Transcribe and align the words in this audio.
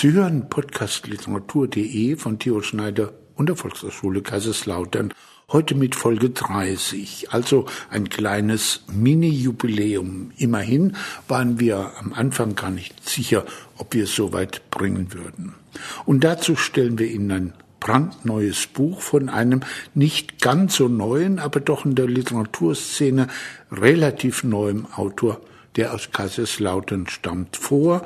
Sie 0.00 0.12
hören 0.12 0.48
Podcast 0.48 1.08
Literatur.de 1.08 2.16
von 2.16 2.38
Theo 2.38 2.62
Schneider 2.62 3.12
und 3.34 3.50
der 3.50 3.56
Volkshochschule 3.56 4.22
Kaiserslautern. 4.22 5.12
Heute 5.52 5.74
mit 5.74 5.94
Folge 5.94 6.30
30, 6.30 7.32
also 7.32 7.66
ein 7.90 8.08
kleines 8.08 8.82
Mini-Jubiläum. 8.90 10.32
Immerhin 10.38 10.96
waren 11.28 11.60
wir 11.60 11.92
am 11.98 12.14
Anfang 12.14 12.54
gar 12.54 12.70
nicht 12.70 13.06
sicher, 13.06 13.44
ob 13.76 13.92
wir 13.92 14.04
es 14.04 14.14
so 14.14 14.32
weit 14.32 14.70
bringen 14.70 15.12
würden. 15.12 15.54
Und 16.06 16.24
dazu 16.24 16.56
stellen 16.56 16.98
wir 16.98 17.10
Ihnen 17.10 17.30
ein 17.30 17.52
brandneues 17.78 18.68
Buch 18.68 19.02
von 19.02 19.28
einem 19.28 19.60
nicht 19.92 20.40
ganz 20.40 20.76
so 20.76 20.88
neuen, 20.88 21.38
aber 21.38 21.60
doch 21.60 21.84
in 21.84 21.94
der 21.94 22.06
Literaturszene 22.06 23.28
relativ 23.70 24.44
neuem 24.44 24.86
Autor, 24.96 25.42
der 25.76 25.92
aus 25.92 26.10
Kaiserslautern 26.10 27.06
stammt, 27.06 27.58
vor, 27.58 28.02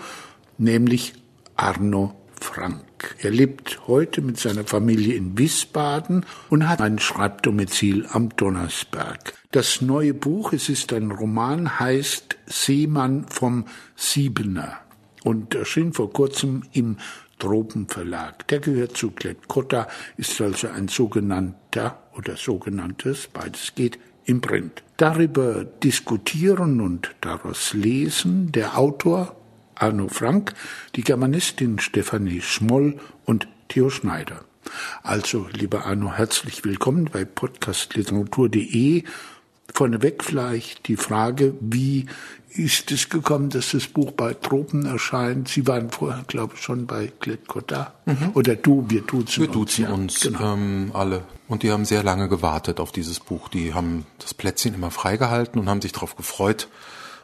nämlich 0.59 1.13
Arno 1.57 2.15
Frank. 2.41 3.17
Er 3.21 3.31
lebt 3.31 3.87
heute 3.87 4.21
mit 4.21 4.39
seiner 4.39 4.65
Familie 4.65 5.15
in 5.15 5.39
Wiesbaden 5.39 6.27
und 6.51 6.69
hat 6.69 6.81
ein 6.81 6.99
Schreibdomizil 6.99 8.07
am 8.11 8.31
Donnersberg. 8.37 9.35
Das 9.51 9.81
neue 9.81 10.15
Buch, 10.15 10.53
es 10.53 10.69
ist 10.69 10.93
ein 10.93 11.11
Roman, 11.11 11.79
heißt 11.79 12.37
Seemann 12.47 13.27
vom 13.29 13.67
Siebener 13.97 14.79
und 15.23 15.55
erschien 15.55 15.93
vor 15.93 16.13
kurzem 16.13 16.65
im 16.73 16.99
Tropenverlag. 17.39 18.47
Der 18.49 18.61
gehört 18.61 18.97
zu 18.97 19.11
Klett-Cotta, 19.11 19.89
ist 20.17 20.41
also 20.41 20.69
ein 20.69 20.89
sogenannter 20.89 21.99
oder 22.17 22.37
sogenanntes, 22.37 23.29
beides 23.33 23.75
geht, 23.75 23.99
im 24.27 24.41
Print. 24.41 24.83
Darüber 24.97 25.65
diskutieren 25.65 26.81
und 26.81 27.15
daraus 27.21 27.75
lesen 27.75 28.53
der 28.53 28.79
Autor 28.79 29.37
Arno 29.75 30.09
Frank, 30.09 30.55
die 30.97 31.03
Germanistin 31.03 31.79
Stefanie 31.79 32.41
Schmoll 32.41 32.99
und 33.25 33.49
Theo 33.69 33.91
Schneider. 33.91 34.45
Also, 35.03 35.47
lieber 35.53 35.87
Arno, 35.87 36.13
herzlich 36.13 36.65
willkommen 36.65 37.09
bei 37.13 37.25
podcastliteratur.de. 37.25 39.05
Vorneweg 39.73 40.23
vielleicht 40.23 40.87
die 40.89 40.97
Frage, 40.97 41.55
wie 41.61 42.07
ist 42.51 42.93
es 42.93 43.09
gekommen, 43.09 43.51
dass 43.51 43.73
das 43.73 43.87
Buch 43.89 44.13
bei 44.13 44.33
Tropen 44.35 44.87
erscheint? 44.87 45.49
Sie 45.49 45.67
waren 45.67 45.91
vorher, 45.91 46.23
glaube 46.29 46.55
ich, 46.55 46.63
schon 46.63 46.87
bei 46.87 47.13
Klett-Cotta. 47.19 47.93
Mhm. 48.07 48.31
Oder 48.35 48.55
du, 48.55 48.85
wir 48.89 49.01
duzen 49.01 49.43
wir 49.43 49.49
uns. 49.49 49.79
Wir 49.79 49.87
duzen 49.87 49.87
uns, 49.87 50.21
genau. 50.21 50.55
ähm, 50.55 50.91
alle. 50.95 51.25
Und 51.49 51.63
die 51.65 51.73
haben 51.73 51.85
sehr 51.85 52.03
lange 52.03 52.29
gewartet 52.29 52.79
auf 52.79 52.93
dieses 52.93 53.19
Buch. 53.19 53.49
Die 53.49 53.75
haben 53.75 54.07
das 54.21 54.33
Plätzchen 54.33 54.75
immer 54.75 54.93
freigehalten 54.93 55.61
und 55.61 55.69
haben 55.69 55.83
sich 55.83 55.93
darauf 55.93 56.17
gefreut. 56.17 56.69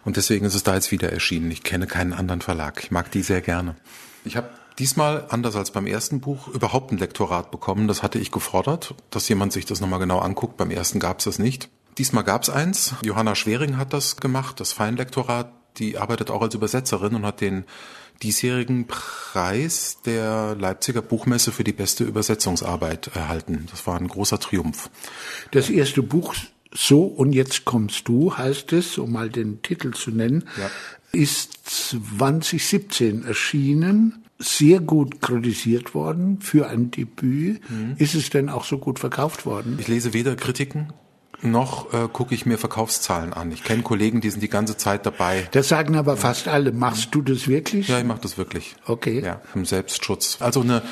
Und 0.05 0.17
deswegen 0.17 0.47
ist 0.47 0.55
es 0.55 0.63
da 0.63 0.75
jetzt 0.75 0.91
wieder 0.91 1.13
erschienen. 1.13 1.51
Ich 1.51 1.63
kenne 1.63 1.87
keinen 1.87 2.13
anderen 2.13 2.41
Verlag. 2.41 2.83
Ich 2.83 2.91
mag 2.91 3.11
die 3.11 3.23
sehr 3.23 3.41
gerne. 3.41 3.77
Ich 4.25 4.37
habe 4.37 4.51
diesmal, 4.79 5.27
anders 5.29 5.57
als 5.57 5.71
beim 5.71 5.87
ersten 5.87 6.21
Buch, 6.21 6.49
überhaupt 6.49 6.93
ein 6.93 6.99
Lektorat 6.99 7.51
bekommen. 7.51 7.89
Das 7.89 8.03
hatte 8.03 8.19
ich 8.19 8.31
gefordert, 8.31 8.95
dass 9.11 9.29
jemand 9.29 9.53
sich 9.53 9.67
das 9.67 9.81
nochmal 9.81 10.01
genau 10.01 10.19
anguckt. 10.19 10.57
Beim 10.57 10.71
ersten 10.71 11.01
gab 11.01 11.19
es 11.19 11.25
das 11.25 11.39
nicht. 11.39 11.69
Diesmal 11.99 12.25
gab 12.25 12.43
es 12.43 12.51
eins. 12.51 12.95
Johanna 13.05 13.35
Schwering 13.35 13.77
hat 13.77 13.93
das 13.93 14.17
gemacht, 14.17 14.61
das 14.61 14.73
Feinlektorat. 14.73 15.53
Die 15.77 15.99
arbeitet 15.99 16.31
auch 16.31 16.43
als 16.43 16.55
Übersetzerin 16.55 17.15
und 17.15 17.27
hat 17.27 17.41
den 17.41 17.65
diesjährigen 18.23 18.87
Preis 18.87 19.99
der 20.05 20.55
Leipziger 20.59 21.03
Buchmesse 21.03 21.53
für 21.53 21.65
die 21.65 21.73
beste 21.73 22.05
Übersetzungsarbeit 22.05 23.11
erhalten. 23.15 23.67
Das 23.71 23.87
war 23.87 23.97
ein 23.99 24.09
großer 24.09 24.39
Triumph. 24.39 24.91
Das 25.53 25.71
erste 25.71 26.03
Buch, 26.03 26.35
So 26.73 27.03
und 27.03 27.33
jetzt 27.33 27.65
kommst 27.65 28.09
du, 28.09 28.37
heißt 28.37 28.73
es, 28.73 28.99
um 28.99 29.13
mal 29.13 29.29
den 29.29 29.63
Titel 29.63 29.93
zu 29.93 30.11
nennen, 30.11 30.45
ja. 30.57 30.71
ist 31.13 31.59
2017 31.65 33.25
erschienen 33.25 34.25
sehr 34.39 34.81
gut 34.81 35.21
kritisiert 35.21 35.95
worden 35.95 36.41
für 36.41 36.69
ein 36.69 36.91
Debüt. 36.91 37.61
Mhm. 37.69 37.95
Ist 37.99 38.15
es 38.15 38.31
denn 38.31 38.49
auch 38.49 38.65
so 38.65 38.79
gut 38.79 38.99
verkauft 38.99 39.45
worden? 39.45 39.77
Ich 39.79 39.89
lese 39.89 40.15
weder 40.15 40.35
Kritiken 40.37 40.93
noch 41.43 41.93
äh, 41.93 42.09
gucke 42.13 42.35
ich 42.35 42.47
mir 42.47 42.59
Verkaufszahlen 42.59 43.33
an. 43.33 43.51
Ich 43.53 43.65
kenne 43.65 43.83
Kollegen, 43.83 44.21
die 44.21 44.31
sind 44.31 44.43
die 44.43 44.49
ganze 44.49 44.77
Zeit 44.77 45.07
dabei. 45.07 45.49
Das 45.53 45.69
sagen 45.69 45.97
aber 45.97 46.17
fast 46.17 46.49
alle. 46.49 46.73
Machst 46.73 47.15
du 47.15 47.23
das 47.23 47.49
wirklich? 47.49 47.89
Ja, 47.89 47.99
ich 47.99 48.05
mache 48.05 48.21
das 48.21 48.39
wirklich. 48.39 48.77
Okay. 48.87 49.23
Ja, 49.25 49.41
im 49.55 49.65
Selbstschutz. 49.65 50.39
Also 50.41 50.61
eine 50.61 50.83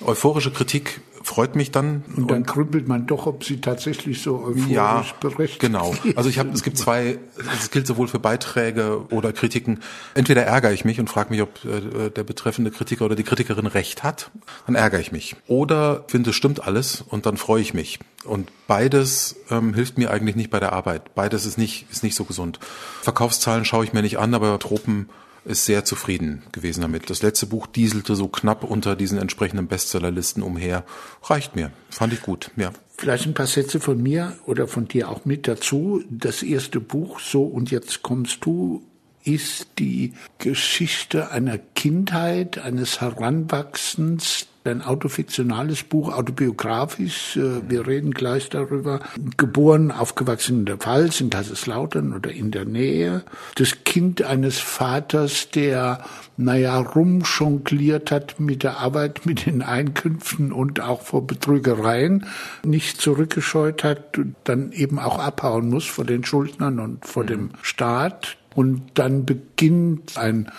euphorische 0.00 0.50
Kritik 0.50 1.00
freut 1.26 1.56
mich 1.56 1.72
dann. 1.72 2.04
Und 2.16 2.30
dann 2.30 2.46
krüppelt 2.46 2.86
man 2.86 3.06
doch, 3.08 3.26
ob 3.26 3.42
sie 3.42 3.60
tatsächlich 3.60 4.22
so 4.22 4.44
euphorisch 4.44 4.70
ja, 4.70 5.04
berichtet. 5.18 5.58
Genau. 5.58 5.92
Also 6.14 6.28
ich 6.28 6.38
habe, 6.38 6.50
es 6.50 6.62
gibt 6.62 6.78
zwei, 6.78 7.18
es 7.58 7.72
gilt 7.72 7.86
sowohl 7.86 8.06
für 8.06 8.20
Beiträge 8.20 9.04
oder 9.10 9.32
Kritiken. 9.32 9.80
Entweder 10.14 10.44
ärgere 10.44 10.72
ich 10.72 10.84
mich 10.84 11.00
und 11.00 11.10
frage 11.10 11.30
mich, 11.30 11.42
ob 11.42 11.64
äh, 11.64 12.10
der 12.10 12.22
betreffende 12.22 12.70
Kritiker 12.70 13.04
oder 13.04 13.16
die 13.16 13.24
Kritikerin 13.24 13.66
recht 13.66 14.04
hat, 14.04 14.30
dann 14.66 14.76
ärgere 14.76 15.00
ich 15.00 15.10
mich. 15.10 15.34
Oder 15.48 16.04
finde, 16.06 16.30
es 16.30 16.36
stimmt 16.36 16.62
alles 16.62 17.02
und 17.02 17.26
dann 17.26 17.36
freue 17.36 17.60
ich 17.60 17.74
mich. 17.74 17.98
Und 18.24 18.48
beides 18.68 19.34
ähm, 19.50 19.74
hilft 19.74 19.98
mir 19.98 20.12
eigentlich 20.12 20.36
nicht 20.36 20.50
bei 20.50 20.60
der 20.60 20.72
Arbeit. 20.72 21.16
Beides 21.16 21.44
ist 21.44 21.58
nicht, 21.58 21.86
ist 21.90 22.04
nicht 22.04 22.14
so 22.14 22.24
gesund. 22.24 22.60
Verkaufszahlen 23.02 23.64
schaue 23.64 23.84
ich 23.84 23.92
mir 23.92 24.02
nicht 24.02 24.20
an, 24.20 24.32
aber 24.32 24.56
Tropen 24.60 25.08
ist 25.46 25.64
sehr 25.64 25.84
zufrieden 25.84 26.42
gewesen 26.52 26.80
damit. 26.82 27.08
Das 27.08 27.22
letzte 27.22 27.46
Buch 27.46 27.66
dieselte 27.66 28.16
so 28.16 28.28
knapp 28.28 28.64
unter 28.64 28.96
diesen 28.96 29.18
entsprechenden 29.18 29.68
Bestsellerlisten 29.68 30.42
umher. 30.42 30.84
Reicht 31.22 31.56
mir. 31.56 31.70
Fand 31.90 32.12
ich 32.12 32.22
gut, 32.22 32.50
ja. 32.56 32.72
Vielleicht 32.98 33.26
ein 33.26 33.34
paar 33.34 33.46
Sätze 33.46 33.78
von 33.78 34.02
mir 34.02 34.32
oder 34.46 34.66
von 34.68 34.88
dir 34.88 35.10
auch 35.10 35.24
mit 35.24 35.46
dazu. 35.46 36.02
Das 36.10 36.42
erste 36.42 36.80
Buch, 36.80 37.20
So 37.20 37.44
und 37.44 37.70
jetzt 37.70 38.02
kommst 38.02 38.44
du, 38.44 38.82
ist 39.22 39.66
die 39.78 40.14
Geschichte 40.38 41.30
einer 41.30 41.58
Kindheit, 41.58 42.58
eines 42.58 43.00
Heranwachsens 43.00 44.46
ein 44.66 44.82
autofiktionales 44.82 45.82
Buch, 45.82 46.12
autobiografisch. 46.12 47.36
Äh, 47.36 47.68
wir 47.68 47.86
reden 47.86 48.12
gleich 48.12 48.48
darüber. 48.48 49.00
Geboren, 49.36 49.90
aufgewachsen 49.90 50.60
in 50.60 50.64
der 50.66 50.76
Pfalz, 50.76 51.20
in 51.20 51.30
Kaiserslautern 51.30 52.12
oder 52.12 52.30
in 52.30 52.50
der 52.50 52.64
Nähe. 52.64 53.22
Das 53.56 53.84
Kind 53.84 54.22
eines 54.22 54.58
Vaters, 54.58 55.50
der, 55.50 56.04
naja, 56.36 56.78
rumjongliert 56.78 58.10
hat 58.10 58.40
mit 58.40 58.62
der 58.62 58.78
Arbeit, 58.78 59.26
mit 59.26 59.46
den 59.46 59.62
Einkünften 59.62 60.52
und 60.52 60.80
auch 60.80 61.02
vor 61.02 61.26
Betrügereien, 61.26 62.26
nicht 62.64 63.00
zurückgescheut 63.00 63.84
hat, 63.84 64.18
dann 64.44 64.72
eben 64.72 64.98
auch 64.98 65.18
abhauen 65.18 65.70
muss 65.70 65.86
vor 65.86 66.04
den 66.04 66.24
Schuldnern 66.24 66.78
und 66.78 67.06
vor 67.06 67.24
dem 67.24 67.50
Staat. 67.62 68.36
Und 68.54 68.92
dann 68.94 69.26
beginnt 69.26 70.16
ein 70.16 70.50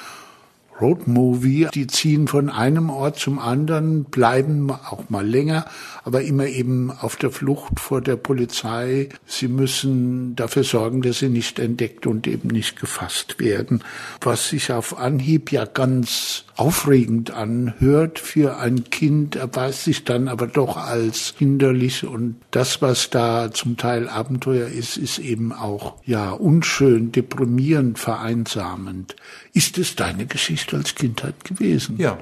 Roadmovie. 0.80 1.68
Die 1.74 1.88
ziehen 1.88 2.28
von 2.28 2.50
einem 2.50 2.90
Ort 2.90 3.20
zum 3.20 3.40
anderen, 3.40 4.06
bleiben 4.06 4.72
auch 4.72 5.10
mal 5.10 5.26
länger, 5.28 5.66
aber 6.04 6.22
immer 6.22 6.48
eben 6.48 6.92
auf 6.92 7.16
der 7.16 7.32
Flucht 7.32 7.80
vor 7.80 8.02
der 8.02 8.16
Polizei. 8.16 9.10
Sie 9.26 9.48
müssen 9.48 10.36
dafür 10.36 10.64
sorgen, 10.64 11.02
dass 11.02 11.20
sie 11.20 11.30
nicht 11.30 11.60
entdeckt 11.60 12.08
und 12.08 12.28
eben 12.28 12.50
nicht 12.50 12.80
gefasst 12.80 13.40
werden. 13.40 13.84
Was 14.22 14.50
sich 14.50 14.72
auf 14.72 14.98
Anhieb 14.98 15.52
ja 15.52 15.66
ganz 15.66 16.46
aufregend 16.58 17.32
anhört 17.32 18.20
für 18.20 18.58
ein 18.58 18.90
Kind, 18.90 19.36
erweist 19.36 19.84
sich 19.84 20.04
dann 20.04 20.28
aber 20.28 20.48
doch 20.48 20.76
als 20.78 21.36
hinderlich 21.38 22.06
und 22.06 22.38
das, 22.52 22.82
was 22.82 23.10
da 23.10 23.52
zum 23.52 23.78
Teil 23.78 24.10
Abenteuer 24.10 24.68
ist, 24.68 24.98
ist 24.98 25.20
eben 25.20 25.54
auch, 25.54 25.96
ja, 26.04 26.32
unschön, 26.32 27.12
deprimierend, 27.12 28.00
vereinsamend. 28.00 29.16
Ist 29.54 29.78
es 29.78 29.96
deine 29.96 30.26
Geschichte 30.26 30.76
als 30.76 30.96
Kindheit 30.96 31.44
gewesen? 31.46 31.98
Ja. 31.98 32.18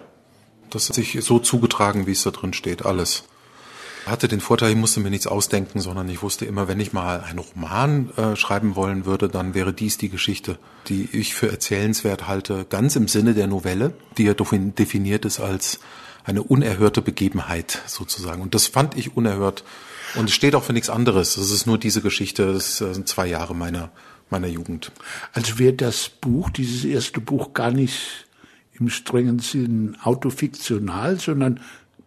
Das 0.69 0.89
hat 0.89 0.95
sich 0.95 1.17
so 1.21 1.39
zugetragen, 1.39 2.05
wie 2.05 2.11
es 2.11 2.23
da 2.23 2.31
drin 2.31 2.51
steht, 2.51 2.85
alles 2.85 3.23
hatte 4.05 4.27
den 4.27 4.39
Vorteil, 4.39 4.71
ich 4.71 4.77
musste 4.77 4.99
mir 4.99 5.09
nichts 5.09 5.27
ausdenken, 5.27 5.79
sondern 5.79 6.07
ich 6.09 6.21
wusste 6.21 6.45
immer, 6.45 6.67
wenn 6.67 6.79
ich 6.79 6.93
mal 6.93 7.21
einen 7.21 7.39
Roman 7.39 8.11
äh, 8.17 8.35
schreiben 8.35 8.75
wollen 8.75 9.05
würde, 9.05 9.29
dann 9.29 9.53
wäre 9.53 9.73
dies 9.73 9.97
die 9.97 10.09
Geschichte, 10.09 10.57
die 10.87 11.09
ich 11.11 11.33
für 11.33 11.49
erzählenswert 11.49 12.27
halte, 12.27 12.65
ganz 12.69 12.95
im 12.95 13.07
Sinne 13.07 13.33
der 13.33 13.47
Novelle, 13.47 13.93
die 14.17 14.23
ja 14.25 14.33
definiert 14.33 15.25
ist 15.25 15.39
als 15.39 15.79
eine 16.23 16.43
unerhörte 16.43 17.01
Begebenheit 17.01 17.81
sozusagen. 17.87 18.41
Und 18.41 18.55
das 18.55 18.67
fand 18.67 18.97
ich 18.97 19.15
unerhört. 19.15 19.63
Und 20.15 20.29
es 20.29 20.35
steht 20.35 20.55
auch 20.55 20.63
für 20.63 20.73
nichts 20.73 20.89
anderes. 20.89 21.37
Es 21.37 21.51
ist 21.51 21.65
nur 21.65 21.77
diese 21.77 22.01
Geschichte, 22.01 22.53
das 22.53 22.77
sind 22.77 23.07
zwei 23.07 23.27
Jahre 23.27 23.53
meiner, 23.53 23.91
meiner 24.29 24.47
Jugend. 24.47 24.91
Also 25.33 25.59
wäre 25.59 25.73
das 25.73 26.09
Buch, 26.09 26.49
dieses 26.49 26.85
erste 26.85 27.21
Buch 27.21 27.53
gar 27.53 27.71
nicht 27.71 28.27
im 28.79 28.89
strengen 28.89 29.39
Sinn 29.39 29.97
autofiktional, 30.03 31.19
sondern 31.19 31.59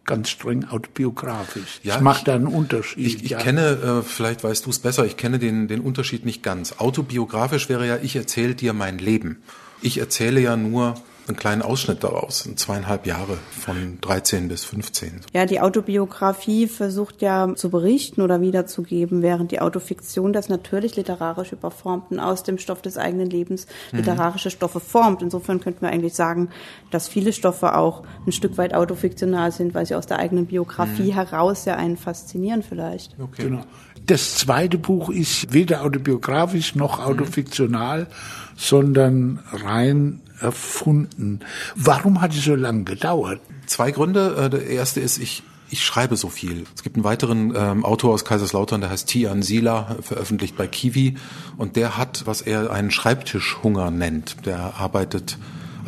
ganz 0.08 0.31
streng 0.31 0.64
autobiografisch. 0.64 1.78
Ja, 1.84 1.94
das 1.94 2.02
macht 2.02 2.26
da 2.26 2.34
einen 2.34 2.49
Unterschied. 2.49 3.06
Ich, 3.06 3.25
ich 3.25 3.31
ja. 3.31 3.38
kenne, 3.38 4.00
äh, 4.00 4.02
vielleicht 4.02 4.43
weißt 4.43 4.66
du 4.66 4.70
es 4.70 4.81
besser, 4.81 5.06
ich 5.06 5.16
kenne 5.16 5.38
den, 5.38 5.69
den 5.69 5.81
Unterschied 5.81 6.25
nicht 6.25 6.43
ganz. 6.43 6.75
Autobiografisch 6.78 7.69
wäre 7.69 7.87
ja, 7.87 7.99
ich 8.02 8.16
erzähle 8.16 8.56
dir 8.56 8.72
mein 8.72 8.99
Leben. 8.99 9.40
Ich 9.81 9.99
erzähle 9.99 10.40
ja 10.40 10.56
nur 10.56 10.94
einen 11.28 11.36
kleinen 11.36 11.62
Ausschnitt 11.62 12.04
daraus, 12.04 12.48
zweieinhalb 12.56 13.06
Jahre 13.06 13.38
von 13.50 13.98
13 14.00 14.48
bis 14.48 14.64
15. 14.64 15.20
Ja, 15.32 15.46
die 15.46 15.60
Autobiografie 15.60 16.66
versucht 16.66 17.22
ja 17.22 17.54
zu 17.54 17.70
berichten 17.70 18.22
oder 18.22 18.40
wiederzugeben, 18.40 19.22
während 19.22 19.52
die 19.52 19.60
Autofiktion 19.60 20.32
das 20.32 20.48
natürlich 20.48 20.96
literarisch 20.96 21.52
überformt 21.52 22.10
und 22.10 22.20
aus 22.20 22.42
dem 22.42 22.58
Stoff 22.58 22.82
des 22.82 22.96
eigenen 22.96 23.30
Lebens 23.30 23.66
mhm. 23.92 23.98
literarische 23.98 24.50
Stoffe 24.50 24.80
formt. 24.80 25.22
Insofern 25.22 25.60
könnten 25.60 25.82
wir 25.82 25.90
eigentlich 25.90 26.14
sagen, 26.14 26.48
dass 26.90 27.08
viele 27.08 27.32
Stoffe 27.32 27.76
auch 27.76 28.02
ein 28.26 28.32
Stück 28.32 28.58
weit 28.58 28.75
autofiktional 28.75 29.52
sind, 29.52 29.75
weil 29.75 29.86
sie 29.86 29.94
aus 29.94 30.06
der 30.06 30.19
eigenen 30.19 30.46
Biografie 30.46 31.10
mhm. 31.10 31.14
heraus 31.14 31.64
ja 31.64 31.76
einen 31.76 31.96
faszinieren 31.96 32.62
vielleicht. 32.62 33.16
Okay. 33.19 33.44
Genau. 33.44 33.64
Das 34.06 34.36
zweite 34.36 34.78
Buch 34.78 35.10
ist 35.10 35.52
weder 35.52 35.82
autobiografisch 35.82 36.75
noch 36.75 37.04
autofiktional, 37.04 38.02
mhm. 38.02 38.06
sondern 38.56 39.40
rein 39.52 40.20
erfunden. 40.40 41.40
Warum 41.75 42.20
hat 42.20 42.35
es 42.35 42.44
so 42.44 42.55
lange 42.55 42.85
gedauert? 42.85 43.40
Zwei 43.67 43.90
Gründe. 43.90 44.37
Äh, 44.37 44.50
der 44.50 44.67
erste 44.67 45.00
ist, 45.00 45.19
ich 45.19 45.43
ich 45.70 45.85
schreibe 45.85 46.17
so 46.17 46.29
viel. 46.29 46.64
Es 46.75 46.82
gibt 46.82 46.96
einen 46.96 47.05
weiteren 47.05 47.52
ähm, 47.55 47.85
Autor 47.85 48.14
aus 48.14 48.25
Kaiserslautern, 48.25 48.81
der 48.81 48.90
heißt 48.90 49.06
Tian 49.06 49.43
Sila, 49.43 49.96
veröffentlicht 50.00 50.56
bei 50.56 50.67
Kiwi. 50.67 51.17
Und 51.56 51.76
der 51.76 51.99
hat, 51.99 52.23
was 52.26 52.40
er 52.40 52.73
einen 52.73 52.90
Schreibtischhunger 52.90 53.90
nennt. 53.90 54.46
Der 54.46 54.79
arbeitet 54.79 55.38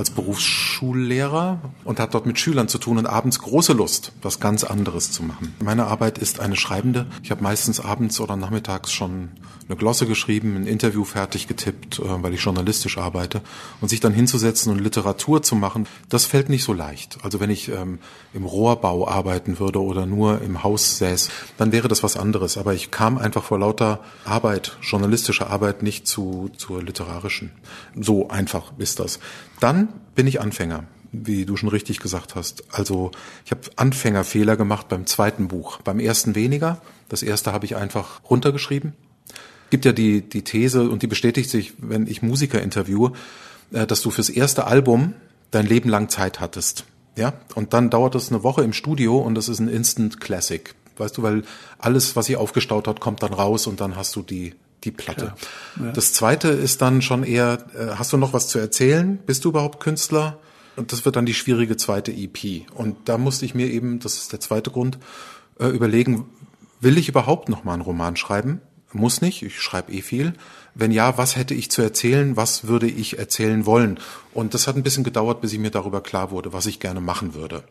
als 0.01 0.11
Berufsschullehrer 0.11 1.61
und 1.85 2.01
hat 2.01 2.15
dort 2.15 2.27
mit 2.27 2.39
Schülern 2.39 2.69
zu 2.69 2.79
tun 2.79 2.99
und 2.99 3.07
abends 3.07 3.39
große 3.39 3.75
Lust, 3.75 4.13
was 4.23 4.41
ganz 4.41 4.65
anderes 4.65 5.13
zu 5.13 5.23
machen. 5.23 5.55
Meine 5.63 5.87
Arbeit 5.87 6.19
ist 6.19 6.41
eine 6.41 6.57
schreibende. 6.57 7.07
Ich 7.23 7.31
habe 7.31 7.43
meistens 7.43 7.81
abends 7.81 8.19
oder 8.21 8.35
nachmittags 8.35 8.93
schon 8.93 9.29
eine 9.71 9.77
Glosse 9.77 10.07
geschrieben, 10.07 10.57
ein 10.57 10.67
Interview 10.67 11.05
fertig 11.05 11.47
getippt, 11.47 12.01
äh, 12.01 12.23
weil 12.23 12.35
ich 12.35 12.43
journalistisch 12.43 12.99
arbeite. 12.99 13.41
Und 13.81 13.89
sich 13.89 14.01
dann 14.01 14.13
hinzusetzen 14.13 14.73
und 14.73 14.81
Literatur 14.81 15.43
zu 15.43 15.55
machen, 15.55 15.87
das 16.09 16.25
fällt 16.25 16.49
nicht 16.49 16.65
so 16.65 16.73
leicht. 16.73 17.19
Also 17.23 17.39
wenn 17.39 17.51
ich 17.51 17.69
ähm, 17.69 18.01
im 18.35 18.45
Rohrbau 18.45 19.07
arbeiten 19.07 19.61
würde 19.61 19.81
oder 19.81 20.07
nur 20.07 20.43
im 20.43 20.65
Haus 20.65 20.99
säß, 20.99 21.31
dann 21.57 21.71
wäre 21.71 21.87
das 21.87 22.03
was 22.03 22.17
anderes. 22.17 22.59
Aber 22.59 22.75
ich 22.75 22.91
kam 22.91 23.17
einfach 23.17 23.45
vor 23.45 23.61
lauter 23.61 24.01
Arbeit, 24.25 24.77
journalistischer 24.83 25.51
Arbeit, 25.51 25.85
nicht 25.85 26.07
zu, 26.09 26.51
zur 26.57 26.83
literarischen. 26.83 27.53
So 27.95 28.29
einfach 28.29 28.73
ist 28.79 28.99
das. 28.99 29.21
Dann 29.61 29.90
bin 30.15 30.27
ich 30.27 30.41
Anfänger, 30.41 30.85
wie 31.13 31.45
du 31.47 31.57
schon 31.57 31.69
richtig 31.69 32.01
gesagt 32.01 32.35
hast. 32.35 32.65
Also 32.71 33.11
ich 33.45 33.51
habe 33.51 33.63
Anfängerfehler 33.77 34.57
gemacht 34.57 34.89
beim 34.89 35.07
zweiten 35.07 35.49
Buch. 35.49 35.81
Beim 35.83 36.01
ersten 36.01 36.35
weniger. 36.35 36.81
Das 37.09 37.23
erste 37.23 37.53
habe 37.53 37.67
ich 37.67 37.77
einfach 37.77 38.23
runtergeschrieben. 38.29 38.95
Gibt 39.71 39.85
ja 39.85 39.93
die, 39.93 40.23
die 40.23 40.43
These, 40.43 40.89
und 40.89 41.03
die 41.03 41.07
bestätigt 41.07 41.49
sich, 41.49 41.75
wenn 41.79 42.07
ich 42.07 42.23
Musiker 42.23 42.61
interviewe, 42.61 43.13
äh, 43.73 43.87
dass 43.87 44.03
du 44.03 44.11
fürs 44.11 44.29
erste 44.29 44.67
Album 44.67 45.15
dein 45.51 45.67
Leben 45.67 45.89
lang 45.89 46.09
Zeit 46.09 46.41
hattest. 46.41 46.85
Ja, 47.17 47.33
und 47.55 47.73
dann 47.73 47.91
dauert 47.91 48.15
es 48.15 48.31
eine 48.31 48.43
Woche 48.43 48.63
im 48.63 48.73
Studio 48.73 49.19
und 49.19 49.35
das 49.35 49.49
ist 49.49 49.59
ein 49.59 49.69
Instant 49.69 50.21
Classic. 50.21 50.75
Weißt 50.97 51.17
du, 51.17 51.23
weil 51.23 51.43
alles, 51.79 52.15
was 52.15 52.27
sie 52.27 52.37
aufgestaut 52.37 52.87
hat, 52.87 53.01
kommt 53.01 53.23
dann 53.23 53.33
raus 53.33 53.67
und 53.67 53.81
dann 53.81 53.97
hast 53.97 54.15
du 54.17 54.23
die 54.23 54.55
die 54.85 54.91
Platte. 54.91 55.35
Ja. 55.79 55.93
Das 55.93 56.13
zweite 56.13 56.49
ist 56.49 56.83
dann 56.83 57.03
schon 57.03 57.23
eher, 57.23 57.67
äh, 57.75 57.97
hast 57.97 58.13
du 58.13 58.17
noch 58.17 58.33
was 58.33 58.49
zu 58.49 58.59
erzählen? 58.59 59.19
Bist 59.27 59.45
du 59.45 59.51
überhaupt 59.51 59.81
Künstler? 59.81 60.39
Und 60.77 60.93
das 60.93 61.05
wird 61.05 61.17
dann 61.17 61.27
die 61.27 61.35
schwierige 61.35 61.77
zweite 61.77 62.13
EP. 62.13 62.67
Und 62.75 63.09
da 63.09 63.19
musste 63.19 63.45
ich 63.45 63.55
mir 63.55 63.67
eben, 63.67 64.01
das 64.01 64.15
ist 64.15 64.33
der 64.33 64.41
zweite 64.41 64.71
Grund, 64.71 64.99
äh, 65.59 65.67
überlegen, 65.67 66.27
will 66.81 66.97
ich 66.97 67.09
überhaupt 67.09 67.49
noch 67.49 67.65
mal 67.65 67.75
einen 67.75 67.83
Roman 67.83 68.17
schreiben? 68.17 68.61
Muss 68.93 69.21
nicht, 69.21 69.43
ich 69.43 69.61
schreibe 69.61 69.93
eh 69.93 70.03
viel. 70.03 70.33
Wenn 70.75 70.91
ja, 70.91 71.17
was 71.17 71.37
hätte 71.37 71.55
ich 71.55 71.71
zu 71.71 71.83
erzählen? 71.83 72.37
Was 72.37 72.67
würde 72.67 72.89
ich 72.89 73.19
erzählen 73.19 73.67
wollen? 73.67 74.01
Und 74.33 74.55
das 74.55 74.67
hat 74.67 74.77
ein 74.77 74.83
bisschen 74.83 75.05
gedauert, 75.05 75.41
bis 75.41 75.53
ich 75.53 75.59
mir 75.59 75.71
darüber 75.71 76.01
klar 76.01 76.31
wurde, 76.31 76.53
was 76.53 76.67
ich 76.67 76.81
gerne 76.81 77.01
machen 77.01 77.35
würde. 77.35 77.63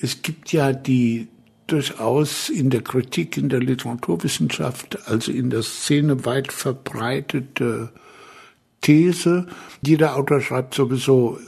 Es 0.00 0.22
gibt 0.22 0.52
ja 0.52 0.72
die 0.72 1.28
durchaus 1.66 2.48
in 2.48 2.70
der 2.70 2.82
Kritik, 2.82 3.36
in 3.36 3.48
der 3.48 3.60
Literaturwissenschaft, 3.60 4.98
also 5.06 5.32
in 5.32 5.50
der 5.50 5.62
Szene 5.62 6.24
weit 6.24 6.52
verbreitete 6.52 7.90
These. 8.80 9.46
Jeder 9.84 10.16
Autor 10.16 10.40
schreibt 10.40 10.74
sowieso, 10.74 11.38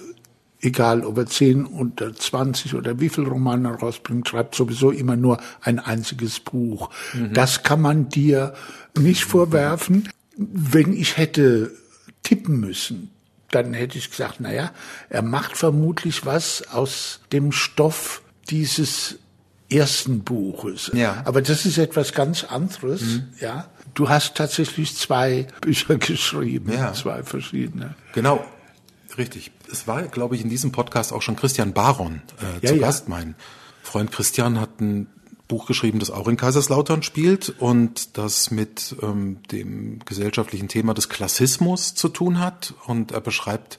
egal 0.60 1.04
ob 1.04 1.18
er 1.18 1.26
10 1.26 1.66
oder 1.66 2.14
20 2.14 2.74
oder 2.74 2.98
wie 2.98 3.08
viel 3.08 3.24
Romane 3.24 3.68
rausbringt, 3.68 4.28
schreibt 4.28 4.54
sowieso 4.54 4.90
immer 4.90 5.16
nur 5.16 5.38
ein 5.60 5.78
einziges 5.78 6.40
Buch. 6.40 6.90
Mhm. 7.12 7.34
Das 7.34 7.62
kann 7.62 7.80
man 7.80 8.08
dir 8.08 8.54
nicht 8.98 9.24
vorwerfen. 9.24 10.08
Wenn 10.36 10.92
ich 10.92 11.16
hätte 11.16 11.72
tippen 12.22 12.60
müssen, 12.60 13.10
dann 13.50 13.74
hätte 13.74 13.98
ich 13.98 14.10
gesagt, 14.10 14.40
naja, 14.40 14.72
er 15.08 15.22
macht 15.22 15.56
vermutlich 15.56 16.26
was 16.26 16.66
aus 16.72 17.20
dem 17.32 17.52
Stoff 17.52 18.22
dieses 18.50 19.18
ersten 19.68 20.20
Buches. 20.20 20.90
Ja. 20.94 21.22
Aber 21.24 21.42
das 21.42 21.66
ist 21.66 21.78
etwas 21.78 22.12
ganz 22.12 22.44
anderes, 22.44 23.02
mhm. 23.02 23.28
ja. 23.40 23.68
Du 23.94 24.08
hast 24.08 24.34
tatsächlich 24.34 24.94
zwei 24.94 25.46
Bücher 25.60 25.96
geschrieben, 25.96 26.72
ja. 26.72 26.92
zwei 26.92 27.22
verschiedene. 27.22 27.94
Genau, 28.12 28.44
richtig. 29.16 29.50
Es 29.70 29.88
war, 29.88 30.02
glaube 30.02 30.36
ich, 30.36 30.42
in 30.42 30.50
diesem 30.50 30.70
Podcast 30.70 31.12
auch 31.12 31.22
schon 31.22 31.36
Christian 31.36 31.72
Baron 31.72 32.22
äh, 32.40 32.66
ja, 32.66 32.72
zu 32.72 32.78
Gast. 32.78 33.08
Mein 33.08 33.34
Freund 33.82 34.12
Christian 34.12 34.60
hat 34.60 34.80
ein 34.80 35.08
Buch 35.48 35.66
geschrieben, 35.66 35.98
das 35.98 36.10
auch 36.10 36.28
in 36.28 36.36
Kaiserslautern 36.36 37.02
spielt 37.02 37.54
und 37.58 38.18
das 38.18 38.50
mit 38.50 38.96
ähm, 39.00 39.38
dem 39.50 40.00
gesellschaftlichen 40.04 40.68
Thema 40.68 40.92
des 40.92 41.08
Klassismus 41.08 41.94
zu 41.94 42.08
tun 42.08 42.40
hat. 42.40 42.74
Und 42.86 43.12
er 43.12 43.20
beschreibt 43.20 43.78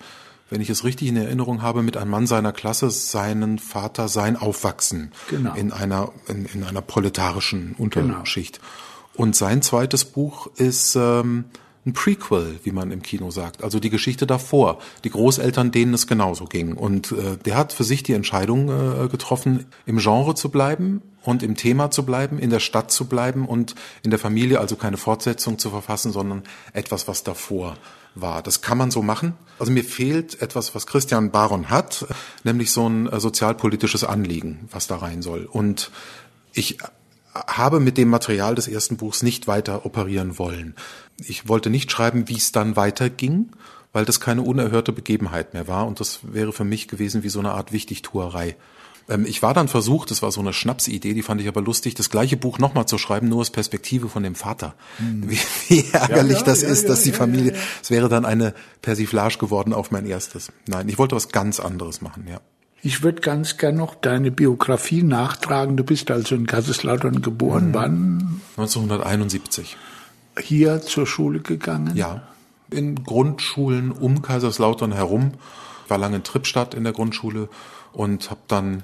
wenn 0.49 0.61
ich 0.61 0.69
es 0.69 0.83
richtig 0.83 1.07
in 1.09 1.17
Erinnerung 1.17 1.61
habe, 1.61 1.83
mit 1.83 1.97
einem 1.97 2.11
Mann 2.11 2.27
seiner 2.27 2.53
Klasse 2.53 2.89
seinen 2.89 3.59
Vater 3.59 4.07
sein 4.07 4.35
Aufwachsen 4.35 5.11
genau. 5.29 5.53
in 5.55 5.71
einer 5.71 6.11
in, 6.27 6.45
in 6.45 6.63
einer 6.63 6.81
proletarischen 6.81 7.75
Unterschicht. 7.77 8.59
Genau. 8.59 9.23
Und 9.23 9.35
sein 9.35 9.61
zweites 9.61 10.05
Buch 10.05 10.47
ist 10.57 10.95
ähm, 10.95 11.45
ein 11.87 11.93
Prequel, 11.93 12.59
wie 12.63 12.71
man 12.71 12.91
im 12.91 13.01
Kino 13.01 13.31
sagt, 13.31 13.63
also 13.63 13.79
die 13.79 13.89
Geschichte 13.89 14.27
davor, 14.27 14.79
die 15.03 15.09
Großeltern, 15.09 15.71
denen 15.71 15.93
es 15.93 16.05
genauso 16.05 16.45
ging. 16.45 16.73
Und 16.73 17.13
äh, 17.13 17.37
der 17.43 17.55
hat 17.55 17.73
für 17.73 17.85
sich 17.85 18.03
die 18.03 18.13
Entscheidung 18.13 18.69
äh, 18.69 19.07
getroffen, 19.07 19.65
im 19.85 19.97
Genre 19.97 20.35
zu 20.35 20.49
bleiben 20.49 21.01
und 21.23 21.43
im 21.43 21.55
Thema 21.55 21.89
zu 21.89 22.05
bleiben, 22.05 22.37
in 22.39 22.49
der 22.49 22.59
Stadt 22.59 22.91
zu 22.91 23.05
bleiben 23.05 23.47
und 23.47 23.73
in 24.03 24.11
der 24.11 24.19
Familie 24.19 24.59
also 24.59 24.75
keine 24.75 24.97
Fortsetzung 24.97 25.57
zu 25.57 25.69
verfassen, 25.69 26.11
sondern 26.11 26.43
etwas, 26.73 27.07
was 27.07 27.23
davor 27.23 27.77
war. 28.21 28.41
Das 28.43 28.61
kann 28.61 28.77
man 28.77 28.91
so 28.91 29.01
machen. 29.01 29.33
Also 29.59 29.71
mir 29.71 29.83
fehlt 29.83 30.41
etwas, 30.41 30.75
was 30.75 30.87
Christian 30.87 31.31
Baron 31.31 31.69
hat, 31.69 32.05
nämlich 32.43 32.71
so 32.71 32.87
ein 32.87 33.07
äh, 33.07 33.19
sozialpolitisches 33.19 34.03
Anliegen, 34.03 34.67
was 34.71 34.87
da 34.87 34.97
rein 34.97 35.21
soll. 35.21 35.45
Und 35.45 35.91
ich 36.53 36.77
habe 37.33 37.79
mit 37.79 37.97
dem 37.97 38.09
Material 38.09 38.55
des 38.55 38.67
ersten 38.67 38.97
Buchs 38.97 39.21
nicht 39.21 39.47
weiter 39.47 39.85
operieren 39.85 40.39
wollen. 40.39 40.75
Ich 41.19 41.47
wollte 41.47 41.69
nicht 41.69 41.91
schreiben, 41.91 42.27
wie 42.27 42.37
es 42.37 42.51
dann 42.51 42.75
weiterging, 42.75 43.49
weil 43.93 44.05
das 44.05 44.19
keine 44.19 44.41
unerhörte 44.41 44.91
Begebenheit 44.91 45.53
mehr 45.53 45.67
war 45.67 45.87
und 45.87 45.99
das 45.99 46.19
wäre 46.23 46.53
für 46.53 46.63
mich 46.63 46.87
gewesen 46.87 47.23
wie 47.23 47.29
so 47.29 47.39
eine 47.39 47.51
Art 47.51 47.71
Wichtigtuerei. 47.71 48.55
Ähm, 49.09 49.25
ich 49.25 49.41
war 49.41 49.53
dann 49.53 49.67
versucht, 49.67 50.11
das 50.11 50.21
war 50.21 50.31
so 50.31 50.41
eine 50.41 50.53
Schnapsidee, 50.53 51.13
die 51.13 51.23
fand 51.23 51.41
ich 51.41 51.47
aber 51.47 51.61
lustig, 51.61 51.95
das 51.95 52.09
gleiche 52.09 52.37
Buch 52.37 52.59
nochmal 52.59 52.87
zu 52.87 52.97
schreiben, 52.97 53.29
nur 53.29 53.41
aus 53.41 53.49
Perspektive 53.49 54.09
von 54.09 54.23
dem 54.23 54.35
Vater. 54.35 54.75
Hm. 54.97 55.29
Wie, 55.29 55.39
wie, 55.67 55.85
ärgerlich 55.91 56.33
ja, 56.33 56.39
ja, 56.39 56.45
das 56.45 56.61
ja, 56.61 56.69
ist, 56.69 56.89
dass 56.89 57.03
die 57.03 57.11
Familie, 57.11 57.53
es 57.81 57.89
wäre 57.89 58.09
dann 58.09 58.25
eine 58.25 58.53
Persiflage 58.81 59.37
geworden 59.37 59.73
auf 59.73 59.91
mein 59.91 60.05
erstes. 60.05 60.51
Nein, 60.67 60.89
ich 60.89 60.97
wollte 60.97 61.15
was 61.15 61.29
ganz 61.29 61.59
anderes 61.59 62.01
machen, 62.01 62.25
ja. 62.29 62.39
Ich 62.83 63.03
würde 63.03 63.21
ganz 63.21 63.57
gern 63.57 63.75
noch 63.75 63.95
deine 63.95 64.31
Biografie 64.31 65.01
nachtragen. 65.01 65.77
Du 65.77 65.83
bist 65.83 66.11
also 66.11 66.35
in 66.35 66.45
Kaiserslautern 66.45 67.21
geboren. 67.21 67.69
Mhm. 67.69 67.73
Wann? 67.73 68.41
1971. 68.55 69.75
Hier 70.39 70.81
zur 70.81 71.07
Schule 71.07 71.39
gegangen? 71.39 71.95
Ja. 71.95 72.27
In 72.69 73.03
Grundschulen 73.03 73.91
um 73.91 74.21
Kaiserslautern 74.21 74.91
herum. 74.91 75.31
Ich 75.83 75.89
war 75.89 75.97
lange 75.97 76.17
in 76.17 76.23
Trippstadt 76.23 76.75
in 76.75 76.83
der 76.83 76.93
Grundschule 76.93 77.49
und 77.93 78.29
habe 78.29 78.41
dann 78.47 78.83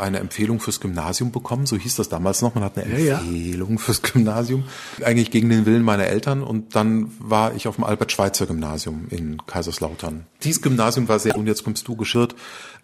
eine 0.00 0.18
Empfehlung 0.18 0.60
fürs 0.60 0.80
Gymnasium 0.80 1.32
bekommen, 1.32 1.66
so 1.66 1.76
hieß 1.76 1.96
das 1.96 2.08
damals 2.08 2.42
noch. 2.42 2.54
Man 2.54 2.64
hat 2.64 2.78
eine 2.78 3.00
ja, 3.00 3.18
Empfehlung 3.18 3.72
ja. 3.72 3.78
fürs 3.78 4.02
Gymnasium, 4.02 4.64
eigentlich 5.04 5.30
gegen 5.30 5.48
den 5.48 5.66
Willen 5.66 5.82
meiner 5.82 6.06
Eltern. 6.06 6.42
Und 6.42 6.74
dann 6.74 7.10
war 7.18 7.54
ich 7.54 7.68
auf 7.68 7.76
dem 7.76 7.84
Albert-Schweitzer-Gymnasium 7.84 9.06
in 9.10 9.44
Kaiserslautern. 9.46 10.26
Dieses 10.42 10.62
Gymnasium 10.62 11.08
war 11.08 11.18
sehr, 11.18 11.36
und 11.36 11.46
jetzt 11.46 11.64
kommst 11.64 11.86
du 11.88 11.96
geschirrt, 11.96 12.34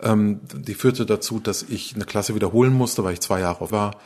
ähm, 0.01 0.41
die 0.55 0.75
führte 0.75 1.07
dazu, 1.07 1.41
dass 1.41 1.63
ich 1.63 1.95
eine 1.95 2.05
Klasse 2.05 2.35
wiederholen 2.35 2.73
musste, 2.73 3.05
weil 3.05 3.15
ich 3.15 3.21
zwei 3.21 3.41
Jahre 3.41 3.71
war. 3.71 3.97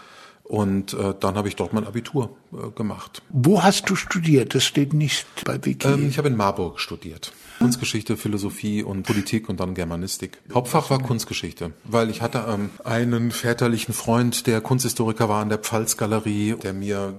Und 0.51 0.95
äh, 0.95 1.15
dann 1.21 1.37
habe 1.37 1.47
ich 1.47 1.55
dort 1.55 1.73
mein 1.73 1.87
Abitur 1.87 2.37
äh, 2.53 2.71
gemacht. 2.73 3.23
Wo 3.29 3.63
hast 3.63 3.89
du 3.89 3.95
studiert? 3.95 4.53
Das 4.53 4.65
steht 4.65 4.93
nicht 4.93 5.25
bei 5.45 5.65
Wiki. 5.65 5.87
Ähm, 5.87 6.09
ich 6.09 6.19
habe 6.19 6.27
in 6.27 6.35
Marburg 6.37 6.81
studiert. 6.81 7.33
Kunstgeschichte, 7.61 8.17
Philosophie 8.17 8.83
und 8.83 9.05
Politik 9.05 9.49
und 9.49 9.61
dann 9.61 9.75
Germanistik. 9.75 10.39
Hauptfach 10.53 10.91
war 10.91 11.01
Kunstgeschichte, 11.01 11.71
weil 11.85 12.11
ich 12.11 12.21
hatte 12.21 12.47
ähm, 12.49 12.71
einen 12.83 13.31
väterlichen 13.31 13.95
Freund, 13.95 14.49
der 14.49 14.61
Kunsthistoriker 14.61 15.29
war 15.29 15.41
an 15.41 15.51
der 15.51 15.59
Pfalzgalerie, 15.59 16.57
der 16.61 16.73
mir 16.73 17.15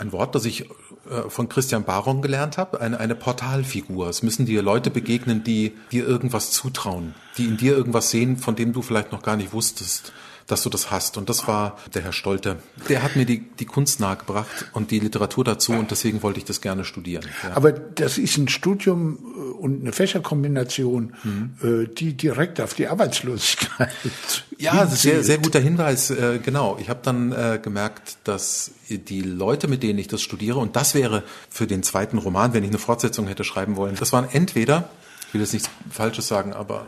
ein 0.00 0.10
Wort, 0.10 0.34
das 0.34 0.44
ich 0.44 0.62
äh, 0.62 1.28
von 1.28 1.48
Christian 1.48 1.84
Baron 1.84 2.20
gelernt 2.20 2.58
habe, 2.58 2.80
eine, 2.80 2.98
eine 2.98 3.14
Portalfigur. 3.14 4.08
Es 4.08 4.24
müssen 4.24 4.44
dir 4.44 4.60
Leute 4.60 4.90
begegnen, 4.90 5.44
die 5.44 5.74
dir 5.92 6.04
irgendwas 6.04 6.50
zutrauen, 6.50 7.14
die 7.38 7.44
in 7.44 7.56
dir 7.56 7.76
irgendwas 7.76 8.10
sehen, 8.10 8.38
von 8.38 8.56
dem 8.56 8.72
du 8.72 8.82
vielleicht 8.82 9.12
noch 9.12 9.22
gar 9.22 9.36
nicht 9.36 9.52
wusstest 9.52 10.12
dass 10.46 10.62
du 10.62 10.68
das 10.68 10.90
hast. 10.90 11.16
Und 11.16 11.28
das 11.28 11.46
war 11.48 11.78
der 11.94 12.02
Herr 12.02 12.12
Stolte. 12.12 12.56
Der 12.88 13.02
hat 13.02 13.16
mir 13.16 13.26
die, 13.26 13.40
die 13.40 13.66
Kunst 13.66 14.00
nahegebracht 14.00 14.66
und 14.72 14.90
die 14.90 14.98
Literatur 14.98 15.44
dazu 15.44 15.72
und 15.72 15.90
deswegen 15.90 16.22
wollte 16.22 16.38
ich 16.38 16.44
das 16.44 16.60
gerne 16.60 16.84
studieren. 16.84 17.24
Ja. 17.42 17.56
Aber 17.56 17.72
das 17.72 18.18
ist 18.18 18.36
ein 18.36 18.48
Studium 18.48 19.18
äh, 19.18 19.38
und 19.62 19.82
eine 19.82 19.92
Fächerkombination, 19.92 21.14
mhm. 21.22 21.88
die 21.96 22.14
direkt 22.14 22.60
auf 22.60 22.74
die 22.74 22.88
Arbeitslosigkeit. 22.88 24.44
Ja, 24.58 24.86
sehr, 24.86 25.22
sehr 25.24 25.38
guter 25.38 25.60
Hinweis. 25.60 26.10
Äh, 26.10 26.40
genau. 26.42 26.78
Ich 26.80 26.88
habe 26.88 27.00
dann 27.02 27.34
gemerkt, 27.62 28.16
dass 28.24 28.72
die 28.88 29.22
Leute, 29.22 29.68
mit 29.68 29.82
denen 29.82 29.98
ich 29.98 30.08
das 30.08 30.22
studiere, 30.22 30.58
und 30.58 30.76
das 30.76 30.94
wäre 30.94 31.22
für 31.48 31.66
den 31.66 31.82
zweiten 31.82 32.18
Roman, 32.18 32.52
wenn 32.52 32.64
ich 32.64 32.70
eine 32.70 32.78
Fortsetzung 32.78 33.26
hätte 33.26 33.44
schreiben 33.44 33.76
wollen, 33.76 33.96
das 33.96 34.12
waren 34.12 34.28
entweder, 34.30 34.90
ich 35.28 35.34
will 35.34 35.40
jetzt 35.40 35.52
nichts 35.52 35.70
Falsches 35.90 36.28
sagen, 36.28 36.52
aber 36.52 36.86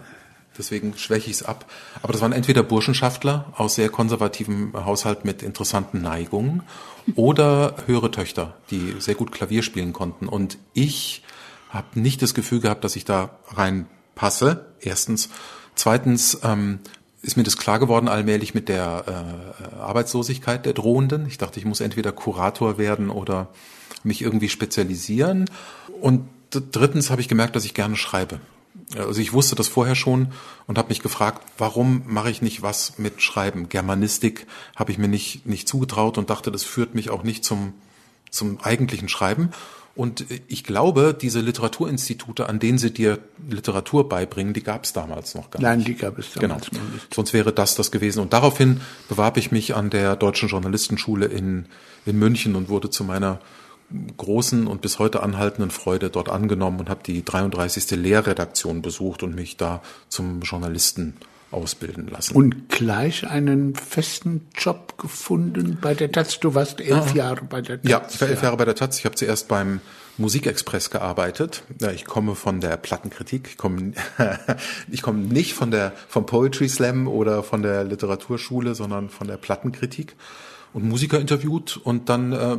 deswegen 0.58 0.96
schwäche 0.96 1.30
ich 1.30 1.37
es 1.37 1.42
ab. 1.42 1.70
Aber 2.02 2.12
das 2.12 2.23
waren 2.23 2.32
entweder 2.32 2.62
Burschenschaftler 2.62 3.52
aus 3.56 3.75
sehr 3.75 3.88
konservativem 3.88 4.73
Haushalt 4.75 5.25
mit 5.25 5.42
interessanten 5.42 6.02
Neigungen 6.02 6.62
oder 7.14 7.76
höhere 7.87 8.11
Töchter, 8.11 8.56
die 8.70 8.96
sehr 8.99 9.14
gut 9.14 9.32
Klavier 9.32 9.62
spielen 9.62 9.92
konnten. 9.92 10.28
Und 10.28 10.58
ich 10.73 11.23
habe 11.70 12.00
nicht 12.00 12.23
das 12.23 12.34
Gefühl 12.34 12.61
gehabt, 12.61 12.84
dass 12.84 12.96
ich 12.96 13.04
da 13.04 13.38
reinpasse. 13.49 14.66
Erstens. 14.80 15.28
Zweitens 15.75 16.38
ähm, 16.44 16.78
ist 17.20 17.37
mir 17.37 17.42
das 17.42 17.56
klar 17.56 17.78
geworden 17.78 18.08
allmählich 18.08 18.54
mit 18.54 18.68
der 18.68 19.04
äh, 19.73 19.76
Arbeitslosigkeit 19.80 20.66
der 20.66 20.73
Drohenden. 20.73 21.26
Ich 21.26 21.38
dachte, 21.38 21.58
ich 21.58 21.64
muss 21.64 21.80
entweder 21.80 22.12
Kurator 22.12 22.78
werden 22.78 23.11
oder 23.11 23.49
mich 24.04 24.23
irgendwie 24.23 24.49
spezialisieren. 24.49 25.50
Und 26.00 26.28
drittens 26.50 27.11
habe 27.11 27.20
ich 27.20 27.28
gemerkt, 27.28 27.56
dass 27.56 27.64
ich 27.64 27.75
gerne 27.75 27.96
schreibe. 27.96 28.40
Also 28.96 29.20
ich 29.20 29.32
wusste 29.32 29.54
das 29.54 29.68
vorher 29.68 29.94
schon 29.94 30.28
und 30.66 30.78
habe 30.78 30.88
mich 30.88 31.00
gefragt, 31.00 31.42
warum 31.58 32.02
mache 32.06 32.30
ich 32.30 32.42
nicht 32.42 32.62
was 32.62 32.98
mit 32.98 33.22
Schreiben? 33.22 33.68
Germanistik 33.68 34.46
habe 34.76 34.92
ich 34.92 34.98
mir 34.98 35.08
nicht, 35.08 35.46
nicht 35.46 35.68
zugetraut 35.68 36.18
und 36.18 36.30
dachte, 36.30 36.50
das 36.50 36.64
führt 36.64 36.94
mich 36.94 37.10
auch 37.10 37.22
nicht 37.22 37.44
zum, 37.44 37.74
zum 38.30 38.60
eigentlichen 38.60 39.08
Schreiben. 39.08 39.50
Und 39.96 40.26
ich 40.48 40.64
glaube, 40.64 41.16
diese 41.18 41.40
Literaturinstitute, 41.40 42.48
an 42.48 42.58
denen 42.58 42.78
sie 42.78 42.92
dir 42.92 43.20
Literatur 43.48 44.08
beibringen, 44.08 44.52
die 44.52 44.62
gab 44.62 44.84
es 44.84 44.92
damals 44.92 45.36
noch 45.36 45.50
gar 45.50 45.60
nicht. 45.60 45.68
Nein, 45.68 45.84
die 45.84 45.94
gab 45.94 46.18
es 46.18 46.32
damals 46.32 46.68
genau. 46.68 46.82
noch 46.82 46.92
nicht. 46.92 47.14
Sonst 47.14 47.32
wäre 47.32 47.52
das 47.52 47.76
das 47.76 47.92
gewesen. 47.92 48.18
Und 48.20 48.32
daraufhin 48.32 48.80
bewarb 49.08 49.36
ich 49.36 49.52
mich 49.52 49.76
an 49.76 49.90
der 49.90 50.16
Deutschen 50.16 50.48
Journalistenschule 50.48 51.26
in, 51.26 51.66
in 52.06 52.18
München 52.18 52.56
und 52.56 52.68
wurde 52.68 52.90
zu 52.90 53.04
meiner 53.04 53.38
großen 54.16 54.66
und 54.66 54.80
bis 54.80 54.98
heute 54.98 55.22
anhaltenden 55.22 55.70
Freude 55.70 56.10
dort 56.10 56.28
angenommen 56.28 56.80
und 56.80 56.88
habe 56.88 57.02
die 57.04 57.24
33. 57.24 57.92
Lehrredaktion 57.92 58.82
besucht 58.82 59.22
und 59.22 59.34
mich 59.34 59.56
da 59.56 59.82
zum 60.08 60.40
Journalisten 60.42 61.14
ausbilden 61.54 62.08
lassen. 62.08 62.34
Und 62.34 62.68
gleich 62.68 63.26
einen 63.28 63.74
festen 63.74 64.48
Job 64.56 64.98
gefunden 64.98 65.78
bei 65.80 65.94
der 65.94 66.10
Taz. 66.10 66.40
Du 66.40 66.54
warst 66.54 66.80
elf 66.80 67.12
ah. 67.12 67.14
Jahre 67.14 67.44
bei 67.44 67.62
der 67.62 67.80
Taz. 67.80 67.90
Ja, 67.90 68.02
ich 68.10 68.20
war 68.20 68.28
elf 68.28 68.42
Jahre 68.42 68.56
bei 68.56 68.64
der 68.64 68.74
Taz. 68.74 68.98
Ich 68.98 69.04
habe 69.04 69.14
zuerst 69.14 69.48
beim 69.48 69.80
Musikexpress 70.18 70.90
gearbeitet. 70.90 71.62
Ja, 71.80 71.90
ich 71.90 72.04
komme 72.04 72.34
von 72.34 72.60
der 72.60 72.76
Plattenkritik. 72.76 73.48
Ich 73.50 73.56
komme, 73.56 73.92
ich 74.90 75.02
komme 75.02 75.20
nicht 75.20 75.54
von 75.54 75.70
der 75.70 75.92
vom 76.08 76.26
Poetry 76.26 76.68
Slam 76.68 77.08
oder 77.08 77.42
von 77.42 77.62
der 77.62 77.84
Literaturschule, 77.84 78.74
sondern 78.74 79.08
von 79.08 79.28
der 79.28 79.36
Plattenkritik 79.36 80.16
und 80.75 80.87
Musiker 80.87 81.19
interviewt 81.19 81.81
und 81.83 82.09
dann 82.09 82.33
äh, 82.33 82.59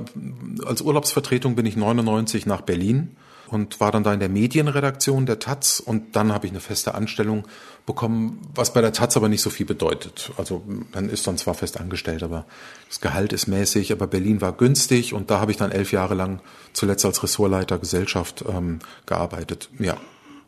als 0.66 0.82
Urlaubsvertretung 0.82 1.56
bin 1.56 1.66
ich 1.66 1.76
99 1.76 2.46
nach 2.46 2.62
Berlin 2.62 3.16
und 3.48 3.80
war 3.80 3.92
dann 3.92 4.04
da 4.04 4.14
in 4.14 4.20
der 4.20 4.30
Medienredaktion 4.30 5.26
der 5.26 5.40
Taz 5.40 5.80
und 5.80 6.16
dann 6.16 6.34
habe 6.34 6.48
ich 6.48 6.52
eine 6.52 6.62
feste 6.62 6.96
Anstellung 6.96 7.46
bekommen, 7.86 8.42
was 8.56 8.74
bei 8.74 8.82
der 8.82 8.94
Taz 8.94 9.16
aber 9.18 9.30
nicht 9.30 9.42
so 9.42 9.50
viel 9.50 9.66
bedeutet. 9.66 10.32
Also 10.38 10.64
man 10.94 11.10
ist 11.10 11.28
dann 11.28 11.38
zwar 11.38 11.54
fest 11.54 11.80
angestellt, 11.80 12.24
aber 12.24 12.46
das 12.88 13.02
Gehalt 13.02 13.34
ist 13.34 13.48
mäßig, 13.48 13.92
aber 13.92 14.08
Berlin 14.08 14.42
war 14.42 14.54
günstig 14.54 15.14
und 15.14 15.30
da 15.30 15.40
habe 15.40 15.52
ich 15.52 15.58
dann 15.58 15.72
elf 15.72 15.92
Jahre 15.92 16.16
lang 16.16 16.42
zuletzt 16.74 17.06
als 17.06 17.22
Ressortleiter 17.22 17.78
Gesellschaft 17.78 18.44
ähm, 18.48 18.80
gearbeitet. 19.06 19.70
Ja. 19.78 19.98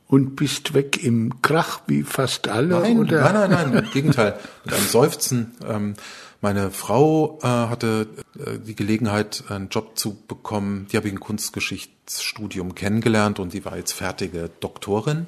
Und 0.07 0.37
bist 0.37 0.73
weg 0.73 1.03
im 1.03 1.41
Krach 1.41 1.81
wie 1.87 2.03
fast 2.03 2.47
alle? 2.47 2.79
Nein, 2.79 2.97
oder? 2.97 3.21
nein, 3.21 3.49
nein, 3.51 3.71
nein, 3.71 3.83
im 3.83 3.91
Gegenteil. 3.91 4.39
Mit 4.63 4.73
einem 4.73 4.87
Seufzen. 4.87 5.51
Ähm, 5.67 5.95
meine 6.41 6.71
Frau 6.71 7.39
äh, 7.41 7.47
hatte 7.47 8.07
äh, 8.37 8.59
die 8.59 8.75
Gelegenheit, 8.75 9.45
einen 9.49 9.69
Job 9.69 9.97
zu 9.97 10.15
bekommen. 10.27 10.87
Die 10.91 10.97
habe 10.97 11.07
ich 11.07 11.13
im 11.13 11.19
Kunstgeschichtsstudium 11.19 12.75
kennengelernt 12.75 13.39
und 13.39 13.53
die 13.53 13.65
war 13.65 13.77
jetzt 13.77 13.93
fertige 13.93 14.49
Doktorin, 14.59 15.27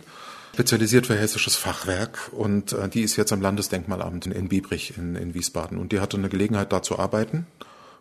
spezialisiert 0.54 1.08
für 1.08 1.18
hessisches 1.18 1.56
Fachwerk 1.56 2.32
und 2.32 2.74
äh, 2.74 2.90
die 2.90 3.02
ist 3.02 3.16
jetzt 3.16 3.34
am 3.34 3.42
Landesdenkmalamt 3.42 4.28
in, 4.28 4.32
in 4.32 4.50
Biebrich 4.50 4.98
in, 4.98 5.16
in 5.16 5.34
Wiesbaden 5.34 5.78
und 5.78 5.92
die 5.92 6.00
hatte 6.00 6.18
eine 6.18 6.30
Gelegenheit, 6.30 6.72
da 6.72 6.82
zu 6.84 7.00
arbeiten. 7.00 7.48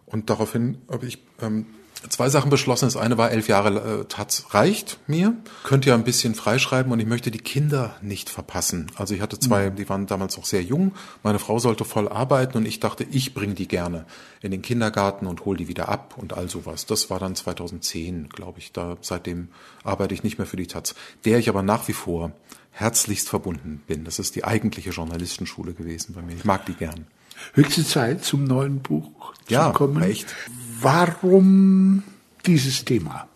Und 0.04 0.30
daraufhin 0.30 0.78
habe 0.90 1.06
ich 1.06 1.18
ähm, 1.40 1.66
zwei 2.08 2.28
Sachen 2.28 2.50
beschlossen. 2.50 2.86
Das 2.86 2.96
eine 2.96 3.18
war, 3.18 3.30
elf 3.30 3.48
Jahre 3.48 4.00
äh, 4.00 4.04
Taz 4.04 4.46
reicht 4.50 4.98
mir. 5.06 5.34
Könnt 5.64 5.86
ihr 5.86 5.94
ein 5.94 6.04
bisschen 6.04 6.34
freischreiben 6.34 6.92
und 6.92 7.00
ich 7.00 7.06
möchte 7.06 7.30
die 7.30 7.38
Kinder 7.38 7.96
nicht 8.02 8.30
verpassen. 8.30 8.90
Also 8.96 9.14
ich 9.14 9.20
hatte 9.20 9.38
zwei, 9.38 9.70
mhm. 9.70 9.76
die 9.76 9.88
waren 9.88 10.06
damals 10.06 10.36
noch 10.36 10.44
sehr 10.44 10.62
jung. 10.62 10.92
Meine 11.22 11.38
Frau 11.38 11.58
sollte 11.58 11.84
voll 11.84 12.08
arbeiten 12.08 12.58
und 12.58 12.66
ich 12.66 12.80
dachte, 12.80 13.04
ich 13.10 13.34
bringe 13.34 13.54
die 13.54 13.68
gerne 13.68 14.04
in 14.40 14.50
den 14.50 14.62
Kindergarten 14.62 15.26
und 15.26 15.44
hol 15.44 15.56
die 15.56 15.68
wieder 15.68 15.88
ab 15.88 16.14
und 16.16 16.32
all 16.32 16.48
sowas. 16.48 16.86
Das 16.86 17.10
war 17.10 17.18
dann 17.18 17.34
2010, 17.34 18.28
glaube 18.28 18.58
ich. 18.58 18.72
Da 18.72 18.96
seitdem 19.00 19.48
arbeite 19.82 20.14
ich 20.14 20.22
nicht 20.22 20.38
mehr 20.38 20.46
für 20.46 20.56
die 20.56 20.66
Taz, 20.66 20.94
der 21.24 21.38
ich 21.38 21.48
aber 21.48 21.62
nach 21.62 21.88
wie 21.88 21.92
vor 21.92 22.32
herzlichst 22.70 23.28
verbunden 23.28 23.82
bin. 23.86 24.04
Das 24.04 24.18
ist 24.20 24.36
die 24.36 24.44
eigentliche 24.44 24.90
Journalistenschule 24.90 25.74
gewesen 25.74 26.14
bei 26.14 26.22
mir. 26.22 26.36
Ich 26.36 26.44
mag 26.44 26.64
die 26.66 26.74
gern. 26.74 27.06
Höchste 27.54 27.84
Zeit 27.84 28.24
zum 28.24 28.44
neuen 28.44 28.80
Buch 28.80 29.34
ja, 29.48 29.68
zu 29.68 29.78
kommen. 29.78 30.02
Echt. 30.02 30.34
Warum 30.80 32.02
dieses 32.47 32.85
Thema? 32.85 33.26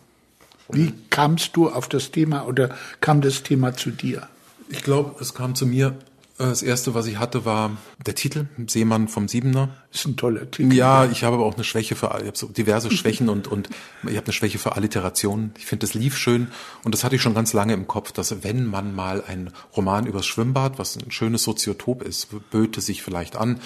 Wie 0.69 0.93
kamst 1.09 1.55
du 1.55 1.69
auf 1.69 1.89
das 1.89 2.11
Thema 2.11 2.47
oder 2.47 2.75
kam 3.01 3.21
das 3.21 3.43
Thema 3.43 3.75
zu 3.75 3.91
dir? 3.91 4.27
Ich 4.69 4.81
glaube, 4.81 5.15
es 5.19 5.33
kam 5.33 5.53
zu 5.53 5.65
mir. 5.67 5.87
Äh, 6.39 6.45
das 6.45 6.63
erste, 6.63 6.93
was 6.93 7.05
ich 7.05 7.19
hatte, 7.19 7.43
war 7.43 7.77
der 8.05 8.15
Titel 8.15 8.47
Seemann 8.67 9.09
vom 9.09 9.27
Siebener. 9.27 9.69
Ist 9.91 10.05
ein 10.05 10.15
toller 10.15 10.49
Titel. 10.49 10.73
Ja, 10.73 11.05
ich 11.05 11.23
habe 11.23 11.35
aber 11.35 11.45
auch 11.45 11.55
eine 11.55 11.65
Schwäche 11.65 11.95
für, 11.95 12.07
ich 12.21 12.27
habe 12.27 12.37
so 12.37 12.47
diverse 12.47 12.89
Schwächen 12.91 13.27
und 13.27 13.47
und 13.47 13.69
ich 14.03 14.15
habe 14.15 14.25
eine 14.25 14.33
Schwäche 14.33 14.57
für 14.57 14.75
Alliteration. 14.75 15.51
Ich 15.57 15.65
finde, 15.65 15.85
das 15.85 15.93
lief 15.93 16.17
schön 16.17 16.47
und 16.83 16.95
das 16.95 17.03
hatte 17.03 17.17
ich 17.17 17.21
schon 17.21 17.35
ganz 17.35 17.51
lange 17.51 17.73
im 17.73 17.87
Kopf, 17.87 18.13
dass 18.13 18.43
wenn 18.43 18.65
man 18.65 18.95
mal 18.95 19.21
ein 19.27 19.51
Roman 19.75 20.07
übers 20.07 20.25
Schwimmbad, 20.25 20.79
was 20.79 20.95
ein 20.95 21.11
schönes 21.11 21.43
Soziotop 21.43 22.01
ist, 22.01 22.29
böte 22.51 22.79
sich 22.79 23.03
vielleicht 23.03 23.35
an 23.35 23.59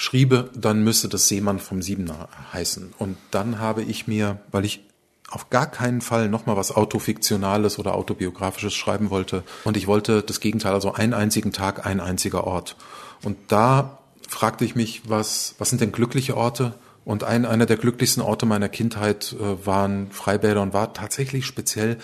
schriebe, 0.00 0.50
dann 0.54 0.82
müsste 0.82 1.08
das 1.08 1.28
Seemann 1.28 1.58
vom 1.58 1.82
Siebener 1.82 2.28
heißen. 2.52 2.94
Und 2.98 3.18
dann 3.30 3.58
habe 3.58 3.82
ich 3.82 4.06
mir, 4.06 4.40
weil 4.50 4.64
ich 4.64 4.80
auf 5.28 5.50
gar 5.50 5.70
keinen 5.70 6.00
Fall 6.00 6.28
nochmal 6.28 6.56
was 6.56 6.74
Autofiktionales 6.74 7.78
oder 7.78 7.94
Autobiografisches 7.94 8.74
schreiben 8.74 9.10
wollte. 9.10 9.44
Und 9.64 9.76
ich 9.76 9.86
wollte 9.86 10.22
das 10.22 10.40
Gegenteil, 10.40 10.72
also 10.72 10.94
einen 10.94 11.14
einzigen 11.14 11.52
Tag, 11.52 11.86
ein 11.86 12.00
einziger 12.00 12.44
Ort. 12.44 12.76
Und 13.22 13.36
da 13.48 13.98
fragte 14.26 14.64
ich 14.64 14.74
mich, 14.74 15.02
was, 15.08 15.54
was 15.58 15.68
sind 15.68 15.80
denn 15.80 15.92
glückliche 15.92 16.36
Orte? 16.36 16.74
Und 17.04 17.22
ein, 17.22 17.44
einer 17.44 17.66
der 17.66 17.76
glücklichsten 17.76 18.22
Orte 18.22 18.46
meiner 18.46 18.68
Kindheit 18.68 19.34
äh, 19.38 19.66
waren 19.66 20.10
Freibäder 20.10 20.62
und 20.62 20.72
war 20.72 20.94
tatsächlich 20.94 21.46
speziell 21.46 21.98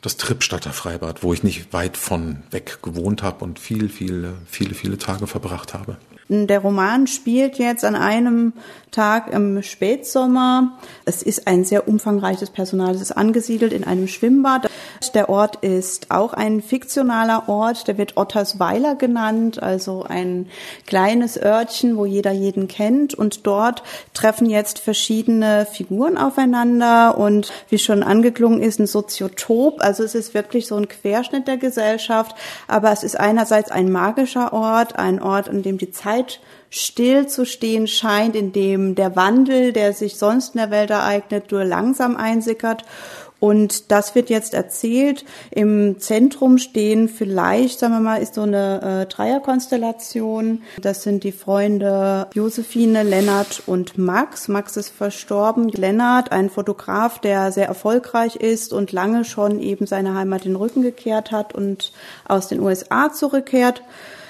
das 0.00 0.16
Trippstadter 0.16 0.72
Freibad, 0.72 1.22
wo 1.22 1.32
ich 1.32 1.42
nicht 1.42 1.72
weit 1.72 1.96
von 1.96 2.42
weg 2.50 2.78
gewohnt 2.82 3.22
habe 3.22 3.44
und 3.44 3.58
viel, 3.58 3.88
viele, 3.88 4.34
viele, 4.46 4.74
viele 4.74 4.98
Tage 4.98 5.26
verbracht 5.26 5.74
habe. 5.74 5.96
Der 6.28 6.60
Roman 6.60 7.06
spielt 7.06 7.58
jetzt 7.58 7.84
an 7.84 7.94
einem 7.94 8.52
Tag 8.90 9.32
im 9.32 9.62
Spätsommer. 9.62 10.78
Es 11.04 11.22
ist 11.22 11.46
ein 11.46 11.64
sehr 11.64 11.88
umfangreiches 11.88 12.50
Personal. 12.50 12.94
Es 12.94 13.00
ist 13.00 13.12
angesiedelt 13.12 13.72
in 13.72 13.84
einem 13.84 14.08
Schwimmbad. 14.08 14.68
Der 15.14 15.28
Ort 15.28 15.56
ist 15.56 16.10
auch 16.10 16.32
ein 16.32 16.62
fiktionaler 16.62 17.48
Ort. 17.48 17.88
Der 17.88 17.98
wird 17.98 18.16
Ottersweiler 18.16 18.94
genannt, 18.94 19.62
also 19.62 20.04
ein 20.08 20.48
kleines 20.86 21.40
Örtchen, 21.40 21.96
wo 21.96 22.04
jeder 22.04 22.32
jeden 22.32 22.68
kennt. 22.68 23.14
Und 23.14 23.46
dort 23.46 23.82
treffen 24.14 24.48
jetzt 24.48 24.78
verschiedene 24.78 25.66
Figuren 25.70 26.18
aufeinander 26.18 27.18
und 27.18 27.52
wie 27.68 27.78
schon 27.78 28.02
angeklungen 28.02 28.62
ist, 28.62 28.80
ein 28.80 28.86
Soziotop. 28.86 29.80
Also 29.80 30.02
es 30.02 30.14
ist 30.14 30.34
wirklich 30.34 30.66
so 30.66 30.76
ein 30.76 30.88
Querschnitt 30.88 31.46
der 31.46 31.56
Gesellschaft. 31.56 32.34
Aber 32.66 32.92
es 32.92 33.02
ist 33.02 33.18
einerseits 33.18 33.70
ein 33.70 33.90
magischer 33.90 34.52
Ort, 34.52 34.98
ein 34.98 35.22
Ort, 35.22 35.48
an 35.48 35.62
dem 35.62 35.78
die 35.78 35.90
Zeit 35.90 36.40
still 36.70 37.26
zu 37.26 37.44
stehen 37.44 37.86
scheint, 37.86 38.36
in 38.36 38.52
dem 38.52 38.94
der 38.94 39.16
Wandel, 39.16 39.72
der 39.72 39.92
sich 39.92 40.16
sonst 40.16 40.54
in 40.54 40.60
der 40.60 40.70
Welt 40.70 40.90
ereignet, 40.90 41.50
nur 41.50 41.64
langsam 41.64 42.16
einsickert 42.16 42.84
Und 43.40 43.92
das 43.92 44.14
wird 44.16 44.30
jetzt 44.30 44.52
erzählt. 44.52 45.24
Im 45.50 46.00
Zentrum 46.00 46.58
stehen 46.58 47.08
vielleicht, 47.08 47.78
sagen 47.78 47.94
wir 47.94 48.00
mal, 48.00 48.20
ist 48.20 48.34
so 48.34 48.42
eine 48.42 49.02
äh, 49.02 49.06
Dreierkonstellation. 49.06 50.62
Das 50.80 51.04
sind 51.04 51.22
die 51.22 51.32
Freunde 51.32 52.26
Josephine, 52.34 53.04
Lennart 53.04 53.62
und 53.66 53.96
Max. 53.96 54.48
Max 54.48 54.76
ist 54.76 54.88
verstorben. 54.88 55.68
Lennart, 55.68 56.32
ein 56.32 56.50
Fotograf, 56.50 57.20
der 57.20 57.52
sehr 57.52 57.68
erfolgreich 57.68 58.36
ist 58.36 58.72
und 58.72 58.90
lange 58.90 59.24
schon 59.24 59.60
eben 59.60 59.86
seine 59.86 60.14
Heimat 60.14 60.44
den 60.44 60.56
Rücken 60.56 60.82
gekehrt 60.82 61.30
hat 61.30 61.54
und 61.54 61.92
aus 62.26 62.48
den 62.48 62.58
USA 62.60 63.12
zurückkehrt. 63.12 63.82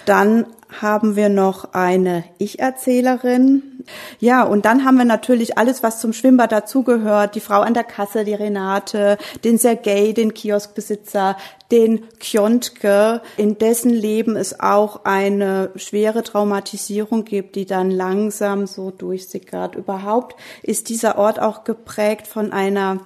Dann 0.04 0.46
haben 0.80 1.16
wir 1.16 1.28
noch 1.28 1.72
eine 1.72 2.24
Ich-Erzählerin. 2.38 3.84
Ja, 4.20 4.42
und 4.42 4.64
dann 4.64 4.84
haben 4.84 4.96
wir 4.96 5.04
natürlich 5.04 5.56
alles, 5.56 5.82
was 5.82 6.00
zum 6.00 6.12
Schwimmbad 6.12 6.52
dazugehört. 6.52 7.34
Die 7.34 7.40
Frau 7.40 7.60
an 7.60 7.74
der 7.74 7.84
Kasse, 7.84 8.24
die 8.24 8.34
Renate, 8.34 9.16
den 9.44 9.58
Sergei, 9.58 10.12
den 10.12 10.34
Kioskbesitzer, 10.34 11.36
den 11.70 12.04
Kjontke, 12.18 13.22
in 13.36 13.58
dessen 13.58 13.90
Leben 13.90 14.36
es 14.36 14.60
auch 14.60 15.04
eine 15.04 15.70
schwere 15.76 16.22
Traumatisierung 16.22 17.24
gibt, 17.24 17.56
die 17.56 17.66
dann 17.66 17.90
langsam 17.90 18.66
so 18.66 18.90
durchsickert. 18.90 19.74
Überhaupt 19.74 20.36
ist 20.62 20.88
dieser 20.88 21.18
Ort 21.18 21.40
auch 21.40 21.64
geprägt 21.64 22.26
von 22.26 22.52
einer 22.52 23.00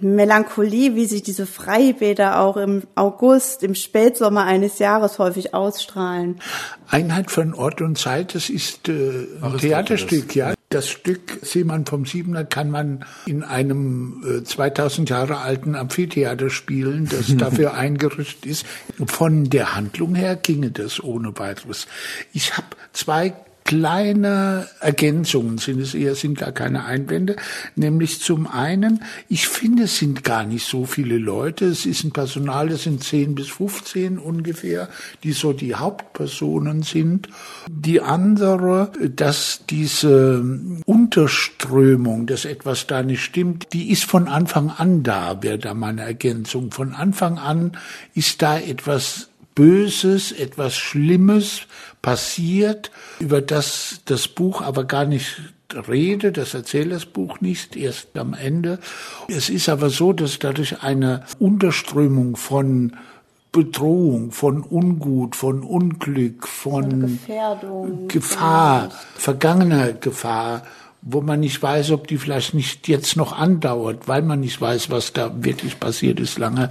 Melancholie, 0.00 0.94
wie 0.94 1.06
sich 1.06 1.22
diese 1.22 1.46
Freibäder 1.46 2.40
auch 2.40 2.56
im 2.56 2.82
August, 2.94 3.62
im 3.62 3.74
Spätsommer 3.74 4.44
eines 4.44 4.78
Jahres 4.78 5.18
häufig 5.18 5.54
ausstrahlen. 5.54 6.40
Einheit 6.88 7.30
von 7.30 7.54
Ort 7.54 7.80
und 7.80 7.98
Zeit, 7.98 8.34
das 8.34 8.50
ist 8.50 8.88
äh, 8.88 9.26
ein 9.42 9.58
Theaterstück, 9.58 10.34
ja. 10.34 10.54
Das 10.70 10.88
Stück 10.88 11.38
Seemann 11.42 11.86
vom 11.86 12.04
Siebener 12.04 12.44
kann 12.44 12.68
man 12.68 13.04
in 13.26 13.44
einem 13.44 14.24
äh, 14.40 14.42
2000 14.42 15.08
Jahre 15.08 15.38
alten 15.38 15.76
Amphitheater 15.76 16.50
spielen, 16.50 17.08
das 17.08 17.36
dafür 17.36 17.74
eingerichtet 17.74 18.44
ist. 18.44 18.66
Von 19.06 19.44
der 19.44 19.76
Handlung 19.76 20.16
her 20.16 20.34
ginge 20.34 20.72
das 20.72 21.00
ohne 21.02 21.38
weiteres. 21.38 21.86
Ich 22.32 22.56
habe 22.56 22.66
zwei 22.92 23.34
kleine 23.64 24.68
Ergänzungen 24.80 25.56
sind 25.56 25.80
es 25.80 25.94
eher, 25.94 26.14
sind 26.14 26.38
gar 26.38 26.52
keine 26.52 26.84
Einwände. 26.84 27.36
Nämlich 27.76 28.20
zum 28.20 28.46
einen, 28.46 29.02
ich 29.28 29.48
finde, 29.48 29.84
es 29.84 29.98
sind 29.98 30.22
gar 30.22 30.44
nicht 30.44 30.66
so 30.66 30.84
viele 30.84 31.16
Leute. 31.16 31.64
Es 31.64 31.86
ist 31.86 32.04
ein 32.04 32.12
Personal, 32.12 32.68
das 32.68 32.82
sind 32.82 33.02
10 33.02 33.34
bis 33.34 33.48
15 33.48 34.18
ungefähr, 34.18 34.88
die 35.22 35.32
so 35.32 35.54
die 35.54 35.74
Hauptpersonen 35.74 36.82
sind. 36.82 37.28
Die 37.70 38.02
andere, 38.02 38.92
dass 39.16 39.62
diese 39.68 40.44
Unterströmung, 40.84 42.26
dass 42.26 42.44
etwas 42.44 42.86
da 42.86 43.02
nicht 43.02 43.24
stimmt, 43.24 43.72
die 43.72 43.90
ist 43.90 44.04
von 44.04 44.28
Anfang 44.28 44.70
an 44.70 45.02
da, 45.02 45.42
wäre 45.42 45.58
da 45.58 45.72
meine 45.72 46.02
Ergänzung. 46.02 46.70
Von 46.70 46.92
Anfang 46.92 47.38
an 47.38 47.72
ist 48.14 48.42
da 48.42 48.58
etwas 48.58 49.30
Böses, 49.54 50.32
etwas 50.32 50.76
Schlimmes 50.76 51.62
passiert, 52.04 52.90
über 53.18 53.40
das 53.40 54.02
das 54.04 54.28
Buch 54.28 54.60
aber 54.60 54.84
gar 54.84 55.06
nicht 55.06 55.40
rede, 55.88 56.32
das 56.32 56.52
erzählt 56.52 56.92
das 56.92 57.06
Buch 57.06 57.40
nicht, 57.40 57.76
erst 57.76 58.08
am 58.18 58.34
Ende. 58.34 58.78
Es 59.26 59.48
ist 59.48 59.70
aber 59.70 59.88
so, 59.88 60.12
dass 60.12 60.38
dadurch 60.38 60.82
eine 60.82 61.24
Unterströmung 61.38 62.36
von 62.36 62.92
Bedrohung, 63.52 64.32
von 64.32 64.62
Ungut, 64.62 65.34
von 65.34 65.62
Unglück, 65.62 66.46
von 66.46 67.00
Gefährdung, 67.00 68.08
Gefahr, 68.08 68.90
vergangener 69.14 69.94
Gefahr, 69.94 70.64
wo 71.00 71.22
man 71.22 71.40
nicht 71.40 71.62
weiß, 71.62 71.90
ob 71.92 72.06
die 72.06 72.18
vielleicht 72.18 72.52
nicht 72.52 72.86
jetzt 72.86 73.16
noch 73.16 73.32
andauert, 73.32 74.08
weil 74.08 74.20
man 74.20 74.40
nicht 74.40 74.60
weiß, 74.60 74.90
was 74.90 75.14
da 75.14 75.32
wirklich 75.42 75.80
passiert 75.80 76.20
ist, 76.20 76.38
lange 76.38 76.68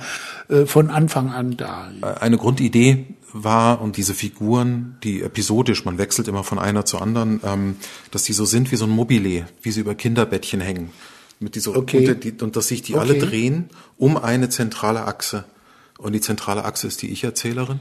äh, 0.50 0.68
von 0.68 0.92
Anfang 0.92 1.32
an 1.32 1.58
da. 1.58 1.90
Eine 2.20 2.38
Grundidee 2.38 3.08
war 3.34 3.82
und 3.82 3.98
diese 3.98 4.14
Figuren, 4.14 4.98
die 5.04 5.22
episodisch, 5.22 5.86
man 5.86 5.98
wechselt 5.98 6.28
immer 6.28 6.44
von 6.44 6.60
einer 6.60 6.86
zur 6.86 7.02
anderen, 7.02 7.42
ähm, 7.44 7.76
dass 8.12 8.24
die 8.24 8.34
so 8.34 8.46
sind 8.46 8.72
wie 8.72 8.76
so 8.76 8.86
ein 8.86 8.92
Mobile, 8.92 9.48
wie 9.62 9.72
sie 9.72 9.82
über 9.82 9.96
Kinderbettchen 9.96 10.62
hängen. 10.62 10.92
Mit 11.40 11.56
dieser, 11.56 11.76
Okay. 11.76 12.08
und, 12.10 12.24
die, 12.24 12.32
und 12.42 12.56
dass 12.56 12.68
sich 12.68 12.84
die 12.84 12.94
Okay. 12.96 13.02
alle 13.02 13.18
drehen 13.20 13.70
um 13.98 14.18
eine 14.18 14.50
zentrale 14.50 15.06
Achse. 15.06 15.46
Und 15.98 16.14
die 16.14 16.22
zentrale 16.22 16.64
Achse 16.64 16.88
ist 16.88 17.02
die 17.02 17.12
Ich-Erzählerin. 17.12 17.80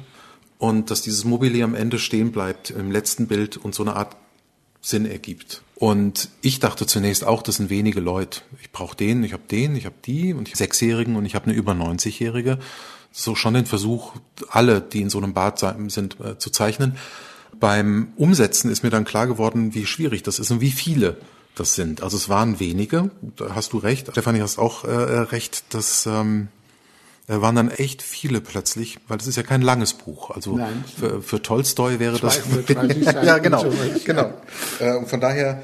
Und 0.58 0.90
dass 0.90 1.02
dieses 1.02 1.24
Mobile 1.24 1.62
am 1.64 1.74
Ende 1.74 1.98
stehen 1.98 2.32
bleibt 2.32 2.70
im 2.70 2.90
letzten 2.90 3.26
Bild 3.26 3.56
und 3.56 3.74
so 3.74 3.82
eine 3.82 3.94
Art 3.96 4.16
Sinn 4.80 5.06
ergibt. 5.06 5.62
Und 5.76 6.28
ich 6.40 6.60
dachte 6.60 6.86
zunächst 6.86 7.24
auch, 7.24 7.42
das 7.42 7.56
sind 7.56 7.70
wenige 7.70 8.00
Leute. 8.00 8.40
Ich 8.60 8.70
brauche 8.70 8.96
den, 8.96 9.22
ich 9.24 9.32
habe 9.32 9.42
den, 9.50 9.76
ich 9.76 9.86
habe 9.86 9.94
die 10.04 10.32
und 10.34 10.48
ich 10.48 10.54
hab 10.54 10.58
Sechsjährigen 10.58 11.16
und 11.16 11.24
ich 11.24 11.34
habe 11.34 11.46
eine 11.46 11.54
über 11.54 11.72
90-Jährige. 11.72 12.58
So 13.12 13.34
schon 13.34 13.54
den 13.54 13.66
Versuch, 13.66 14.14
alle, 14.48 14.80
die 14.80 15.02
in 15.02 15.10
so 15.10 15.18
einem 15.18 15.34
Bad 15.34 15.64
sind, 15.88 16.16
äh, 16.20 16.38
zu 16.38 16.50
zeichnen. 16.50 16.96
Beim 17.58 18.12
Umsetzen 18.16 18.70
ist 18.70 18.82
mir 18.82 18.90
dann 18.90 19.04
klar 19.04 19.26
geworden, 19.26 19.74
wie 19.74 19.86
schwierig 19.86 20.22
das 20.22 20.38
ist 20.38 20.50
und 20.50 20.60
wie 20.60 20.70
viele 20.70 21.18
das 21.54 21.74
sind. 21.74 22.02
Also 22.02 22.16
es 22.16 22.28
waren 22.28 22.58
wenige, 22.58 23.10
da 23.36 23.54
hast 23.54 23.74
du 23.74 23.78
recht. 23.78 24.08
Stefanie, 24.10 24.40
hast 24.40 24.58
auch 24.58 24.84
äh, 24.84 24.90
recht, 24.90 25.74
dass 25.74 26.06
ähm, 26.06 26.48
äh, 27.28 27.40
waren 27.40 27.54
dann 27.54 27.70
echt 27.70 28.02
viele 28.02 28.40
plötzlich, 28.40 28.98
weil 29.08 29.18
das 29.18 29.26
ist 29.26 29.36
ja 29.36 29.42
kein 29.42 29.62
langes 29.62 29.94
Buch. 29.94 30.30
Also 30.30 30.56
Nein. 30.56 30.84
für, 30.98 31.22
für 31.22 31.40
Tolstoi 31.40 31.98
wäre 31.98 32.18
das 32.18 32.42
230 32.42 33.04
Seiten 33.04 33.26
ja 33.26 33.38
genau, 33.38 33.64
genau. 34.04 34.32
Äh, 34.80 34.96
und 34.96 35.08
von 35.08 35.20
daher 35.20 35.62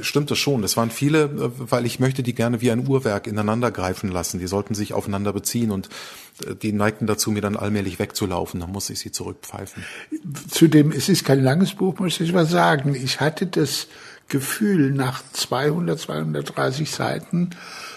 stimmt 0.00 0.30
das 0.30 0.38
schon. 0.38 0.62
Es 0.64 0.76
waren 0.76 0.90
viele, 0.90 1.24
äh, 1.24 1.50
weil 1.58 1.86
ich 1.86 2.00
möchte 2.00 2.22
die 2.22 2.34
gerne 2.34 2.60
wie 2.60 2.70
ein 2.70 2.86
Uhrwerk 2.86 3.26
ineinander 3.26 3.70
greifen 3.70 4.10
lassen. 4.10 4.38
Die 4.38 4.46
sollten 4.46 4.74
sich 4.74 4.92
aufeinander 4.92 5.32
beziehen 5.32 5.70
und 5.70 5.88
äh, 6.46 6.54
die 6.54 6.72
neigten 6.72 7.06
dazu, 7.06 7.30
mir 7.30 7.40
dann 7.42 7.56
allmählich 7.56 7.98
wegzulaufen. 7.98 8.60
Dann 8.60 8.72
muss 8.72 8.90
ich 8.90 9.00
sie 9.00 9.12
zurückpfeifen. 9.12 9.84
Zudem, 10.50 10.92
es 10.92 11.08
ist 11.08 11.24
kein 11.24 11.42
langes 11.42 11.74
Buch, 11.74 11.98
muss 11.98 12.20
ich 12.20 12.32
mal 12.32 12.46
sagen. 12.46 12.94
Ich 12.94 13.20
hatte 13.20 13.46
das 13.46 13.88
Gefühl 14.28 14.92
nach 14.92 15.22
200, 15.32 15.98
230 15.98 16.90
Seiten, 16.90 17.50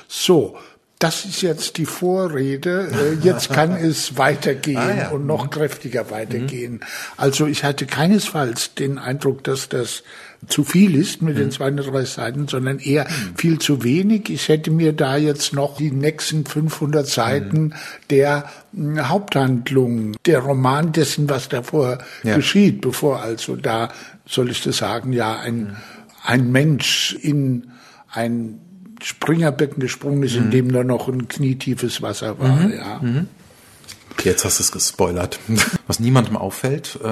so, 0.07 0.57
das 0.99 1.25
ist 1.25 1.41
jetzt 1.41 1.77
die 1.77 1.85
Vorrede, 1.85 2.89
äh, 2.91 3.13
jetzt 3.25 3.49
kann 3.51 3.71
es 3.75 4.17
weitergehen 4.17 4.77
Ah, 4.77 4.95
ja. 4.95 5.09
und 5.09 5.25
noch 5.25 5.49
kräftiger 5.49 6.09
weitergehen. 6.09 6.79
Also 7.17 7.47
ich 7.47 7.63
hatte 7.63 7.85
keinesfalls 7.85 8.75
den 8.75 8.97
Eindruck, 8.97 9.43
dass 9.43 9.69
das 9.69 10.03
zu 10.47 10.63
viel 10.63 10.95
ist 10.95 11.21
mit 11.21 11.37
den 11.37 11.51
230 11.51 12.13
Seiten, 12.13 12.47
sondern 12.47 12.79
eher 12.79 13.07
viel 13.35 13.59
zu 13.59 13.83
wenig. 13.83 14.29
Ich 14.29 14.47
hätte 14.49 14.71
mir 14.71 14.93
da 14.93 15.17
jetzt 15.17 15.53
noch 15.53 15.77
die 15.77 15.91
nächsten 15.91 16.45
500 16.45 17.07
Seiten 17.07 17.73
der 18.09 18.49
mh, 18.73 19.09
Haupthandlung, 19.09 20.15
der 20.25 20.39
Roman 20.39 20.91
dessen, 20.91 21.29
was 21.29 21.49
davor 21.49 21.97
Ja. 22.23 22.35
geschieht, 22.35 22.81
bevor 22.81 23.21
also 23.21 23.55
da, 23.55 23.89
soll 24.27 24.49
ich 24.51 24.61
das 24.63 24.77
sagen, 24.77 25.13
ja, 25.13 25.39
ein, 25.39 25.75
ein 26.23 26.51
Mensch 26.51 27.15
in 27.21 27.71
ein 28.11 28.59
Springerbecken 29.03 29.79
gesprungen 29.81 30.23
ist, 30.23 30.35
in 30.35 30.51
dem 30.51 30.67
nur 30.67 30.83
noch 30.83 31.07
ein 31.09 31.27
knietiefes 31.27 32.01
Wasser 32.01 32.39
war, 32.39 32.69
ja. 32.69 33.01
Jetzt 34.23 34.45
hast 34.45 34.59
du 34.59 34.63
es 34.63 34.71
gespoilert. 34.71 35.39
Was 35.87 35.99
niemandem 35.99 36.37
auffällt, 36.37 36.97
äh, 37.03 37.07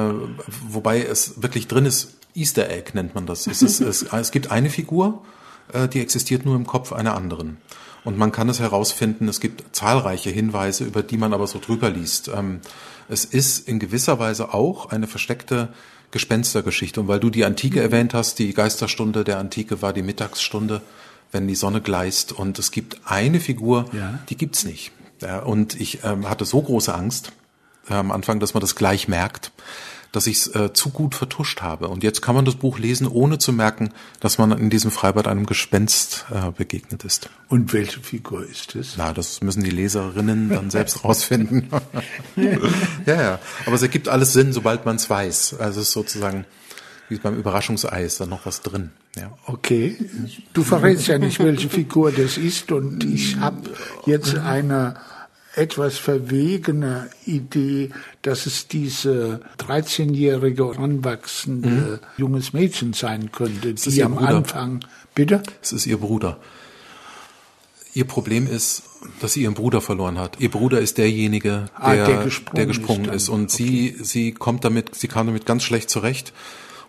wobei 0.67 1.03
es 1.03 1.41
wirklich 1.43 1.67
drin 1.67 1.85
ist, 1.85 2.15
Easter 2.35 2.69
Egg 2.69 2.91
nennt 2.93 3.15
man 3.15 3.25
das. 3.25 3.47
Es, 3.47 3.61
ist, 3.61 3.79
es, 3.81 4.03
es 4.03 4.31
gibt 4.31 4.51
eine 4.51 4.69
Figur, 4.69 5.23
äh, 5.71 5.87
die 5.87 5.99
existiert 6.01 6.45
nur 6.45 6.55
im 6.55 6.65
Kopf 6.65 6.91
einer 6.93 7.15
anderen. 7.15 7.57
Und 8.03 8.17
man 8.17 8.31
kann 8.31 8.49
es 8.49 8.59
herausfinden, 8.59 9.29
es 9.29 9.39
gibt 9.39 9.75
zahlreiche 9.75 10.29
Hinweise, 10.29 10.83
über 10.83 11.03
die 11.03 11.17
man 11.17 11.33
aber 11.33 11.47
so 11.47 11.59
drüber 11.59 11.89
liest. 11.89 12.27
Ähm, 12.27 12.59
es 13.07 13.23
ist 13.25 13.67
in 13.67 13.79
gewisser 13.79 14.19
Weise 14.19 14.53
auch 14.53 14.89
eine 14.89 15.07
versteckte 15.07 15.69
Gespenstergeschichte. 16.11 17.01
Und 17.01 17.07
weil 17.07 17.19
du 17.19 17.29
die 17.29 17.45
Antike 17.45 17.81
erwähnt 17.81 18.13
hast, 18.13 18.39
die 18.39 18.53
Geisterstunde 18.53 19.23
der 19.23 19.39
Antike 19.39 19.81
war 19.81 19.93
die 19.93 20.03
Mittagsstunde, 20.03 20.81
wenn 21.31 21.47
die 21.47 21.55
Sonne 21.55 21.81
gleißt. 21.81 22.33
Und 22.33 22.59
es 22.59 22.71
gibt 22.71 22.99
eine 23.05 23.39
Figur, 23.39 23.85
Ja. 23.93 24.19
die 24.29 24.37
gibt's 24.37 24.63
nicht. 24.65 24.91
Ja, 25.21 25.39
und 25.39 25.79
ich 25.79 26.03
ähm, 26.03 26.29
hatte 26.29 26.45
so 26.45 26.61
große 26.61 26.93
Angst 26.93 27.31
äh, 27.89 27.93
am 27.93 28.11
Anfang, 28.11 28.39
dass 28.39 28.53
man 28.53 28.61
das 28.61 28.75
gleich 28.75 29.07
merkt, 29.07 29.51
dass 30.13 30.27
ich 30.27 30.37
es 30.37 30.55
äh, 30.55 30.71
zu 30.71 30.91
gut 30.91 31.15
vertuscht 31.15 31.61
habe. 31.61 31.89
Und 31.89 32.03
jetzt 32.03 32.21
kann 32.21 32.35
man 32.35 32.45
das 32.45 32.55
Buch 32.55 32.79
lesen, 32.79 33.07
ohne 33.07 33.39
zu 33.39 33.51
merken, 33.51 33.89
dass 34.21 34.37
man 34.37 34.51
in 34.53 34.69
diesem 34.69 34.91
Freibad 34.91 35.27
einem 35.27 35.45
Gespenst 35.45 36.25
äh, 36.31 36.51
begegnet 36.51 37.03
ist. 37.03 37.29
Und 37.49 37.73
welche 37.73 37.99
Figur 37.99 38.47
ist 38.47 38.75
es? 38.75 38.93
Na, 38.95 39.11
das 39.11 39.41
müssen 39.41 39.63
die 39.63 39.71
Leserinnen 39.71 40.49
dann 40.49 40.69
selbst 40.69 41.03
rausfinden. 41.03 41.67
ja, 43.05 43.21
ja. 43.21 43.39
Aber 43.65 43.75
es 43.75 43.81
ergibt 43.81 44.07
alles 44.07 44.31
Sinn, 44.31 44.53
sobald 44.53 44.85
man 44.85 44.95
es 44.95 45.09
weiß. 45.09 45.55
Also 45.59 45.81
es 45.81 45.87
ist 45.87 45.93
sozusagen 45.93 46.45
wie 47.09 47.17
beim 47.17 47.37
Überraschungsei 47.37 48.03
ist 48.03 48.21
da 48.21 48.25
noch 48.25 48.45
was 48.45 48.61
drin. 48.61 48.91
Ja. 49.15 49.37
Okay, 49.45 49.97
du 50.53 50.63
verrätst 50.63 51.07
ja 51.07 51.17
nicht, 51.19 51.39
welche 51.39 51.69
Figur 51.69 52.11
das 52.11 52.37
ist 52.37 52.71
und 52.71 53.03
ich 53.03 53.37
habe 53.37 53.69
jetzt 54.05 54.35
eine 54.35 54.95
etwas 55.55 55.97
verwegene 55.97 57.09
Idee, 57.25 57.91
dass 58.23 58.45
es 58.45 58.67
diese 58.67 59.41
13-jährige 59.59 60.65
heranwachsende 60.75 61.99
junges 62.17 62.53
Mädchen 62.53 62.93
sein 62.93 63.31
könnte, 63.31 63.69
ist 63.69 63.85
die 63.85 64.03
am 64.03 64.15
Bruder. 64.15 64.27
Anfang, 64.37 64.85
bitte? 65.13 65.43
Es 65.61 65.71
ist 65.71 65.85
ihr 65.85 65.97
Bruder. 65.97 66.37
Ihr 67.95 68.05
Problem 68.05 68.47
ist, 68.47 68.81
dass 69.21 69.33
sie 69.33 69.43
ihren 69.43 69.53
Bruder 69.53 69.79
verloren 69.79 70.17
hat. 70.17 70.39
Ihr 70.39 70.49
Bruder 70.49 70.79
ist 70.79 70.97
derjenige, 70.97 71.49
der, 71.49 71.69
Ah, 71.75 71.93
der 71.95 72.23
gesprungen 72.23 72.55
der 72.55 72.65
gesprungen 72.65 73.05
ist 73.05 73.15
ist. 73.23 73.29
Und 73.29 73.51
sie, 73.51 73.95
sie 74.01 74.31
kommt 74.31 74.65
damit, 74.65 74.95
sie 74.95 75.07
kam 75.07 75.27
damit 75.27 75.45
ganz 75.45 75.61
schlecht 75.63 75.91
zurecht. 75.91 76.33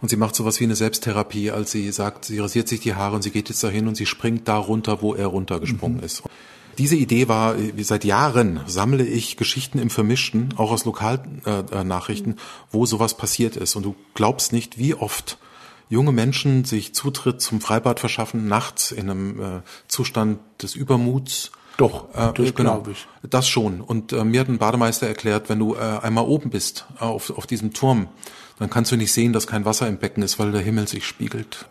Und 0.00 0.08
sie 0.08 0.16
macht 0.16 0.34
sowas 0.34 0.60
wie 0.60 0.64
eine 0.64 0.74
Selbsttherapie, 0.76 1.50
als 1.50 1.72
sie 1.72 1.90
sagt, 1.92 2.24
sie 2.26 2.38
rasiert 2.38 2.68
sich 2.68 2.80
die 2.80 2.94
Haare 2.94 3.16
und 3.16 3.22
sie 3.22 3.30
geht 3.30 3.48
jetzt 3.50 3.62
dahin 3.62 3.88
und 3.88 3.96
sie 3.96 4.06
springt 4.06 4.48
da 4.48 4.56
runter, 4.56 5.02
wo 5.02 5.14
er 5.14 5.26
runtergesprungen 5.26 5.98
Mhm. 5.98 6.04
ist. 6.04 6.22
Diese 6.78 6.96
Idee 6.96 7.28
war, 7.28 7.56
äh, 7.56 7.72
seit 7.82 8.04
Jahren 8.04 8.60
sammle 8.66 9.04
ich 9.04 9.36
Geschichten 9.36 9.78
im 9.78 9.90
Vermischten, 9.90 10.54
auch 10.56 10.70
aus 10.70 10.84
Lokalnachrichten, 10.84 11.78
äh, 11.78 11.84
Nachrichten, 11.84 12.36
wo 12.70 12.86
sowas 12.86 13.16
passiert 13.16 13.56
ist. 13.56 13.76
Und 13.76 13.84
du 13.84 13.94
glaubst 14.14 14.52
nicht, 14.52 14.78
wie 14.78 14.94
oft 14.94 15.38
junge 15.88 16.12
Menschen 16.12 16.64
sich 16.64 16.94
Zutritt 16.94 17.40
zum 17.40 17.60
Freibad 17.60 18.00
verschaffen, 18.00 18.48
nachts 18.48 18.90
in 18.90 19.10
einem 19.10 19.40
äh, 19.40 19.60
Zustand 19.88 20.38
des 20.62 20.74
Übermuts. 20.74 21.52
Doch, 21.76 22.08
Äh, 22.14 22.32
das 22.34 22.54
genau. 22.54 22.74
glaube 22.76 22.92
ich. 22.92 23.06
Das 23.28 23.48
schon. 23.48 23.80
Und 23.80 24.12
äh, 24.12 24.24
mir 24.24 24.40
hat 24.40 24.48
ein 24.48 24.58
Bademeister 24.58 25.06
erklärt, 25.06 25.48
wenn 25.48 25.58
du 25.58 25.74
äh, 25.74 25.78
einmal 25.78 26.24
oben 26.24 26.50
bist, 26.50 26.86
äh, 27.00 27.04
auf, 27.04 27.30
auf 27.36 27.46
diesem 27.46 27.72
Turm, 27.72 28.08
dann 28.58 28.70
kannst 28.70 28.92
du 28.92 28.96
nicht 28.96 29.12
sehen, 29.12 29.32
dass 29.32 29.46
kein 29.46 29.64
Wasser 29.64 29.88
im 29.88 29.98
Becken 29.98 30.22
ist, 30.22 30.38
weil 30.38 30.52
der 30.52 30.60
Himmel 30.60 30.86
sich 30.86 31.04
spiegelt. 31.06 31.66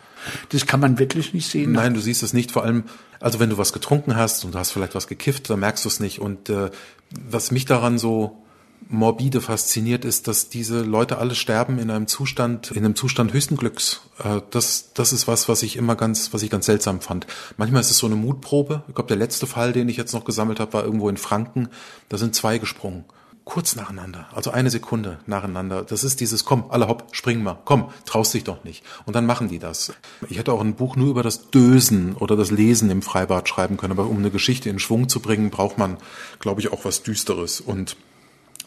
Das 0.49 0.65
kann 0.65 0.79
man 0.79 0.99
wirklich 0.99 1.33
nicht 1.33 1.49
sehen. 1.49 1.71
Nein, 1.73 1.93
du 1.93 1.99
siehst 2.01 2.23
es 2.23 2.33
nicht. 2.33 2.51
Vor 2.51 2.63
allem, 2.63 2.83
also 3.23 3.39
wenn 3.39 3.49
du 3.49 3.57
was 3.57 3.71
getrunken 3.71 4.17
hast 4.17 4.43
und 4.43 4.53
du 4.53 4.59
hast 4.59 4.71
vielleicht 4.71 4.95
was 4.95 5.07
gekifft, 5.07 5.49
dann 5.49 5.61
merkst 5.61 5.85
du 5.85 5.89
es 5.89 6.01
nicht. 6.01 6.19
Und 6.19 6.49
äh, 6.49 6.69
was 7.09 7.51
mich 7.51 7.65
daran 7.65 7.97
so 7.97 8.43
morbide 8.89 9.39
fasziniert, 9.39 10.03
ist, 10.03 10.27
dass 10.27 10.49
diese 10.49 10.81
Leute 10.81 11.17
alle 11.19 11.33
sterben 11.33 11.79
in 11.79 11.89
einem 11.89 12.07
Zustand, 12.07 12.71
in 12.71 12.83
einem 12.83 12.95
Zustand 12.97 13.31
höchsten 13.31 13.55
Glücks. 13.55 14.01
Äh, 14.21 14.41
das, 14.49 14.91
das 14.93 15.13
ist 15.13 15.25
was, 15.25 15.47
was 15.47 15.63
ich 15.63 15.77
immer 15.77 15.95
ganz, 15.95 16.33
was 16.33 16.43
ich 16.43 16.49
ganz 16.49 16.65
seltsam 16.65 16.99
fand. 16.99 17.25
Manchmal 17.55 17.79
ist 17.79 17.91
es 17.91 17.97
so 17.97 18.07
eine 18.07 18.17
Mutprobe. 18.17 18.83
Ich 18.89 18.95
glaube, 18.95 19.07
der 19.07 19.17
letzte 19.17 19.47
Fall, 19.47 19.71
den 19.71 19.87
ich 19.87 19.95
jetzt 19.95 20.13
noch 20.13 20.25
gesammelt 20.25 20.59
habe, 20.59 20.73
war 20.73 20.83
irgendwo 20.83 21.07
in 21.07 21.15
Franken. 21.15 21.69
Da 22.09 22.17
sind 22.17 22.35
zwei 22.35 22.57
gesprungen. 22.57 23.05
Kurz 23.45 23.75
nacheinander, 23.75 24.27
also 24.33 24.51
eine 24.51 24.69
Sekunde 24.69 25.19
nacheinander. 25.25 25.83
Das 25.83 26.05
ist 26.05 26.21
dieses, 26.21 26.45
komm, 26.45 26.65
alle 26.69 26.87
hopp, 26.87 27.09
spring 27.11 27.43
mal, 27.43 27.59
komm, 27.65 27.89
traust 28.05 28.33
dich 28.33 28.45
doch 28.45 28.63
nicht. 28.63 28.85
Und 29.05 29.17
dann 29.17 29.25
machen 29.25 29.49
die 29.49 29.59
das. 29.59 29.93
Ich 30.29 30.37
hätte 30.37 30.53
auch 30.53 30.61
ein 30.61 30.75
Buch 30.75 30.95
nur 30.95 31.09
über 31.09 31.23
das 31.23 31.51
Dösen 31.51 32.15
oder 32.15 32.37
das 32.37 32.51
Lesen 32.51 32.89
im 32.89 33.01
Freibad 33.01 33.49
schreiben 33.49 33.75
können, 33.75 33.91
aber 33.91 34.07
um 34.07 34.17
eine 34.17 34.31
Geschichte 34.31 34.69
in 34.69 34.79
Schwung 34.79 35.09
zu 35.09 35.19
bringen, 35.19 35.49
braucht 35.49 35.77
man, 35.77 35.97
glaube 36.39 36.61
ich, 36.61 36.71
auch 36.71 36.85
was 36.85 37.03
Düsteres. 37.03 37.59
Und 37.59 37.97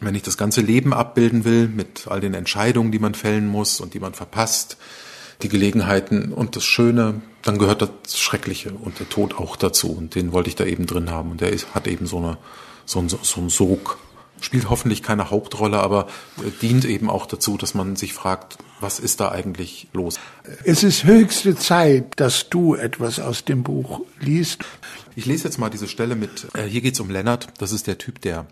wenn 0.01 0.15
ich 0.15 0.23
das 0.23 0.37
ganze 0.37 0.61
Leben 0.61 0.93
abbilden 0.93 1.45
will, 1.45 1.69
mit 1.69 2.07
all 2.09 2.21
den 2.21 2.35
Entscheidungen, 2.35 2.93
die 2.93 2.99
man 2.99 3.15
fällen 3.15 3.49
muss 3.49 3.81
und 3.81 3.95
die 3.95 4.01
man 4.01 4.13
verpasst, 4.13 4.77
die 5.43 5.49
Gelegenheiten 5.49 6.33
und 6.33 6.57
das 6.57 6.65
Schöne, 6.65 7.23
dann 7.43 7.59
gehört 7.59 7.83
das 7.83 8.19
Schreckliche 8.19 8.73
und 8.73 8.99
der 8.99 9.09
Tod 9.09 9.35
auch 9.39 9.57
dazu. 9.57 9.93
Und 9.93 10.15
den 10.15 10.33
wollte 10.33 10.49
ich 10.49 10.57
da 10.57 10.65
eben 10.65 10.87
drin 10.87 11.11
haben. 11.11 11.31
Und 11.31 11.41
der 11.41 11.51
ist, 11.51 11.75
hat 11.75 11.87
eben 11.87 12.07
so, 12.07 12.19
eine, 12.19 12.39
so, 12.85 13.01
ein, 13.01 13.09
so 13.09 13.41
ein 13.41 13.49
Sog. 13.49 13.99
Spielt 14.41 14.69
hoffentlich 14.69 15.03
keine 15.03 15.31
Hauptrolle, 15.31 15.79
aber 15.79 16.07
äh, 16.39 16.51
dient 16.61 16.85
eben 16.85 17.09
auch 17.11 17.27
dazu, 17.27 17.57
dass 17.57 17.75
man 17.75 17.97
sich 17.97 18.13
fragt, 18.13 18.59
was 18.81 18.99
ist 19.01 19.21
da 19.21 19.31
eigentlich 19.31 19.89
los? 19.93 20.19
Es 20.65 20.83
ist 20.83 21.05
höchste 21.05 21.57
Zeit, 21.57 22.13
dass 22.17 22.49
du 22.51 22.75
etwas 22.75 23.19
aus 23.19 23.45
dem 23.45 23.63
Buch 23.63 24.03
liest. 24.21 24.65
Ich 25.15 25.27
lese 25.27 25.45
jetzt 25.45 25.59
mal 25.59 25.71
diese 25.71 25.89
Stelle 25.89 26.17
mit, 26.17 26.49
äh, 26.55 26.65
hier 26.65 26.83
geht's 26.83 27.01
um 27.01 27.11
Lennart, 27.11 27.49
das 27.59 27.73
ist 27.73 27.87
der 27.87 27.99
Typ, 27.99 28.21
der 28.21 28.47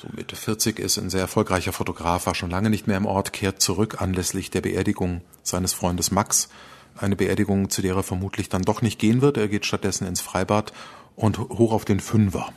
so 0.00 0.08
Mitte 0.12 0.34
40 0.34 0.78
ist, 0.78 0.98
ein 0.98 1.10
sehr 1.10 1.20
erfolgreicher 1.20 1.72
Fotograf, 1.72 2.26
war 2.26 2.34
schon 2.34 2.50
lange 2.50 2.70
nicht 2.70 2.86
mehr 2.86 2.96
im 2.96 3.06
Ort, 3.06 3.32
kehrt 3.32 3.60
zurück 3.60 4.00
anlässlich 4.00 4.50
der 4.50 4.60
Beerdigung 4.62 5.20
seines 5.42 5.74
Freundes 5.74 6.10
Max. 6.10 6.48
Eine 6.96 7.16
Beerdigung, 7.16 7.70
zu 7.70 7.82
der 7.82 7.94
er 7.94 8.02
vermutlich 8.02 8.48
dann 8.48 8.62
doch 8.62 8.82
nicht 8.82 8.98
gehen 8.98 9.22
wird. 9.22 9.36
Er 9.36 9.48
geht 9.48 9.64
stattdessen 9.64 10.06
ins 10.06 10.20
Freibad 10.20 10.72
und 11.16 11.38
hoch 11.38 11.72
auf 11.72 11.84
den 11.84 12.00
Fünfer 12.00 12.52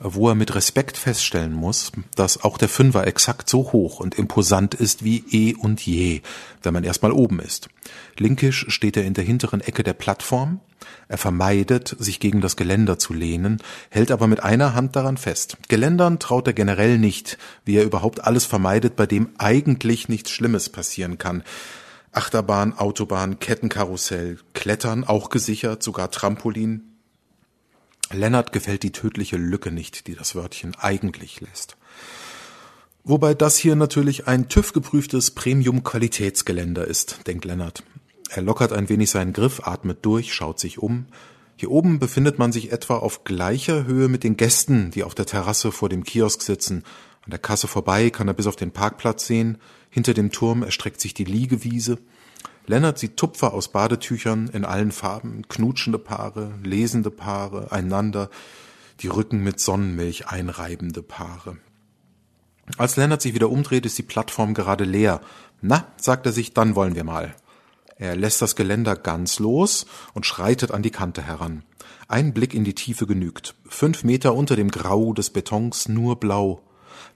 wo 0.00 0.28
er 0.28 0.34
mit 0.34 0.54
Respekt 0.54 0.96
feststellen 0.96 1.52
muss, 1.52 1.92
dass 2.14 2.42
auch 2.42 2.58
der 2.58 2.68
Fünfer 2.68 3.06
exakt 3.06 3.48
so 3.48 3.72
hoch 3.72 4.00
und 4.00 4.16
imposant 4.16 4.74
ist 4.74 5.04
wie 5.04 5.24
eh 5.30 5.54
und 5.54 5.84
je, 5.84 6.22
wenn 6.62 6.74
man 6.74 6.84
erstmal 6.84 7.12
oben 7.12 7.40
ist. 7.40 7.68
Linkisch 8.16 8.66
steht 8.68 8.96
er 8.96 9.04
in 9.04 9.14
der 9.14 9.24
hinteren 9.24 9.60
Ecke 9.60 9.82
der 9.82 9.94
Plattform, 9.94 10.60
er 11.08 11.18
vermeidet, 11.18 11.96
sich 11.98 12.20
gegen 12.20 12.40
das 12.40 12.56
Geländer 12.56 12.98
zu 12.98 13.12
lehnen, 13.12 13.62
hält 13.90 14.10
aber 14.10 14.26
mit 14.26 14.42
einer 14.42 14.74
Hand 14.74 14.94
daran 14.94 15.16
fest. 15.16 15.56
Geländern 15.68 16.18
traut 16.18 16.46
er 16.46 16.52
generell 16.52 16.98
nicht, 16.98 17.38
wie 17.64 17.76
er 17.76 17.84
überhaupt 17.84 18.24
alles 18.24 18.44
vermeidet, 18.44 18.94
bei 18.94 19.06
dem 19.06 19.30
eigentlich 19.38 20.08
nichts 20.08 20.30
Schlimmes 20.30 20.68
passieren 20.68 21.18
kann. 21.18 21.42
Achterbahn, 22.12 22.78
Autobahn, 22.78 23.38
Kettenkarussell, 23.38 24.38
Klettern, 24.54 25.04
auch 25.04 25.30
gesichert, 25.30 25.82
sogar 25.82 26.10
Trampolin, 26.10 26.87
Lennart 28.10 28.52
gefällt 28.52 28.82
die 28.82 28.92
tödliche 28.92 29.36
Lücke 29.36 29.70
nicht, 29.70 30.06
die 30.06 30.14
das 30.14 30.34
Wörtchen 30.34 30.74
eigentlich 30.76 31.40
lässt. 31.40 31.76
Wobei 33.04 33.34
das 33.34 33.56
hier 33.56 33.76
natürlich 33.76 34.26
ein 34.26 34.48
TÜV-geprüftes 34.48 35.30
Premium-Qualitätsgeländer 35.32 36.86
ist, 36.86 37.26
denkt 37.26 37.44
Lennart. 37.44 37.82
Er 38.30 38.42
lockert 38.42 38.72
ein 38.72 38.88
wenig 38.88 39.10
seinen 39.10 39.32
Griff, 39.32 39.60
atmet 39.64 40.04
durch, 40.04 40.34
schaut 40.34 40.60
sich 40.60 40.78
um. 40.78 41.06
Hier 41.56 41.70
oben 41.70 41.98
befindet 41.98 42.38
man 42.38 42.52
sich 42.52 42.70
etwa 42.70 42.98
auf 42.98 43.24
gleicher 43.24 43.84
Höhe 43.84 44.08
mit 44.08 44.24
den 44.24 44.36
Gästen, 44.36 44.90
die 44.90 45.04
auf 45.04 45.14
der 45.14 45.26
Terrasse 45.26 45.72
vor 45.72 45.88
dem 45.88 46.04
Kiosk 46.04 46.42
sitzen. 46.42 46.84
An 47.22 47.30
der 47.30 47.38
Kasse 47.38 47.66
vorbei 47.66 48.10
kann 48.10 48.28
er 48.28 48.34
bis 48.34 48.46
auf 48.46 48.56
den 48.56 48.70
Parkplatz 48.70 49.26
sehen. 49.26 49.58
Hinter 49.90 50.14
dem 50.14 50.30
Turm 50.30 50.62
erstreckt 50.62 51.00
sich 51.00 51.14
die 51.14 51.24
Liegewiese. 51.24 51.98
Lennart 52.68 52.98
sieht 52.98 53.16
Tupfer 53.16 53.54
aus 53.54 53.68
Badetüchern 53.68 54.48
in 54.48 54.66
allen 54.66 54.92
Farben, 54.92 55.48
knutschende 55.48 55.98
Paare, 55.98 56.52
lesende 56.62 57.10
Paare, 57.10 57.72
einander, 57.72 58.28
die 59.00 59.08
Rücken 59.08 59.42
mit 59.42 59.58
Sonnenmilch 59.58 60.28
einreibende 60.28 61.02
Paare. 61.02 61.56
Als 62.76 62.96
Lennart 62.96 63.22
sich 63.22 63.32
wieder 63.32 63.48
umdreht, 63.48 63.86
ist 63.86 63.96
die 63.96 64.02
Plattform 64.02 64.52
gerade 64.52 64.84
leer. 64.84 65.22
Na, 65.62 65.86
sagt 65.96 66.26
er 66.26 66.32
sich, 66.32 66.52
dann 66.52 66.74
wollen 66.74 66.94
wir 66.94 67.04
mal. 67.04 67.34
Er 67.96 68.14
lässt 68.14 68.42
das 68.42 68.54
Geländer 68.54 68.96
ganz 68.96 69.38
los 69.38 69.86
und 70.12 70.26
schreitet 70.26 70.70
an 70.70 70.82
die 70.82 70.90
Kante 70.90 71.22
heran. 71.22 71.62
Ein 72.06 72.34
Blick 72.34 72.52
in 72.52 72.64
die 72.64 72.74
Tiefe 72.74 73.06
genügt. 73.06 73.54
Fünf 73.66 74.04
Meter 74.04 74.34
unter 74.34 74.56
dem 74.56 74.70
Grau 74.70 75.14
des 75.14 75.30
Betons 75.30 75.88
nur 75.88 76.20
blau. 76.20 76.60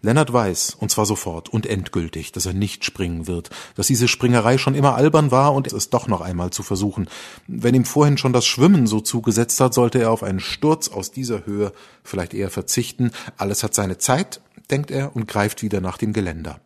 Lennart 0.03 0.33
weiß, 0.33 0.77
und 0.79 0.91
zwar 0.91 1.07
sofort 1.07 1.49
und 1.49 1.67
endgültig, 1.67 2.33
dass 2.33 2.47
er 2.47 2.53
nicht 2.53 2.85
springen 2.85 3.27
wird, 3.27 3.51
dass 3.75 3.87
diese 3.87 4.09
Springerei 4.09 4.59
schon 4.59 4.75
immer 4.75 4.95
albern 4.95 5.31
war 5.31 5.55
und 5.55 5.73
es 5.73 5.91
doch 5.91 6.07
noch 6.09 6.21
einmal 6.21 6.51
zu 6.51 6.63
versuchen. 6.63 7.09
Wenn 7.47 7.75
ihm 7.75 7.85
vorhin 7.85 8.19
schon 8.19 8.33
das 8.33 8.47
Schwimmen 8.47 8.87
so 8.87 9.01
zugesetzt 9.01 9.61
hat, 9.61 9.75
sollte 9.75 10.01
er 10.01 10.11
auf 10.11 10.23
einen 10.23 10.41
Sturz 10.41 10.89
aus 10.89 11.11
dieser 11.11 11.47
Höhe 11.47 11.73
vielleicht 12.03 12.35
eher 12.35 12.51
verzichten. 12.51 13.13
Alles 13.37 13.63
hat 13.63 13.75
seine 13.75 13.99
Zeit, 13.99 14.41
denkt 14.71 14.91
er 14.91 15.15
und 15.15 15.29
greift 15.29 15.63
wieder 15.63 15.81
nach 15.81 15.99
dem 15.99 16.13
Geländer. 16.13 16.61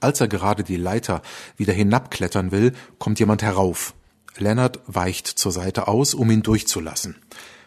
Als 0.00 0.20
er 0.20 0.28
gerade 0.28 0.62
die 0.62 0.76
Leiter 0.76 1.22
wieder 1.56 1.72
hinabklettern 1.72 2.52
will, 2.52 2.72
kommt 2.98 3.18
jemand 3.18 3.42
herauf. 3.42 3.94
Lennart 4.38 4.80
weicht 4.86 5.26
zur 5.26 5.52
Seite 5.52 5.88
aus, 5.88 6.14
um 6.14 6.30
ihn 6.30 6.42
durchzulassen. 6.42 7.16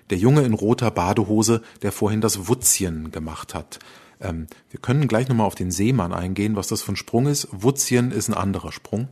Der 0.10 0.18
Junge 0.18 0.42
in 0.44 0.54
roter 0.54 0.92
Badehose, 0.92 1.62
der 1.82 1.92
vorhin 1.92 2.22
das 2.22 2.48
Wutzchen 2.48 3.12
gemacht 3.12 3.54
hat. 3.54 3.80
Ähm, 4.22 4.48
wir 4.70 4.80
können 4.80 5.08
gleich 5.08 5.28
nochmal 5.28 5.48
auf 5.48 5.56
den 5.56 5.72
Seemann 5.72 6.14
eingehen, 6.14 6.56
was 6.56 6.68
das 6.68 6.82
für 6.82 6.94
ein 6.94 6.98
Sprung 6.98 7.28
ist. 7.28 7.48
Wutzchen 7.52 8.12
ist 8.12 8.30
ein 8.30 8.34
anderer 8.34 8.72
Sprung, 8.72 9.08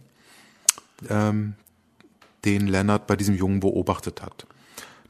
ähm, 1.10 1.56
den 2.46 2.68
Lennart 2.68 3.08
bei 3.08 3.16
diesem 3.16 3.36
Jungen 3.36 3.60
beobachtet 3.60 4.22
hat. 4.22 4.46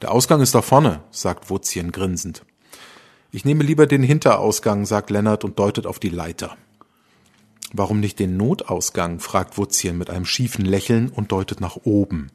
Der 0.02 0.12
Ausgang 0.12 0.40
ist 0.40 0.54
da 0.54 0.62
vorne, 0.62 1.00
sagt 1.10 1.50
Wutzchen 1.50 1.92
grinsend. 1.92 2.44
Ich 3.30 3.44
nehme 3.44 3.64
lieber 3.64 3.86
den 3.86 4.02
Hinterausgang, 4.02 4.86
sagt 4.86 5.10
Lennart 5.10 5.44
und 5.44 5.58
deutet 5.58 5.86
auf 5.86 5.98
die 5.98 6.08
Leiter. 6.08 6.56
Warum 7.72 7.98
nicht 7.98 8.20
den 8.20 8.36
Notausgang? 8.36 9.18
fragt 9.18 9.58
Wutzchen 9.58 9.98
mit 9.98 10.10
einem 10.10 10.24
schiefen 10.24 10.64
Lächeln 10.64 11.08
und 11.08 11.32
deutet 11.32 11.60
nach 11.60 11.76
oben. 11.82 12.30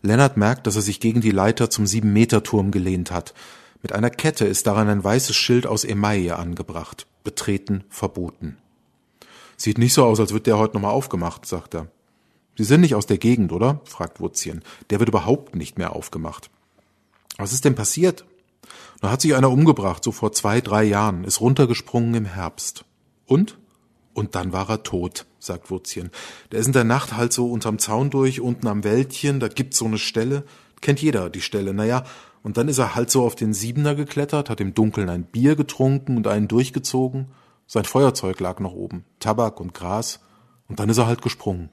Lennart 0.00 0.38
merkt, 0.38 0.66
dass 0.66 0.76
er 0.76 0.82
sich 0.82 1.00
gegen 1.00 1.20
die 1.20 1.30
Leiter 1.30 1.68
zum 1.68 1.86
Sieben-Meter-Turm 1.86 2.70
gelehnt 2.70 3.10
hat. 3.10 3.34
Mit 3.82 3.92
einer 3.92 4.10
Kette 4.10 4.46
ist 4.46 4.66
daran 4.66 4.88
ein 4.88 5.02
weißes 5.02 5.34
Schild 5.34 5.66
aus 5.66 5.84
Emaille 5.84 6.36
angebracht. 6.36 7.06
Betreten 7.24 7.84
verboten. 7.88 8.58
Sieht 9.56 9.78
nicht 9.78 9.94
so 9.94 10.04
aus, 10.04 10.20
als 10.20 10.32
wird 10.32 10.46
der 10.46 10.58
heute 10.58 10.74
nochmal 10.74 10.92
aufgemacht, 10.92 11.46
sagt 11.46 11.74
er. 11.74 11.88
Sie 12.56 12.64
sind 12.64 12.82
nicht 12.82 12.94
aus 12.94 13.06
der 13.06 13.18
Gegend, 13.18 13.52
oder? 13.52 13.80
fragt 13.84 14.20
Wutzchen. 14.20 14.62
Der 14.90 15.00
wird 15.00 15.08
überhaupt 15.08 15.54
nicht 15.54 15.78
mehr 15.78 15.94
aufgemacht. 15.94 16.50
Was 17.38 17.52
ist 17.52 17.64
denn 17.64 17.74
passiert? 17.74 18.24
Da 19.00 19.10
hat 19.10 19.22
sich 19.22 19.34
einer 19.34 19.50
umgebracht, 19.50 20.04
so 20.04 20.12
vor 20.12 20.32
zwei, 20.32 20.60
drei 20.60 20.84
Jahren, 20.84 21.24
ist 21.24 21.40
runtergesprungen 21.40 22.14
im 22.14 22.24
Herbst. 22.26 22.84
Und? 23.26 23.58
Und 24.12 24.34
dann 24.34 24.52
war 24.52 24.68
er 24.68 24.82
tot, 24.82 25.24
sagt 25.38 25.70
Wutzchen. 25.70 26.10
Der 26.52 26.60
ist 26.60 26.66
in 26.66 26.72
der 26.72 26.84
Nacht 26.84 27.16
halt 27.16 27.32
so 27.32 27.50
unterm 27.50 27.78
Zaun 27.78 28.10
durch, 28.10 28.40
unten 28.40 28.66
am 28.66 28.84
Wäldchen, 28.84 29.40
da 29.40 29.48
gibt's 29.48 29.78
so 29.78 29.86
eine 29.86 29.98
Stelle. 29.98 30.44
Kennt 30.82 31.00
jeder 31.00 31.30
die 31.30 31.40
Stelle, 31.40 31.72
naja. 31.72 32.04
Und 32.42 32.56
dann 32.56 32.68
ist 32.68 32.78
er 32.78 32.94
halt 32.94 33.10
so 33.10 33.24
auf 33.24 33.34
den 33.34 33.52
Siebener 33.52 33.94
geklettert, 33.94 34.48
hat 34.48 34.60
im 34.60 34.74
Dunkeln 34.74 35.10
ein 35.10 35.24
Bier 35.24 35.56
getrunken 35.56 36.16
und 36.16 36.26
einen 36.26 36.48
durchgezogen. 36.48 37.28
Sein 37.66 37.84
Feuerzeug 37.84 38.40
lag 38.40 38.60
noch 38.60 38.72
oben, 38.72 39.04
Tabak 39.18 39.60
und 39.60 39.74
Gras. 39.74 40.20
Und 40.68 40.80
dann 40.80 40.88
ist 40.88 40.98
er 40.98 41.06
halt 41.06 41.22
gesprungen. 41.22 41.70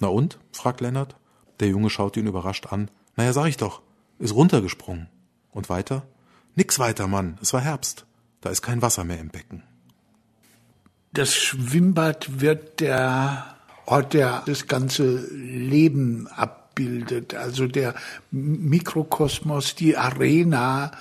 Na 0.00 0.08
und? 0.08 0.38
fragt 0.52 0.80
Lennart. 0.80 1.16
Der 1.60 1.68
Junge 1.68 1.90
schaut 1.90 2.16
ihn 2.16 2.26
überrascht 2.26 2.72
an. 2.72 2.90
Naja, 3.16 3.32
sag 3.32 3.46
ich 3.46 3.56
doch, 3.56 3.82
ist 4.18 4.34
runtergesprungen. 4.34 5.08
Und 5.50 5.68
weiter? 5.68 6.06
Nix 6.54 6.78
weiter, 6.78 7.06
Mann. 7.06 7.38
Es 7.42 7.52
war 7.52 7.60
Herbst. 7.60 8.06
Da 8.40 8.50
ist 8.50 8.62
kein 8.62 8.82
Wasser 8.82 9.04
mehr 9.04 9.20
im 9.20 9.28
Becken. 9.28 9.62
Das 11.12 11.34
Schwimmbad 11.34 12.40
wird 12.40 12.80
der 12.80 13.56
Ort, 13.84 14.14
der 14.14 14.42
das 14.46 14.66
ganze 14.66 15.26
Leben 15.28 16.26
abbildet. 16.72 17.34
Also 17.34 17.66
der 17.66 17.94
Mikrokosmos, 18.30 19.74
die 19.74 19.96
Arena, 19.96 20.92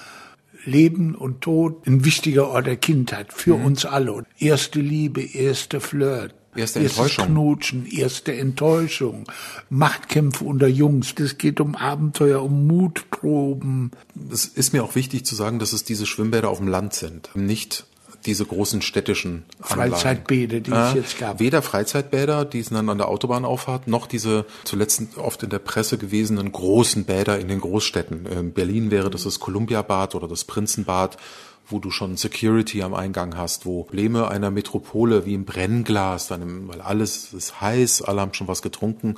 Leben 0.66 1.16
und 1.16 1.42
Tod, 1.42 1.88
ein 1.88 2.06
wichtiger 2.06 2.50
Ort 2.50 2.68
der 2.68 2.78
Kindheit 2.78 3.34
für 3.34 3.58
mhm. 3.58 3.66
uns 3.66 3.86
alle. 3.86 4.26
Erste 4.38 4.80
Liebe, 4.80 5.22
erste 5.22 5.80
Flirt, 5.80 6.36
Erste 6.54 6.80
Enttäuschung. 6.80 7.28
Knutschen, 7.28 7.86
erste 7.86 8.36
Enttäuschung, 8.36 9.24
Machtkämpfe 9.70 10.44
unter 10.44 10.68
Jungs. 10.68 11.16
Das 11.16 11.38
geht 11.38 11.62
um 11.62 11.78
Abenteuer, 11.78 12.44
um 12.44 12.68
Mutproben. 12.68 13.92
Es 14.30 14.48
ist 14.48 14.74
mir 14.74 14.84
auch 14.84 14.96
wichtig 14.96 15.26
zu 15.26 15.34
sagen, 15.34 15.60
dass 15.60 15.72
es 15.72 15.86
diese 15.86 16.06
Schwimmbäder 16.06 16.50
auf 16.50 16.58
dem 16.58 16.68
Land 16.68 16.94
sind, 16.94 17.30
nicht 17.36 17.86
diese 18.26 18.46
großen 18.46 18.82
städtischen 18.82 19.46
Anlagen. 19.62 19.92
Freizeitbäder, 19.92 20.60
die 20.60 20.72
äh, 20.72 20.90
es 20.90 20.94
jetzt 20.94 21.20
gab. 21.20 21.40
Weder 21.40 21.62
Freizeitbäder, 21.62 22.46
die 22.46 22.60
es 22.60 22.70
dann 22.70 22.90
an 22.90 22.98
der 22.98 23.08
Autobahnauffahrt, 23.08 23.88
noch 23.88 24.08
diese 24.08 24.46
zuletzt 24.64 25.18
oft 25.18 25.44
in 25.44 25.50
der 25.50 25.60
Presse 25.60 25.98
gewesenen 25.98 26.52
großen 26.52 27.06
Bäder 27.06 27.40
in 27.40 27.48
den 27.48 27.62
Großstädten. 27.62 28.26
In 28.26 28.54
Berlin 28.54 28.92
wäre 28.92 29.10
das 29.10 29.24
das 29.24 29.40
Columbia-Bad 29.40 30.16
oder 30.16 30.28
das 30.28 30.46
Prinzenbad 30.46 31.18
wo 31.68 31.80
du 31.80 31.90
schon 31.90 32.18
Security 32.18 32.84
am 32.84 32.94
Eingang 32.94 33.38
hast, 33.38 33.66
wo 33.66 33.84
Probleme 33.84 34.28
einer 34.28 34.52
Metropole 34.52 35.26
wie 35.26 35.34
im 35.34 35.46
Brennglas, 35.46 36.28
dann, 36.28 36.68
weil 36.68 36.82
alles 36.82 37.34
ist 37.34 37.62
heiß, 37.62 38.02
alle 38.02 38.22
haben 38.22 38.34
schon 38.34 38.48
was 38.48 38.62
getrunken. 38.62 39.16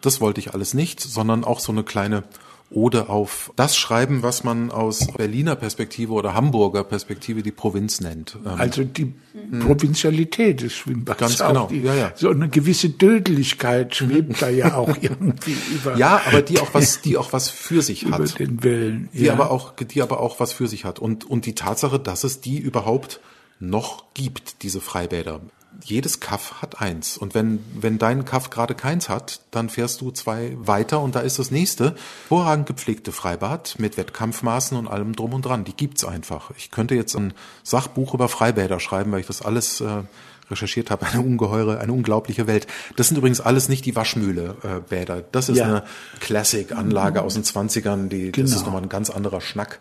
Das 0.00 0.20
wollte 0.20 0.40
ich 0.40 0.54
alles 0.54 0.74
nicht, 0.74 1.00
sondern 1.00 1.44
auch 1.44 1.58
so 1.58 1.72
eine 1.72 1.82
kleine 1.82 2.22
Ode 2.70 3.08
auf 3.08 3.50
das 3.56 3.76
schreiben, 3.76 4.22
was 4.22 4.44
man 4.44 4.70
aus 4.70 5.06
Berliner 5.16 5.56
Perspektive 5.56 6.12
oder 6.12 6.34
Hamburger 6.34 6.84
Perspektive 6.84 7.42
die 7.42 7.50
Provinz 7.50 8.00
nennt. 8.00 8.36
Ähm, 8.44 8.52
also 8.58 8.84
die 8.84 9.14
mhm. 9.32 9.60
Provinzialität 9.60 10.60
des 10.60 10.74
Schwimmbads. 10.74 11.18
Ganz 11.18 11.38
genau. 11.38 11.68
Die, 11.68 11.80
ja, 11.80 11.94
ja. 11.94 12.12
So 12.14 12.28
eine 12.28 12.48
gewisse 12.48 12.90
Dödeligkeit 12.90 13.94
schwebt 13.94 14.42
da 14.42 14.50
ja 14.50 14.74
auch 14.74 14.96
irgendwie 15.00 15.56
über. 15.74 15.96
Ja, 15.96 16.20
aber 16.26 16.42
die 16.42 16.58
auch 16.58 16.74
was, 16.74 17.00
die 17.00 17.16
auch 17.16 17.32
was 17.32 17.48
für 17.48 17.80
sich 17.80 18.02
über 18.02 18.18
hat. 18.18 18.38
den 18.38 18.62
Wellen. 18.62 19.08
Die 19.14 19.30
aber 19.30 19.50
auch, 19.50 19.72
die 19.72 20.02
aber 20.02 20.20
auch 20.20 20.38
was 20.38 20.52
für 20.52 20.68
sich 20.68 20.84
hat. 20.84 20.98
Und, 20.98 21.24
und 21.24 21.46
die 21.46 21.54
Tatsache, 21.54 21.98
dass 21.98 22.22
es 22.24 22.42
die 22.42 22.58
überhaupt 22.58 23.20
noch 23.60 24.12
gibt, 24.12 24.62
diese 24.62 24.80
Freibäder 24.80 25.40
jedes 25.84 26.20
Kaff 26.20 26.60
hat 26.60 26.80
eins. 26.80 27.16
Und 27.16 27.34
wenn, 27.34 27.64
wenn 27.74 27.98
dein 27.98 28.24
Kaff 28.24 28.50
gerade 28.50 28.74
keins 28.74 29.08
hat, 29.08 29.40
dann 29.50 29.68
fährst 29.68 30.00
du 30.00 30.10
zwei 30.10 30.56
weiter 30.58 31.00
und 31.00 31.14
da 31.14 31.20
ist 31.20 31.38
das 31.38 31.50
nächste. 31.50 31.94
Vorragend 32.28 32.66
gepflegte 32.66 33.12
Freibad 33.12 33.76
mit 33.78 33.96
Wettkampfmaßen 33.96 34.76
und 34.76 34.88
allem 34.88 35.14
drum 35.14 35.34
und 35.34 35.42
dran. 35.42 35.64
Die 35.64 35.74
gibt's 35.74 36.04
einfach. 36.04 36.50
Ich 36.56 36.70
könnte 36.70 36.94
jetzt 36.94 37.14
ein 37.14 37.32
Sachbuch 37.62 38.14
über 38.14 38.28
Freibäder 38.28 38.80
schreiben, 38.80 39.12
weil 39.12 39.20
ich 39.20 39.26
das 39.26 39.42
alles 39.42 39.80
äh, 39.80 40.02
recherchiert 40.50 40.90
habe. 40.90 41.06
Eine 41.12 41.22
ungeheure, 41.22 41.80
eine 41.80 41.92
unglaubliche 41.92 42.46
Welt. 42.46 42.66
Das 42.96 43.08
sind 43.08 43.16
übrigens 43.16 43.40
alles 43.40 43.68
nicht 43.68 43.84
die 43.84 43.94
Waschmühle-Bäder. 43.94 45.18
Äh, 45.18 45.24
das 45.32 45.48
ist 45.48 45.58
ja. 45.58 45.64
eine 45.64 45.84
Classic-Anlage 46.20 47.22
aus 47.22 47.34
den 47.34 47.44
Zwanzigern. 47.44 48.08
Die, 48.08 48.32
genau. 48.32 48.46
Das 48.46 48.56
ist 48.56 48.64
nochmal 48.64 48.82
ein 48.82 48.88
ganz 48.88 49.10
anderer 49.10 49.40
Schnack. 49.40 49.80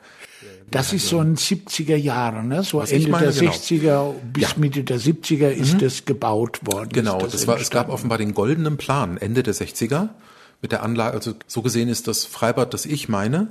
Das 0.69 0.91
ist 0.91 1.07
so 1.07 1.19
ein 1.19 1.37
70er 1.37 1.95
Jahre, 1.95 2.43
ne? 2.43 2.61
so 2.63 2.79
Was 2.79 2.91
Ende 2.91 3.09
meine, 3.09 3.31
der 3.31 3.39
genau. 3.39 3.51
60er 3.51 4.13
bis 4.33 4.43
ja. 4.43 4.49
Mitte 4.57 4.83
der 4.83 4.99
70er 4.99 5.49
ist 5.49 5.75
mhm. 5.75 5.79
das 5.79 6.05
gebaut 6.05 6.59
worden. 6.63 6.89
Genau, 6.91 7.19
das, 7.19 7.31
das 7.31 7.47
war, 7.47 7.59
es 7.59 7.69
gab 7.69 7.89
offenbar 7.89 8.17
den 8.17 8.33
goldenen 8.33 8.75
Plan 8.77 9.17
Ende 9.17 9.43
der 9.43 9.53
60er 9.53 10.09
mit 10.61 10.71
der 10.71 10.83
Anlage, 10.83 11.15
also 11.15 11.33
so 11.45 11.61
gesehen 11.61 11.87
ist 11.87 12.07
das 12.07 12.25
Freibad, 12.25 12.73
das 12.73 12.85
ich 12.85 13.07
meine, 13.07 13.49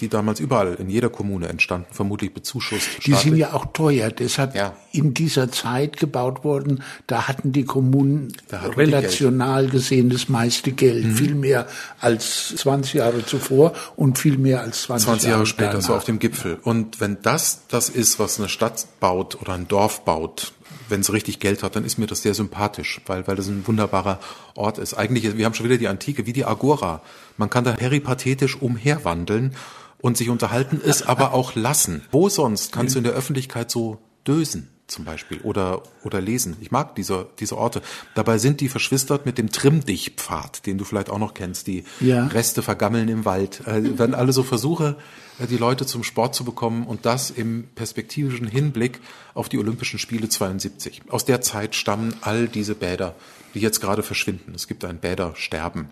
die 0.00 0.08
damals 0.08 0.40
überall 0.40 0.74
in 0.74 0.88
jeder 0.88 1.10
Kommune 1.10 1.48
entstanden, 1.48 1.88
vermutlich 1.90 2.32
bezuschusst. 2.32 3.04
Die 3.04 3.14
sind 3.14 3.36
ja 3.36 3.52
auch 3.52 3.66
teuer, 3.72 4.10
deshalb 4.10 4.54
ja. 4.54 4.74
in 4.92 5.12
dieser 5.12 5.50
Zeit 5.50 5.96
gebaut 5.96 6.44
worden. 6.44 6.82
Da 7.06 7.26
hatten 7.26 7.52
die 7.52 7.64
Kommunen 7.64 8.32
relational 8.76 9.66
gesehen 9.68 10.08
das 10.08 10.28
meiste 10.28 10.72
Geld, 10.72 11.04
mhm. 11.04 11.14
viel 11.16 11.34
mehr 11.34 11.66
als 12.00 12.54
20 12.56 12.94
Jahre 12.94 13.26
zuvor 13.26 13.72
und 13.96 14.18
viel 14.18 14.38
mehr 14.38 14.60
als 14.60 14.82
20, 14.82 15.06
20 15.06 15.24
Jahre, 15.24 15.36
Jahre 15.38 15.46
später, 15.46 15.70
danach. 15.72 15.86
so 15.86 15.94
auf 15.94 16.04
dem 16.04 16.18
Gipfel. 16.18 16.58
Und 16.62 17.00
wenn 17.00 17.20
das 17.22 17.62
das 17.68 17.88
ist, 17.88 18.18
was 18.18 18.38
eine 18.38 18.48
Stadt 18.48 18.86
baut 19.00 19.40
oder 19.40 19.54
ein 19.54 19.66
Dorf 19.66 20.04
baut, 20.04 20.52
wenn 20.92 21.00
es 21.00 21.12
richtig 21.12 21.40
Geld 21.40 21.64
hat, 21.64 21.74
dann 21.74 21.84
ist 21.84 21.98
mir 21.98 22.06
das 22.06 22.22
sehr 22.22 22.34
sympathisch, 22.34 23.00
weil, 23.06 23.26
weil 23.26 23.34
das 23.34 23.48
ein 23.48 23.66
wunderbarer 23.66 24.20
Ort 24.54 24.78
ist. 24.78 24.94
Eigentlich, 24.94 25.36
wir 25.36 25.44
haben 25.44 25.54
schon 25.54 25.66
wieder 25.66 25.78
die 25.78 25.88
Antike, 25.88 26.26
wie 26.26 26.32
die 26.32 26.44
Agora. 26.44 27.02
Man 27.36 27.50
kann 27.50 27.64
da 27.64 27.72
peripathetisch 27.72 28.60
umherwandeln 28.62 29.56
und 30.00 30.16
sich 30.16 30.28
unterhalten, 30.28 30.80
es 30.84 31.02
aber 31.02 31.32
auch 31.32 31.56
lassen. 31.56 32.02
Wo 32.12 32.28
sonst 32.28 32.70
kannst 32.70 32.94
du 32.94 32.98
in 32.98 33.04
der 33.04 33.14
Öffentlichkeit 33.14 33.70
so 33.70 33.98
dösen? 34.26 34.68
Zum 34.86 35.04
Beispiel 35.04 35.40
oder 35.42 35.82
oder 36.04 36.20
lesen. 36.20 36.56
Ich 36.60 36.70
mag 36.70 36.94
diese 36.94 37.26
diese 37.40 37.56
Orte. 37.56 37.82
Dabei 38.14 38.38
sind 38.38 38.60
die 38.60 38.68
verschwistert 38.68 39.26
mit 39.26 39.38
dem 39.38 39.50
Trimm-dich-Pfad, 39.50 40.66
den 40.66 40.78
du 40.78 40.84
vielleicht 40.84 41.10
auch 41.10 41.18
noch 41.18 41.34
kennst. 41.34 41.66
Die 41.66 41.84
ja. 42.00 42.26
Reste 42.26 42.62
vergammeln 42.62 43.08
im 43.08 43.24
Wald. 43.24 43.66
Äh, 43.66 43.98
werden 43.98 44.14
alle 44.14 44.32
so 44.32 44.42
Versuche 44.42 44.96
äh, 45.38 45.46
die 45.46 45.56
Leute 45.56 45.86
zum 45.86 46.04
Sport 46.04 46.34
zu 46.34 46.44
bekommen 46.44 46.86
und 46.86 47.06
das 47.06 47.30
im 47.30 47.68
perspektivischen 47.74 48.46
Hinblick 48.46 49.00
auf 49.34 49.48
die 49.48 49.58
Olympischen 49.58 49.98
Spiele 49.98 50.28
72. 50.28 51.02
Aus 51.08 51.24
der 51.24 51.40
Zeit 51.40 51.74
stammen 51.74 52.14
all 52.20 52.48
diese 52.48 52.74
Bäder, 52.74 53.14
die 53.54 53.60
jetzt 53.60 53.80
gerade 53.80 54.02
verschwinden. 54.02 54.52
Es 54.54 54.68
gibt 54.68 54.84
ein 54.84 54.98
Bädersterben. 54.98 55.90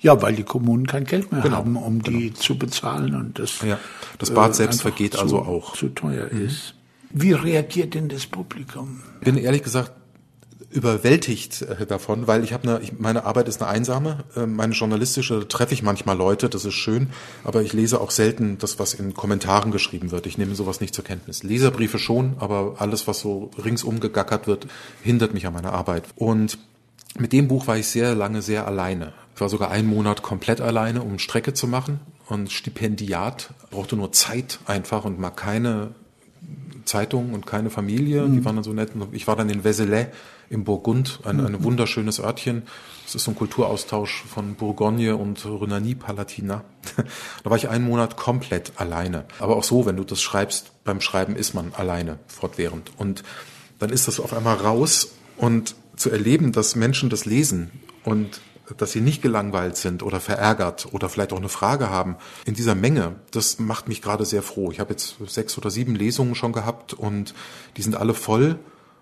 Ja, 0.00 0.20
weil 0.22 0.34
die 0.34 0.42
Kommunen 0.42 0.86
kein 0.86 1.04
Geld 1.04 1.30
mehr 1.30 1.40
genau, 1.40 1.56
haben, 1.56 1.76
um 1.76 2.02
genau. 2.02 2.18
die 2.18 2.34
zu 2.34 2.58
bezahlen 2.58 3.14
und 3.14 3.38
das. 3.38 3.62
Ja, 3.62 3.78
das 4.18 4.32
Bad 4.32 4.50
äh, 4.50 4.54
selbst 4.54 4.82
vergeht 4.82 5.14
zu, 5.14 5.20
also 5.20 5.38
auch. 5.40 5.76
Zu 5.76 5.88
teuer 5.90 6.28
mhm. 6.32 6.46
ist. 6.46 6.74
Wie 7.10 7.32
reagiert 7.32 7.94
denn 7.94 8.08
das 8.08 8.26
Publikum? 8.26 9.02
Ich 9.20 9.24
bin 9.24 9.36
ehrlich 9.36 9.62
gesagt 9.62 9.92
überwältigt 10.70 11.62
äh, 11.62 11.86
davon, 11.86 12.26
weil 12.26 12.44
ich 12.44 12.52
habe 12.52 12.68
eine, 12.68 12.80
ich, 12.82 12.98
meine 12.98 13.24
Arbeit 13.24 13.48
ist 13.48 13.62
eine 13.62 13.70
einsame, 13.70 14.24
äh, 14.36 14.46
meine 14.46 14.74
journalistische 14.74 15.48
treffe 15.48 15.72
ich 15.72 15.82
manchmal 15.82 16.16
Leute, 16.16 16.48
das 16.48 16.64
ist 16.64 16.74
schön, 16.74 17.08
aber 17.44 17.62
ich 17.62 17.72
lese 17.72 18.00
auch 18.00 18.10
selten 18.10 18.58
das, 18.58 18.78
was 18.78 18.94
in 18.94 19.14
Kommentaren 19.14 19.70
geschrieben 19.70 20.10
wird. 20.10 20.26
Ich 20.26 20.36
nehme 20.36 20.54
sowas 20.54 20.80
nicht 20.80 20.94
zur 20.94 21.04
Kenntnis. 21.04 21.42
Leserbriefe 21.42 21.98
schon, 21.98 22.36
aber 22.38 22.76
alles, 22.78 23.06
was 23.06 23.20
so 23.20 23.50
ringsum 23.62 24.00
gegackert 24.00 24.46
wird, 24.46 24.66
hindert 25.02 25.32
mich 25.32 25.46
an 25.46 25.54
meiner 25.54 25.72
Arbeit. 25.72 26.04
Und 26.16 26.58
mit 27.18 27.32
dem 27.32 27.48
Buch 27.48 27.66
war 27.66 27.78
ich 27.78 27.86
sehr 27.86 28.14
lange 28.14 28.42
sehr 28.42 28.66
alleine. 28.66 29.14
Ich 29.34 29.40
war 29.40 29.48
sogar 29.48 29.70
einen 29.70 29.88
Monat 29.88 30.22
komplett 30.22 30.60
alleine, 30.60 31.02
um 31.02 31.18
Strecke 31.18 31.54
zu 31.54 31.66
machen 31.66 32.00
und 32.26 32.52
Stipendiat 32.52 33.54
brauchte 33.70 33.96
nur 33.96 34.12
Zeit 34.12 34.58
einfach 34.66 35.04
und 35.04 35.18
mal 35.18 35.30
keine 35.30 35.94
Zeitung 36.88 37.32
und 37.32 37.46
keine 37.46 37.70
Familie. 37.70 38.22
Mhm. 38.22 38.34
Die 38.34 38.44
waren 38.44 38.56
dann 38.56 38.64
so 38.64 38.72
nett. 38.72 38.90
Ich 39.12 39.26
war 39.26 39.36
dann 39.36 39.48
in 39.48 39.62
Vézelay 39.62 40.08
im 40.50 40.64
Burgund, 40.64 41.20
ein, 41.24 41.44
ein 41.44 41.62
wunderschönes 41.62 42.20
Örtchen. 42.20 42.62
Das 43.04 43.14
ist 43.14 43.24
so 43.24 43.30
ein 43.30 43.34
Kulturaustausch 43.36 44.24
von 44.24 44.54
Bourgogne 44.54 45.16
und 45.16 45.44
Rhenanie-Palatina. 45.44 46.64
da 47.44 47.50
war 47.50 47.56
ich 47.56 47.68
einen 47.68 47.84
Monat 47.84 48.16
komplett 48.16 48.72
alleine. 48.76 49.26
Aber 49.38 49.56
auch 49.56 49.64
so, 49.64 49.86
wenn 49.86 49.96
du 49.96 50.04
das 50.04 50.20
schreibst, 50.20 50.72
beim 50.84 51.00
Schreiben 51.00 51.36
ist 51.36 51.54
man 51.54 51.72
alleine 51.74 52.18
fortwährend. 52.26 52.92
Und 52.96 53.22
dann 53.78 53.90
ist 53.90 54.08
das 54.08 54.18
auf 54.20 54.32
einmal 54.32 54.56
raus 54.56 55.12
und 55.36 55.76
zu 55.96 56.10
erleben, 56.10 56.52
dass 56.52 56.74
Menschen 56.74 57.10
das 57.10 57.24
lesen 57.24 57.70
und 58.04 58.40
dass 58.76 58.92
sie 58.92 59.00
nicht 59.00 59.22
gelangweilt 59.22 59.76
sind 59.76 60.02
oder 60.02 60.20
verärgert 60.20 60.92
oder 60.92 61.08
vielleicht 61.08 61.32
auch 61.32 61.38
eine 61.38 61.48
Frage 61.48 61.90
haben. 61.90 62.16
In 62.44 62.54
dieser 62.54 62.74
Menge, 62.74 63.16
das 63.30 63.58
macht 63.58 63.88
mich 63.88 64.02
gerade 64.02 64.24
sehr 64.24 64.42
froh. 64.42 64.70
Ich 64.70 64.80
habe 64.80 64.90
jetzt 64.90 65.16
sechs 65.26 65.56
oder 65.56 65.70
sieben 65.70 65.94
Lesungen 65.94 66.34
schon 66.34 66.52
gehabt 66.52 66.94
und 66.94 67.34
die 67.76 67.82
sind 67.82 67.96
alle 67.96 68.14
voll 68.14 68.58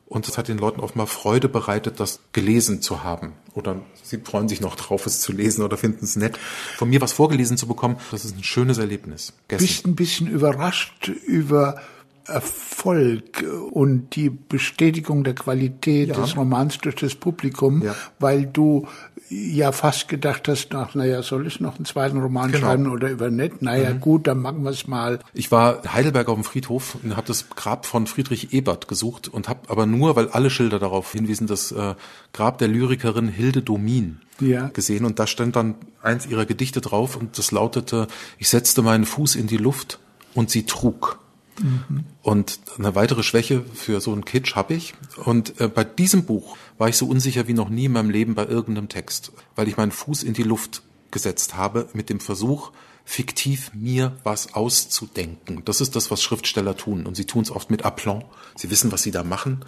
und 0.06 0.28
das 0.28 0.38
hat 0.38 0.48
den 0.48 0.58
Leuten 0.58 0.80
offenbar 0.80 1.08
Freude 1.08 1.48
bereitet, 1.48 1.98
das 1.98 2.20
gelesen 2.32 2.80
zu 2.80 3.02
haben. 3.02 3.32
Oder 3.54 3.80
sie 4.02 4.18
freuen 4.18 4.48
sich 4.48 4.60
noch 4.60 4.76
drauf, 4.76 5.04
es 5.06 5.20
zu 5.20 5.32
lesen 5.32 5.62
oder 5.62 5.76
finden 5.76 6.04
es 6.04 6.14
nett. 6.14 6.38
Von 6.76 6.88
mir 6.88 7.00
was 7.00 7.12
vorgelesen 7.12 7.56
zu 7.56 7.66
bekommen, 7.66 7.96
das 8.12 8.24
ist 8.24 8.36
ein 8.36 8.44
schönes 8.44 8.78
Erlebnis. 8.78 9.32
Du 9.48 9.56
Bist 9.56 9.84
ein 9.84 9.96
bisschen 9.96 10.28
überrascht 10.28 11.08
über 11.08 11.80
Erfolg 12.28 13.44
und 13.70 14.16
die 14.16 14.30
Bestätigung 14.30 15.24
der 15.24 15.34
Qualität 15.34 16.08
ja. 16.08 16.14
des 16.14 16.36
Romans 16.36 16.78
durch 16.78 16.96
das 16.96 17.14
Publikum, 17.14 17.82
ja. 17.82 17.94
weil 18.18 18.46
du 18.46 18.86
ja 19.28 19.72
fast 19.72 20.08
gedacht 20.08 20.48
hast, 20.48 20.74
ach, 20.74 20.94
naja, 20.94 21.22
soll 21.22 21.46
ich 21.46 21.60
noch 21.60 21.76
einen 21.76 21.84
zweiten 21.84 22.18
Roman 22.18 22.52
genau. 22.52 22.66
schreiben 22.66 22.90
oder 22.90 23.10
über 23.10 23.30
nett? 23.30 23.62
Naja, 23.62 23.92
mhm. 23.94 24.00
gut, 24.00 24.26
dann 24.26 24.40
machen 24.40 24.62
wir 24.62 24.70
es 24.70 24.86
mal. 24.86 25.18
Ich 25.34 25.50
war 25.50 25.82
Heidelberg 25.92 26.28
auf 26.28 26.36
dem 26.36 26.44
Friedhof 26.44 26.96
und 27.02 27.16
habe 27.16 27.26
das 27.26 27.50
Grab 27.50 27.86
von 27.86 28.06
Friedrich 28.06 28.52
Ebert 28.52 28.88
gesucht 28.88 29.28
und 29.28 29.48
habe 29.48 29.68
aber 29.68 29.86
nur, 29.86 30.16
weil 30.16 30.28
alle 30.28 30.50
Schilder 30.50 30.78
darauf 30.78 31.12
hinwiesen, 31.12 31.46
das 31.46 31.72
äh, 31.72 31.94
Grab 32.32 32.58
der 32.58 32.68
Lyrikerin 32.68 33.28
Hilde 33.28 33.62
Domin 33.62 34.20
ja. 34.40 34.68
gesehen 34.68 35.04
und 35.04 35.18
da 35.18 35.26
stand 35.26 35.56
dann 35.56 35.74
eins 36.02 36.26
ihrer 36.26 36.46
Gedichte 36.46 36.80
drauf 36.80 37.16
und 37.16 37.38
das 37.38 37.50
lautete, 37.50 38.06
ich 38.38 38.48
setzte 38.48 38.82
meinen 38.82 39.06
Fuß 39.06 39.34
in 39.34 39.46
die 39.46 39.56
Luft 39.56 39.98
und 40.34 40.50
sie 40.50 40.66
trug. 40.66 41.18
Mhm. 41.62 42.04
Und 42.22 42.60
eine 42.78 42.94
weitere 42.94 43.22
Schwäche 43.22 43.64
für 43.74 44.00
so 44.00 44.12
einen 44.12 44.24
Kitsch 44.24 44.56
habe 44.56 44.74
ich. 44.74 44.94
Und 45.24 45.60
äh, 45.60 45.68
bei 45.68 45.84
diesem 45.84 46.24
Buch 46.24 46.56
war 46.78 46.88
ich 46.88 46.96
so 46.96 47.06
unsicher 47.06 47.48
wie 47.48 47.54
noch 47.54 47.68
nie 47.68 47.86
in 47.86 47.92
meinem 47.92 48.10
Leben 48.10 48.34
bei 48.34 48.46
irgendeinem 48.46 48.88
Text, 48.88 49.32
weil 49.54 49.68
ich 49.68 49.76
meinen 49.76 49.92
Fuß 49.92 50.22
in 50.22 50.34
die 50.34 50.42
Luft 50.42 50.82
gesetzt 51.10 51.56
habe 51.56 51.88
mit 51.92 52.10
dem 52.10 52.20
Versuch, 52.20 52.72
fiktiv 53.04 53.70
mir 53.72 54.16
was 54.24 54.54
auszudenken. 54.54 55.62
Das 55.64 55.80
ist 55.80 55.96
das, 55.96 56.10
was 56.10 56.22
Schriftsteller 56.22 56.76
tun. 56.76 57.06
Und 57.06 57.14
sie 57.14 57.24
tun 57.24 57.42
es 57.42 57.50
oft 57.50 57.70
mit 57.70 57.84
Aplomb. 57.84 58.24
Sie 58.56 58.70
wissen, 58.70 58.90
was 58.92 59.02
sie 59.02 59.12
da 59.12 59.22
machen. 59.22 59.64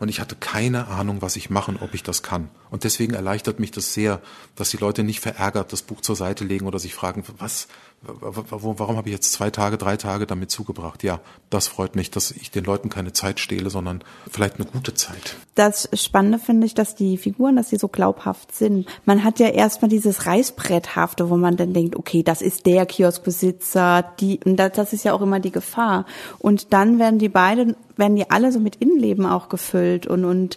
Und 0.00 0.08
ich 0.08 0.18
hatte 0.18 0.34
keine 0.34 0.88
Ahnung, 0.88 1.22
was 1.22 1.36
ich 1.36 1.50
machen, 1.50 1.78
ob 1.80 1.94
ich 1.94 2.02
das 2.02 2.22
kann. 2.22 2.48
Und 2.70 2.84
deswegen 2.84 3.14
erleichtert 3.14 3.60
mich 3.60 3.70
das 3.70 3.94
sehr, 3.94 4.20
dass 4.56 4.70
die 4.70 4.78
Leute 4.78 5.04
nicht 5.04 5.20
verärgert 5.20 5.72
das 5.72 5.82
Buch 5.82 6.00
zur 6.00 6.16
Seite 6.16 6.44
legen 6.44 6.66
oder 6.66 6.78
sich 6.78 6.94
fragen, 6.94 7.22
was, 7.38 7.68
warum 8.02 8.96
habe 8.96 9.10
ich 9.10 9.14
jetzt 9.14 9.32
zwei 9.32 9.50
Tage, 9.50 9.76
drei 9.76 9.98
Tage 9.98 10.26
damit 10.26 10.50
zugebracht? 10.50 11.02
Ja, 11.02 11.20
das 11.50 11.68
freut 11.68 11.96
mich, 11.96 12.10
dass 12.10 12.30
ich 12.30 12.50
den 12.50 12.64
Leuten 12.64 12.88
keine 12.88 13.12
Zeit 13.12 13.40
stehle, 13.40 13.68
sondern 13.68 14.02
vielleicht 14.30 14.56
eine 14.56 14.64
gute 14.64 14.94
Zeit. 14.94 15.36
Das 15.54 15.88
Spannende 15.92 16.38
finde 16.38 16.66
ich, 16.66 16.72
dass 16.72 16.94
die 16.94 17.18
Figuren, 17.18 17.56
dass 17.56 17.68
sie 17.68 17.76
so 17.76 17.88
glaubhaft 17.88 18.54
sind. 18.54 18.88
Man 19.04 19.22
hat 19.22 19.38
ja 19.38 19.48
erstmal 19.48 19.90
dieses 19.90 20.24
Reißbretthafte, 20.24 21.28
wo 21.28 21.36
man 21.36 21.56
dann 21.56 21.74
denkt, 21.74 21.94
okay, 21.94 22.22
das 22.22 22.40
ist 22.40 22.64
der 22.64 22.86
Kioskbesitzer, 22.86 24.02
die, 24.18 24.40
das 24.46 24.94
ist 24.94 25.04
ja 25.04 25.12
auch 25.12 25.20
immer 25.20 25.40
die 25.40 25.52
Gefahr. 25.52 26.06
Und 26.38 26.72
dann 26.72 26.98
werden 26.98 27.18
die 27.18 27.28
beiden, 27.28 27.76
werden 27.96 28.16
die 28.16 28.30
alle 28.30 28.50
so 28.50 28.60
mit 28.60 28.76
Innenleben 28.76 29.26
auch 29.26 29.50
gefüllt 29.50 30.06
und, 30.06 30.24
und 30.24 30.56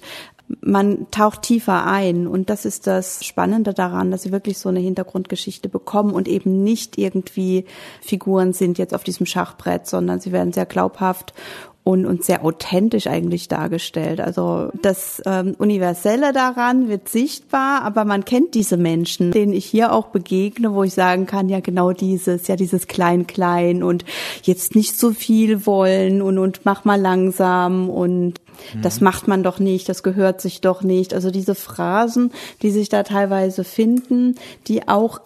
man 0.62 1.08
taucht 1.12 1.44
tiefer 1.44 1.86
ein 1.86 2.28
und 2.28 2.50
das 2.50 2.66
ist 2.66 2.86
das 2.88 3.26
Spannende 3.26 3.74
daran, 3.74 4.12
dass 4.12 4.24
sie 4.24 4.32
wirklich 4.32 4.58
so 4.58 4.70
eine 4.70 4.80
Hintergrundgeschichte 4.80 5.70
bekommen 5.70 6.14
und 6.14 6.28
eben 6.28 6.64
nicht 6.64 6.98
irgendwie 6.98 7.66
Figuren 8.02 8.54
sind 8.54 8.78
jetzt 8.78 8.94
auf 8.94 9.04
diesem 9.04 9.26
Schachbrett, 9.26 9.88
sondern 9.88 10.20
sie 10.20 10.32
werden 10.32 10.54
sehr 10.54 10.66
glaubhaft 10.66 11.34
und, 11.84 12.06
und 12.06 12.24
sehr 12.24 12.46
authentisch 12.46 13.08
eigentlich 13.08 13.50
dargestellt. 13.50 14.22
Also 14.22 14.70
das 14.82 15.22
ähm, 15.26 15.56
Universelle 15.58 16.32
daran 16.32 16.88
wird 16.88 17.10
sichtbar, 17.10 17.82
aber 17.82 18.06
man 18.06 18.24
kennt 18.24 18.54
diese 18.54 18.78
Menschen, 18.78 19.32
denen 19.32 19.54
ich 19.54 19.66
hier 19.66 19.92
auch 19.92 20.08
begegne, 20.08 20.74
wo 20.74 20.84
ich 20.84 20.94
sagen 20.94 21.26
kann, 21.26 21.50
ja 21.50 21.60
genau 21.60 21.92
dieses, 21.92 22.48
ja 22.48 22.56
dieses 22.56 22.88
Klein-Klein 22.88 23.84
und 23.84 24.06
jetzt 24.44 24.76
nicht 24.76 24.98
so 24.98 25.12
viel 25.12 25.66
wollen 25.66 26.22
und, 26.22 26.38
und 26.38 26.62
mach 26.64 26.86
mal 26.86 27.00
langsam 27.00 27.90
und 27.90 28.36
das 28.82 29.00
mhm. 29.00 29.06
macht 29.06 29.28
man 29.28 29.44
doch 29.44 29.60
nicht, 29.60 29.90
das 29.90 30.04
gehört 30.04 30.42
sich 30.42 30.62
doch 30.62 30.82
nicht. 30.82 31.14
Also 31.14 31.32
diese 31.32 31.56
Phrasen, 31.56 32.32
die 32.62 32.72
sich 32.72 32.90
da 32.90 33.04
teilweise 33.04 33.64
finden, 33.64 34.36
die 34.68 34.88
auch 34.88 35.20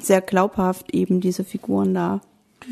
sehr 0.00 0.20
glaubhaft 0.20 0.94
eben 0.94 1.20
diese 1.20 1.44
Figuren 1.44 1.94
da 1.94 2.20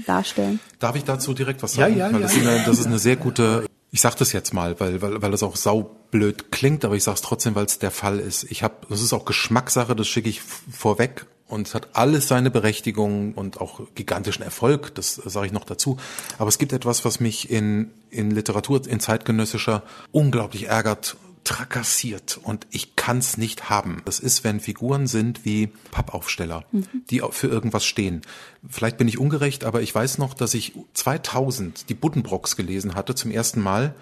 darstellen. 0.06 0.60
Darf 0.78 0.96
ich 0.96 1.04
dazu 1.04 1.32
direkt 1.32 1.62
was 1.62 1.74
sagen? 1.74 1.96
Ja, 1.96 2.08
ja, 2.08 2.12
weil 2.12 2.22
das, 2.22 2.36
ja. 2.36 2.42
Ist 2.42 2.48
eine, 2.48 2.64
das 2.64 2.78
ist 2.78 2.86
eine 2.86 2.98
sehr 2.98 3.16
gute, 3.16 3.66
ich 3.90 4.00
sag 4.00 4.16
das 4.16 4.32
jetzt 4.32 4.52
mal, 4.52 4.78
weil, 4.80 5.00
weil, 5.00 5.22
weil 5.22 5.30
das 5.30 5.42
auch 5.42 5.56
saublöd 5.56 6.50
klingt, 6.52 6.84
aber 6.84 6.96
ich 6.96 7.04
sag's 7.04 7.22
trotzdem, 7.22 7.54
weil 7.54 7.64
es 7.64 7.78
der 7.78 7.90
Fall 7.90 8.18
ist. 8.18 8.44
Ich 8.50 8.62
habe, 8.62 8.74
das 8.88 9.00
ist 9.00 9.12
auch 9.12 9.24
Geschmackssache, 9.24 9.96
das 9.96 10.08
schicke 10.08 10.28
ich 10.28 10.42
vorweg 10.42 11.26
und 11.48 11.68
es 11.68 11.74
hat 11.74 11.88
alles 11.92 12.28
seine 12.28 12.50
Berechtigung 12.50 13.34
und 13.34 13.60
auch 13.60 13.80
gigantischen 13.94 14.42
Erfolg, 14.42 14.94
das 14.94 15.14
sage 15.14 15.46
ich 15.46 15.52
noch 15.52 15.64
dazu. 15.64 15.96
Aber 16.38 16.48
es 16.48 16.58
gibt 16.58 16.72
etwas, 16.72 17.04
was 17.04 17.20
mich 17.20 17.50
in, 17.50 17.90
in 18.10 18.30
Literatur, 18.30 18.86
in 18.86 19.00
zeitgenössischer 19.00 19.82
unglaublich 20.10 20.66
ärgert 20.68 21.16
trakassiert 21.46 22.40
und 22.42 22.66
ich 22.72 22.96
kann's 22.96 23.36
nicht 23.36 23.70
haben. 23.70 24.02
Das 24.04 24.18
ist, 24.18 24.42
wenn 24.42 24.58
Figuren 24.58 25.06
sind 25.06 25.44
wie 25.44 25.68
Pappaufsteller, 25.92 26.64
mhm. 26.72 26.86
die 27.08 27.22
für 27.30 27.46
irgendwas 27.46 27.86
stehen. 27.86 28.22
Vielleicht 28.68 28.98
bin 28.98 29.06
ich 29.06 29.18
ungerecht, 29.18 29.62
aber 29.62 29.80
ich 29.80 29.94
weiß 29.94 30.18
noch, 30.18 30.34
dass 30.34 30.54
ich 30.54 30.72
2000 30.94 31.88
die 31.88 31.94
Buddenbrocks 31.94 32.56
gelesen 32.56 32.96
hatte 32.96 33.14
zum 33.14 33.30
ersten 33.30 33.60
Mal 33.60 33.94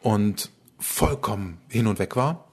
und 0.00 0.50
vollkommen 0.80 1.58
hin 1.68 1.86
und 1.86 2.00
weg 2.00 2.16
war. 2.16 2.49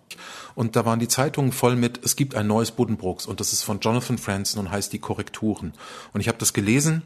Und 0.55 0.75
da 0.75 0.85
waren 0.85 0.99
die 0.99 1.07
Zeitungen 1.07 1.51
voll 1.51 1.75
mit, 1.75 1.99
es 2.03 2.15
gibt 2.15 2.35
ein 2.35 2.47
neues 2.47 2.71
Buddenbrooks 2.71 3.25
und 3.25 3.39
das 3.39 3.53
ist 3.53 3.63
von 3.63 3.79
Jonathan 3.79 4.17
Franzen 4.17 4.59
und 4.59 4.71
heißt 4.71 4.91
die 4.91 4.99
Korrekturen. 4.99 5.73
Und 6.13 6.21
ich 6.21 6.27
habe 6.27 6.37
das 6.37 6.53
gelesen 6.53 7.03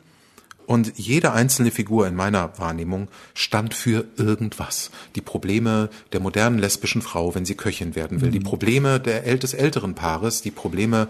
und 0.67 0.97
jede 0.97 1.33
einzelne 1.33 1.71
Figur 1.71 2.07
in 2.07 2.15
meiner 2.15 2.57
Wahrnehmung 2.57 3.09
stand 3.33 3.73
für 3.73 4.05
irgendwas. 4.15 4.91
Die 5.15 5.21
Probleme 5.21 5.89
der 6.13 6.21
modernen 6.21 6.59
lesbischen 6.59 7.01
Frau, 7.01 7.35
wenn 7.35 7.45
sie 7.45 7.55
Köchin 7.55 7.95
werden 7.95 8.21
will, 8.21 8.29
mhm. 8.29 8.33
die 8.33 8.39
Probleme 8.39 8.99
der, 8.99 9.37
des 9.37 9.53
älteren 9.53 9.95
Paares, 9.95 10.41
die 10.41 10.51
Probleme 10.51 11.07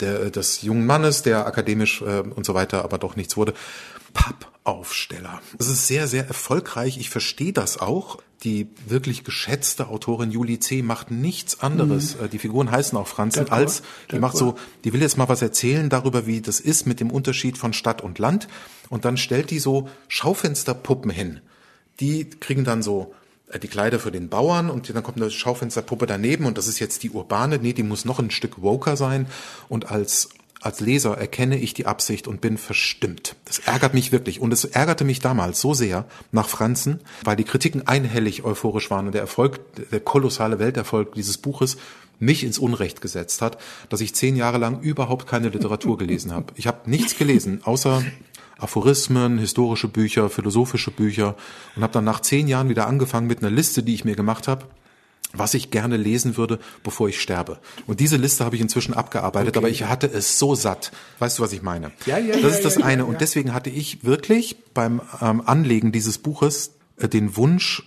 der, 0.00 0.30
des 0.30 0.62
jungen 0.62 0.86
Mannes, 0.86 1.22
der 1.22 1.46
akademisch 1.46 2.02
äh, 2.02 2.20
und 2.20 2.44
so 2.44 2.54
weiter 2.54 2.84
aber 2.84 2.98
doch 2.98 3.16
nichts 3.16 3.36
wurde. 3.36 3.54
Pappaufsteller. 4.12 5.40
Das 5.56 5.68
ist 5.68 5.86
sehr, 5.86 6.06
sehr 6.08 6.26
erfolgreich. 6.26 6.98
Ich 6.98 7.10
verstehe 7.10 7.52
das 7.52 7.78
auch. 7.78 8.18
Die 8.42 8.68
wirklich 8.86 9.22
geschätzte 9.24 9.88
Autorin 9.88 10.30
Julie 10.30 10.58
C. 10.58 10.80
macht 10.80 11.10
nichts 11.10 11.60
anderes. 11.60 12.16
Mhm. 12.18 12.30
Die 12.30 12.38
Figuren 12.38 12.70
heißen 12.70 12.96
auch 12.96 13.06
Franzen 13.06 13.50
als, 13.50 13.82
die 14.10 14.18
macht 14.18 14.38
so, 14.38 14.54
die 14.82 14.94
will 14.94 15.02
jetzt 15.02 15.18
mal 15.18 15.28
was 15.28 15.42
erzählen 15.42 15.90
darüber, 15.90 16.26
wie 16.26 16.40
das 16.40 16.58
ist 16.58 16.86
mit 16.86 17.00
dem 17.00 17.10
Unterschied 17.10 17.58
von 17.58 17.74
Stadt 17.74 18.00
und 18.00 18.18
Land. 18.18 18.48
Und 18.88 19.04
dann 19.04 19.18
stellt 19.18 19.50
die 19.50 19.58
so 19.58 19.90
Schaufensterpuppen 20.08 21.10
hin. 21.10 21.40
Die 22.00 22.30
kriegen 22.30 22.64
dann 22.64 22.82
so 22.82 23.12
äh, 23.12 23.19
die 23.58 23.68
Kleider 23.68 23.98
für 23.98 24.12
den 24.12 24.28
Bauern 24.28 24.70
und 24.70 24.94
dann 24.94 25.02
kommt 25.02 25.16
eine 25.16 25.30
Schaufensterpuppe 25.30 26.06
daneben 26.06 26.46
und 26.46 26.58
das 26.58 26.68
ist 26.68 26.78
jetzt 26.78 27.02
die 27.02 27.10
urbane, 27.10 27.58
nee, 27.58 27.72
die 27.72 27.82
muss 27.82 28.04
noch 28.04 28.18
ein 28.18 28.30
Stück 28.30 28.62
woker 28.62 28.96
sein 28.96 29.26
und 29.68 29.90
als 29.90 30.30
als 30.62 30.80
Leser 30.80 31.16
erkenne 31.16 31.58
ich 31.58 31.72
die 31.72 31.86
Absicht 31.86 32.28
und 32.28 32.40
bin 32.40 32.58
verstimmt. 32.58 33.34
Das 33.46 33.60
ärgert 33.60 33.94
mich 33.94 34.12
wirklich. 34.12 34.40
Und 34.40 34.52
es 34.52 34.64
ärgerte 34.64 35.04
mich 35.04 35.20
damals 35.20 35.60
so 35.60 35.72
sehr 35.72 36.04
nach 36.32 36.48
Franzen, 36.48 37.00
weil 37.24 37.36
die 37.36 37.44
Kritiken 37.44 37.86
einhellig 37.86 38.44
euphorisch 38.44 38.90
waren 38.90 39.06
und 39.06 39.12
der 39.12 39.22
Erfolg, 39.22 39.60
der 39.90 40.00
kolossale 40.00 40.58
Welterfolg 40.58 41.14
dieses 41.14 41.38
Buches 41.38 41.78
mich 42.18 42.44
ins 42.44 42.58
Unrecht 42.58 43.00
gesetzt 43.00 43.40
hat, 43.40 43.56
dass 43.88 44.02
ich 44.02 44.14
zehn 44.14 44.36
Jahre 44.36 44.58
lang 44.58 44.80
überhaupt 44.82 45.26
keine 45.26 45.48
Literatur 45.48 45.96
gelesen 45.96 46.32
habe. 46.32 46.52
Ich 46.56 46.66
habe 46.66 46.90
nichts 46.90 47.16
gelesen, 47.16 47.62
außer 47.64 48.04
Aphorismen, 48.60 49.38
historische 49.38 49.88
Bücher, 49.88 50.30
philosophische 50.30 50.90
Bücher 50.90 51.36
und 51.76 51.82
habe 51.82 51.92
dann 51.92 52.04
nach 52.04 52.20
zehn 52.20 52.48
Jahren 52.48 52.68
wieder 52.68 52.86
angefangen 52.86 53.26
mit 53.26 53.40
einer 53.40 53.50
Liste, 53.50 53.82
die 53.82 53.94
ich 53.94 54.04
mir 54.04 54.16
gemacht 54.16 54.48
habe 54.48 54.66
was 55.32 55.54
ich 55.54 55.70
gerne 55.70 55.96
lesen 55.96 56.36
würde, 56.36 56.58
bevor 56.82 57.08
ich 57.08 57.20
sterbe. 57.20 57.58
Und 57.86 58.00
diese 58.00 58.16
Liste 58.16 58.44
habe 58.44 58.56
ich 58.56 58.62
inzwischen 58.62 58.94
abgearbeitet, 58.94 59.56
okay. 59.56 59.58
aber 59.58 59.68
ich 59.68 59.84
hatte 59.84 60.06
es 60.06 60.38
so 60.38 60.54
satt. 60.54 60.92
Weißt 61.18 61.38
du, 61.38 61.42
was 61.42 61.52
ich 61.52 61.62
meine? 61.62 61.92
Ja, 62.06 62.18
ja, 62.18 62.32
das 62.32 62.42
ja, 62.42 62.48
ist 62.48 62.64
das 62.64 62.76
ja, 62.76 62.84
eine. 62.84 63.02
Ja, 63.02 63.08
Und 63.08 63.20
deswegen 63.20 63.54
hatte 63.54 63.70
ich 63.70 64.04
wirklich 64.04 64.56
beim 64.74 65.00
ähm, 65.20 65.42
Anlegen 65.44 65.92
dieses 65.92 66.18
Buches 66.18 66.72
äh, 66.96 67.08
den 67.08 67.36
Wunsch, 67.36 67.84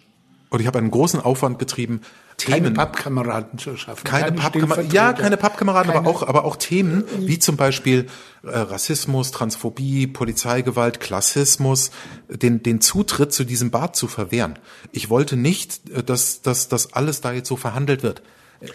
oder 0.52 0.62
ich 0.62 0.68
habe 0.68 0.80
einen 0.80 0.92
großen 0.92 1.20
Aufwand 1.20 1.58
betrieben, 1.58 2.02
Themen. 2.46 2.64
Keine 2.64 2.72
Pappkameraden 2.72 3.60
zu 3.60 3.76
schaffen. 3.78 4.04
Keine, 4.04 4.26
keine 4.26 4.38
Pappkameraden, 4.38 4.92
ja, 4.92 5.14
keine 5.14 5.38
Pappkameraden, 5.38 5.92
keine. 5.92 6.00
aber 6.00 6.10
auch, 6.10 6.24
aber 6.24 6.46
auch 6.46 6.56
Themen 6.56 7.04
wie 7.20 7.40
zum 7.40 7.58
Beispiel 7.58 8.08
äh, 8.44 8.50
Rassismus, 8.50 9.32
Transphobie, 9.32 10.08
Polizeigewalt, 10.08 11.00
Klassismus, 11.00 11.92
den, 12.30 12.64
den 12.64 12.82
Zutritt 12.82 13.34
zu 13.34 13.44
diesem 13.44 13.72
Bad 13.72 13.96
zu 13.96 14.08
verwehren. 14.08 14.60
Ich 14.92 15.10
wollte 15.10 15.36
nicht, 15.36 15.90
äh, 15.90 16.04
dass, 16.04 16.42
dass, 16.42 16.68
dass 16.68 16.94
alles 16.94 17.22
da 17.22 17.32
jetzt 17.32 17.48
so 17.48 17.56
verhandelt 17.56 18.04
wird 18.04 18.22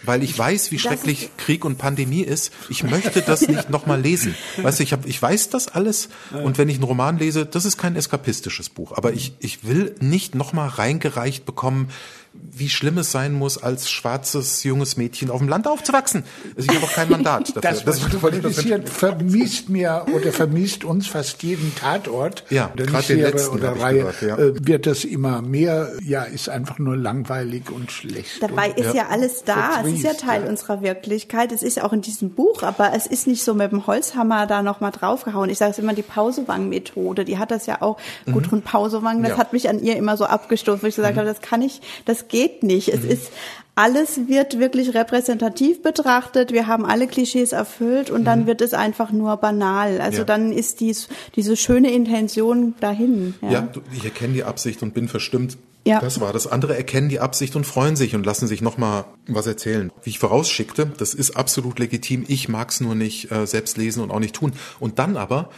weil 0.04 0.22
ich 0.22 0.38
weiß, 0.38 0.70
wie 0.70 0.78
schrecklich 0.78 1.30
Krieg 1.36 1.64
und 1.64 1.78
Pandemie 1.78 2.20
ist. 2.20 2.52
Ich 2.68 2.82
möchte 2.82 3.22
das 3.22 3.48
nicht 3.48 3.70
nochmal 3.70 4.00
lesen. 4.00 4.34
Weißt 4.56 4.78
du, 4.78 4.82
ich, 4.82 4.92
hab, 4.92 5.06
ich 5.06 5.20
weiß 5.20 5.50
das 5.50 5.68
alles 5.68 6.08
und 6.32 6.58
wenn 6.58 6.68
ich 6.68 6.76
einen 6.76 6.84
Roman 6.84 7.18
lese, 7.18 7.46
das 7.46 7.64
ist 7.64 7.78
kein 7.78 7.96
eskapistisches 7.96 8.68
Buch, 8.68 8.92
aber 8.96 9.12
ich, 9.12 9.34
ich 9.38 9.66
will 9.66 9.94
nicht 10.00 10.34
nochmal 10.34 10.68
reingereicht 10.68 11.44
bekommen, 11.46 11.88
wie 12.32 12.68
schlimm 12.68 12.98
es 12.98 13.12
sein 13.12 13.32
muss, 13.32 13.58
als 13.62 13.90
schwarzes 13.90 14.64
junges 14.64 14.96
Mädchen 14.96 15.30
auf 15.30 15.38
dem 15.38 15.48
Land 15.48 15.66
aufzuwachsen. 15.66 16.24
Also 16.56 16.68
ich 16.70 16.76
habe 16.76 16.86
auch 16.86 16.92
kein 16.92 17.08
Mandat 17.08 17.48
dafür. 17.56 17.60
Das, 17.60 17.86
was 17.86 18.00
das, 18.00 18.10
du 18.10 18.18
kritisiert, 18.18 18.88
vermisst 18.88 19.68
mir 19.68 20.06
oder 20.14 20.32
vermisst 20.32 20.84
uns 20.84 21.06
fast 21.06 21.42
jeden 21.42 21.74
Tatort 21.74 22.44
ja, 22.50 22.70
gerade 22.74 23.06
den 23.06 23.20
letzten 23.20 23.56
oder 23.56 23.80
Reihe, 23.80 23.98
gehört, 23.98 24.22
ja. 24.22 24.38
Äh, 24.38 24.66
wird 24.66 24.86
das 24.86 25.04
immer 25.04 25.42
mehr, 25.42 25.92
ja, 26.02 26.24
ist 26.24 26.48
einfach 26.48 26.78
nur 26.78 26.96
langweilig 26.96 27.70
und 27.70 27.90
schlecht. 27.90 28.42
Dabei 28.42 28.70
und, 28.70 28.78
ist 28.78 28.94
ja, 28.94 28.94
ja 28.94 29.08
alles 29.08 29.44
da, 29.44 29.82
es 29.82 29.92
ist 29.92 30.02
ja 30.02 30.14
Teil 30.14 30.42
ja. 30.42 30.48
unserer 30.48 30.82
Wirklichkeit, 30.82 31.52
es 31.52 31.62
ist 31.62 31.80
auch 31.80 31.92
in 31.92 32.02
diesem 32.02 32.30
Buch, 32.30 32.62
aber 32.62 32.92
es 32.94 33.06
ist 33.06 33.26
nicht 33.26 33.42
so 33.42 33.54
mit 33.54 33.72
dem 33.72 33.86
Holzhammer 33.86 34.46
da 34.46 34.62
nochmal 34.62 34.92
draufgehauen. 34.92 35.50
Ich 35.50 35.58
sage 35.58 35.72
es 35.72 35.78
immer, 35.78 35.94
die 35.94 36.02
Pausewang-Methode, 36.02 37.24
die 37.24 37.38
hat 37.38 37.50
das 37.50 37.66
ja 37.66 37.82
auch, 37.82 37.98
mhm. 38.26 38.32
Gudrun 38.32 38.62
Pausewang, 38.62 39.22
das 39.22 39.36
hat 39.36 39.52
mich 39.52 39.68
an 39.68 39.80
ihr 39.80 39.96
immer 39.96 40.16
so 40.16 40.24
abgestoßen, 40.24 40.82
wo 40.82 40.86
ich 40.86 40.96
gesagt 40.96 41.14
mhm. 41.14 41.20
habe, 41.20 41.28
das 41.28 41.40
kann 41.40 41.62
ich, 41.62 41.80
das 42.04 42.17
geht 42.26 42.64
nicht. 42.64 42.88
Es 42.88 43.02
mhm. 43.02 43.10
ist 43.10 43.30
alles 43.78 44.26
wird 44.26 44.58
wirklich 44.58 44.92
repräsentativ 44.92 45.82
betrachtet. 45.84 46.50
Wir 46.50 46.66
haben 46.66 46.84
alle 46.84 47.06
Klischees 47.06 47.52
erfüllt 47.52 48.10
und 48.10 48.22
mhm. 48.22 48.24
dann 48.24 48.46
wird 48.48 48.60
es 48.60 48.74
einfach 48.74 49.12
nur 49.12 49.36
banal. 49.36 50.00
Also 50.00 50.18
ja. 50.18 50.24
dann 50.24 50.50
ist 50.50 50.80
dies, 50.80 51.08
diese 51.36 51.56
schöne 51.56 51.92
Intention 51.92 52.74
dahin. 52.80 53.34
Ja, 53.40 53.50
ja 53.50 53.68
ich 53.96 54.04
erkenne 54.04 54.34
die 54.34 54.42
Absicht 54.42 54.82
und 54.82 54.94
bin 54.94 55.06
verstimmt. 55.06 55.58
Ja. 55.86 56.00
Das 56.00 56.20
war 56.20 56.32
das. 56.32 56.48
Andere 56.48 56.76
erkennen 56.76 57.08
die 57.08 57.20
Absicht 57.20 57.54
und 57.54 57.64
freuen 57.64 57.94
sich 57.94 58.16
und 58.16 58.26
lassen 58.26 58.48
sich 58.48 58.62
nochmal 58.62 59.04
was 59.28 59.46
erzählen. 59.46 59.92
Wie 60.02 60.10
ich 60.10 60.18
vorausschickte, 60.18 60.90
das 60.98 61.14
ist 61.14 61.36
absolut 61.36 61.78
legitim. 61.78 62.24
Ich 62.26 62.48
mag 62.48 62.70
es 62.70 62.80
nur 62.80 62.96
nicht 62.96 63.30
äh, 63.30 63.46
selbst 63.46 63.78
lesen 63.78 64.02
und 64.02 64.10
auch 64.10 64.18
nicht 64.18 64.34
tun. 64.34 64.54
Und 64.80 64.98
dann 64.98 65.16
aber 65.16 65.50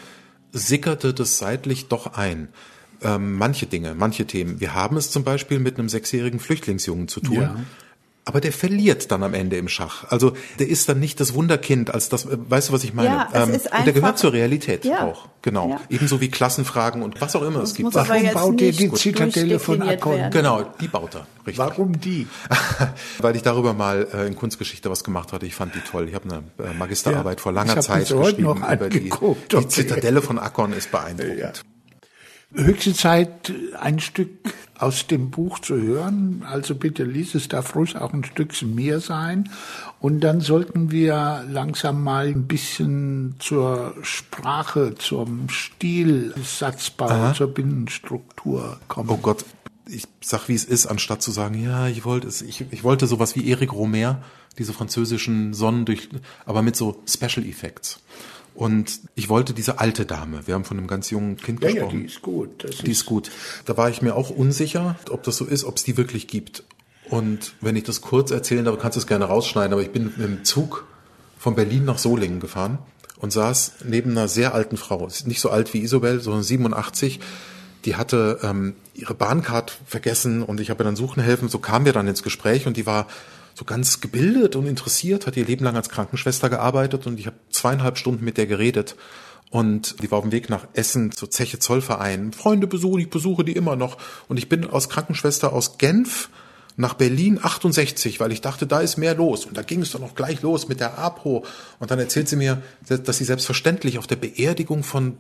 sickerte 0.53 1.15
das 1.15 1.39
seitlich 1.39 1.89
doch 1.89 2.19
ein 2.19 2.49
ähm, 3.03 3.37
manche 3.37 3.67
Dinge, 3.67 3.95
manche 3.95 4.27
Themen. 4.27 4.61
Wir 4.61 4.75
haben 4.75 4.97
es 4.97 5.11
zum 5.11 5.25
Beispiel 5.25 5.59
mit 5.59 5.79
einem 5.79 5.89
sechsjährigen 5.89 6.41
Flüchtlingsjungen 6.41 7.09
zu 7.09 7.21
tun. 7.21 7.43
Ja. 7.43 7.57
aber 8.27 8.41
der 8.41 8.53
verliert 8.53 9.11
dann 9.11 9.23
am 9.25 9.35
Ende 9.35 9.57
im 9.57 9.67
Schach. 9.67 10.05
Also 10.09 10.35
der 10.61 10.69
ist 10.69 10.89
dann 10.89 11.01
nicht 11.01 11.19
das 11.19 11.35
Wunderkind 11.35 11.93
als 11.93 12.09
das, 12.11 12.27
äh, 12.27 12.37
weißt 12.39 12.69
du, 12.69 12.73
was 12.75 12.85
ich 12.85 12.93
meine? 12.95 13.09
Ja, 13.09 13.29
es 13.33 13.49
ähm, 13.49 13.55
ist 13.55 13.65
und 13.65 13.71
der 13.73 13.79
einfach- 13.81 13.95
gehört 13.95 14.19
zur 14.19 14.33
Realität 14.33 14.85
Ja. 14.85 15.05
auch. 15.07 15.27
Genau. 15.43 15.71
Ja. 15.71 15.81
Ebenso 15.89 16.21
wie 16.21 16.29
Klassenfragen 16.29 17.03
und 17.03 17.21
was 17.21 17.35
auch 17.35 17.43
immer 17.43 17.61
es 17.63 17.75
gibt. 17.75 17.85
muss 17.87 17.97
aber 17.97 18.11
Warum 18.11 18.23
jetzt 18.25 18.35
baut 18.35 18.61
ihr 18.61 18.67
nicht 18.69 18.81
die 18.81 18.93
Zitadelle 18.93 19.59
von 19.59 19.83
Akkon? 19.83 20.13
werden. 20.17 20.31
Genau, 20.33 20.63
die 20.81 20.87
baut 20.87 21.15
er. 21.17 21.27
Richtig. 21.47 21.59
Warum 21.59 21.99
die? 21.99 22.29
Weil 23.19 23.35
ich 23.37 23.43
darüber 23.43 23.73
mal 23.73 24.07
äh, 24.13 24.27
in 24.27 24.37
Kunstgeschichte 24.37 24.91
was 24.91 25.03
gemacht 25.03 25.33
hatte. 25.33 25.47
Ich 25.47 25.55
fand 25.55 25.75
die 25.75 25.81
toll. 25.81 26.07
Ich 26.09 26.15
habe 26.15 26.29
eine 26.59 26.71
äh, 26.71 26.75
Magisterarbeit 26.75 27.39
Ja, 27.39 27.43
vor 27.43 27.53
langer 27.53 27.81
Zeit 27.81 28.03
das 28.03 28.11
heute 28.13 28.21
geschrieben 28.37 28.43
noch 28.45 28.57
über 28.73 28.89
die, 28.91 28.99
angeguckt, 28.99 29.51
die 29.53 29.57
okay. 29.57 29.69
Zitadelle 29.69 30.21
von 30.23 30.39
Akkon 30.39 30.73
ist 30.75 30.93
beeindruckend. 30.93 31.63
Höchste 32.53 32.95
Zeit, 32.95 33.53
ein 33.79 34.01
Stück 34.01 34.31
aus 34.77 35.07
dem 35.07 35.31
Buch 35.31 35.59
zu 35.61 35.77
hören. 35.77 36.43
Also 36.49 36.75
bitte 36.75 37.05
lies 37.05 37.35
es, 37.35 37.49
darf 37.49 37.77
ruhig 37.77 37.97
auch 37.97 38.13
ein 38.13 38.25
Stückchen 38.25 38.75
mehr 38.75 39.01
sein. 39.01 39.51
Und 40.01 40.21
dann 40.21 40.41
sollten 40.41 40.91
wir 40.91 41.45
langsam 41.49 42.03
mal 42.03 42.27
ein 42.27 42.47
bisschen 42.47 43.37
zur 43.39 43.95
Sprache, 44.03 44.95
zum 44.97 45.49
Stil, 45.49 46.35
Satzbau, 46.43 47.33
zur 47.35 47.49
Binnenstruktur 47.49 48.81
kommen. 48.89 49.11
Oh 49.11 49.19
Gott, 49.19 49.45
ich 49.87 50.05
sag 50.21 50.49
wie 50.49 50.55
es 50.55 50.65
ist, 50.65 50.87
anstatt 50.87 51.23
zu 51.23 51.31
sagen, 51.31 51.63
ja, 51.63 51.87
ich 51.87 52.05
wollte 52.05 52.27
es, 52.27 52.43
ich, 52.43 52.65
ich 52.71 52.83
wollte 52.83 53.07
sowas 53.07 53.37
wie 53.37 53.51
Eric 53.51 53.73
Romer, 53.73 54.23
diese 54.59 54.73
französischen 54.73 55.55
Sonnen 55.55 55.85
durch, 55.85 56.09
aber 56.47 56.63
mit 56.63 56.75
so 56.75 57.03
Special 57.07 57.47
Effects. 57.47 58.01
Und 58.55 59.01
ich 59.15 59.29
wollte 59.29 59.55
diese 59.55 59.79
alte 59.79 60.07
Dame. 60.07 60.47
Wir 60.47 60.55
haben 60.55 60.65
von 60.65 60.77
einem 60.79 60.87
ganz 60.87 61.11
jungen 61.11 61.37
Kind 61.37 61.63
ja, 61.63 61.69
ja, 61.69 61.75
gesprochen. 61.75 62.01
die 62.01 62.07
ist 62.07 62.23
gut. 62.23 62.65
Das 62.65 62.77
Die 62.79 62.91
ist 62.91 63.07
gut. 63.07 63.31
Da 63.65 63.77
war 63.77 63.89
ich 63.91 64.03
mir 64.03 64.15
auch 64.17 64.31
unsicher, 64.31 64.97
ob 65.11 65.23
das 65.23 65.37
so 65.37 65.45
ist, 65.45 65.65
ob 65.65 65.77
es 65.77 65.85
die 65.85 65.97
wirklich 65.97 66.27
gibt. 66.29 66.65
Und 67.09 67.55
wenn 67.61 67.77
ich 67.77 67.85
das 67.85 68.01
kurz 68.03 68.31
erzählen 68.31 68.65
darf, 68.65 68.79
kannst 68.79 68.97
du 68.97 69.01
es 69.01 69.07
gerne 69.07 69.25
rausschneiden, 69.25 69.73
aber 69.73 69.83
ich 69.83 69.91
bin 69.91 70.05
mit 70.05 70.19
dem 70.19 70.45
Zug 70.45 70.87
von 71.39 71.55
Berlin 71.55 71.85
nach 71.85 71.99
Solingen 71.99 72.39
gefahren 72.41 72.79
und 73.19 73.33
saß 73.33 73.73
neben 73.85 74.11
einer 74.13 74.29
sehr 74.29 74.55
alten 74.55 74.77
Frau. 74.77 75.07
Ist 75.07 75.27
Nicht 75.27 75.41
so 75.41 75.51
alt 75.51 75.73
wie 75.75 75.81
Isobel, 75.81 76.21
sondern 76.21 76.43
87. 76.43 77.21
Die 77.85 77.97
hatte 77.97 78.39
ähm, 78.43 78.75
ihre 78.95 79.15
Bahncard 79.15 79.79
vergessen 79.87 80.43
und 80.43 80.61
ich 80.61 80.71
habe 80.71 80.83
ihr 80.83 80.85
dann 80.85 80.97
suchen 80.97 81.23
helfen. 81.23 81.49
So 81.49 81.59
kamen 81.59 81.87
wir 81.87 81.93
dann 81.93 82.07
ins 82.07 82.23
Gespräch 82.23 82.67
und 82.67 82.77
die 82.77 82.87
war 82.87 83.07
so 83.55 83.65
ganz 83.65 84.01
gebildet 84.01 84.57
und 84.57 84.67
interessiert, 84.67 85.27
hat 85.27 85.37
ihr 85.37 85.45
Leben 85.45 85.65
lang 85.65 85.77
als 85.77 85.89
Krankenschwester 85.89 86.49
gearbeitet 86.49 87.07
und 87.07 87.19
ich 87.21 87.27
habe 87.27 87.37
zweieinhalb 87.51 87.99
Stunden 87.99 88.25
mit 88.25 88.37
der 88.39 88.47
geredet. 88.47 88.97
Und 89.51 90.01
die 90.01 90.11
war 90.11 90.19
auf 90.19 90.25
dem 90.25 90.33
Weg 90.33 90.49
nach 90.49 90.69
Essen 90.75 91.11
zur 91.11 91.31
Zeche 91.31 91.59
Zollverein. 91.59 92.33
Freunde 92.33 92.69
besuchen, 92.69 93.01
ich 93.01 93.11
besuche 93.11 93.45
die 93.45 93.53
immer 93.53 93.75
noch. 93.75 93.99
Und 94.29 94.37
ich 94.37 94.49
bin 94.49 94.71
als 94.71 94.89
Krankenschwester 94.89 95.53
aus 95.53 95.77
Genf 95.77 96.31
nach 96.77 96.95
Berlin 96.95 97.41
68, 97.43 98.21
weil 98.21 98.31
ich 98.31 98.41
dachte, 98.41 98.67
da 98.67 98.81
ist 98.81 98.97
mehr 98.97 99.15
los. 99.17 99.45
Und 99.45 99.57
da 99.57 99.63
ging 99.63 99.83
es 99.83 99.91
dann 99.91 100.05
auch 100.05 100.15
gleich 100.15 100.43
los 100.43 100.69
mit 100.69 100.79
der 100.79 100.99
APO. 100.99 101.45
Und 101.81 101.91
dann 101.91 101.99
erzählt 101.99 102.29
sie 102.29 102.37
mir, 102.37 102.63
dass 102.89 103.19
sie 103.19 103.25
selbstverständlich 103.25 103.99
auf 103.99 104.07
der 104.07 104.17
Beerdigung 104.17 104.85
von 104.85 105.19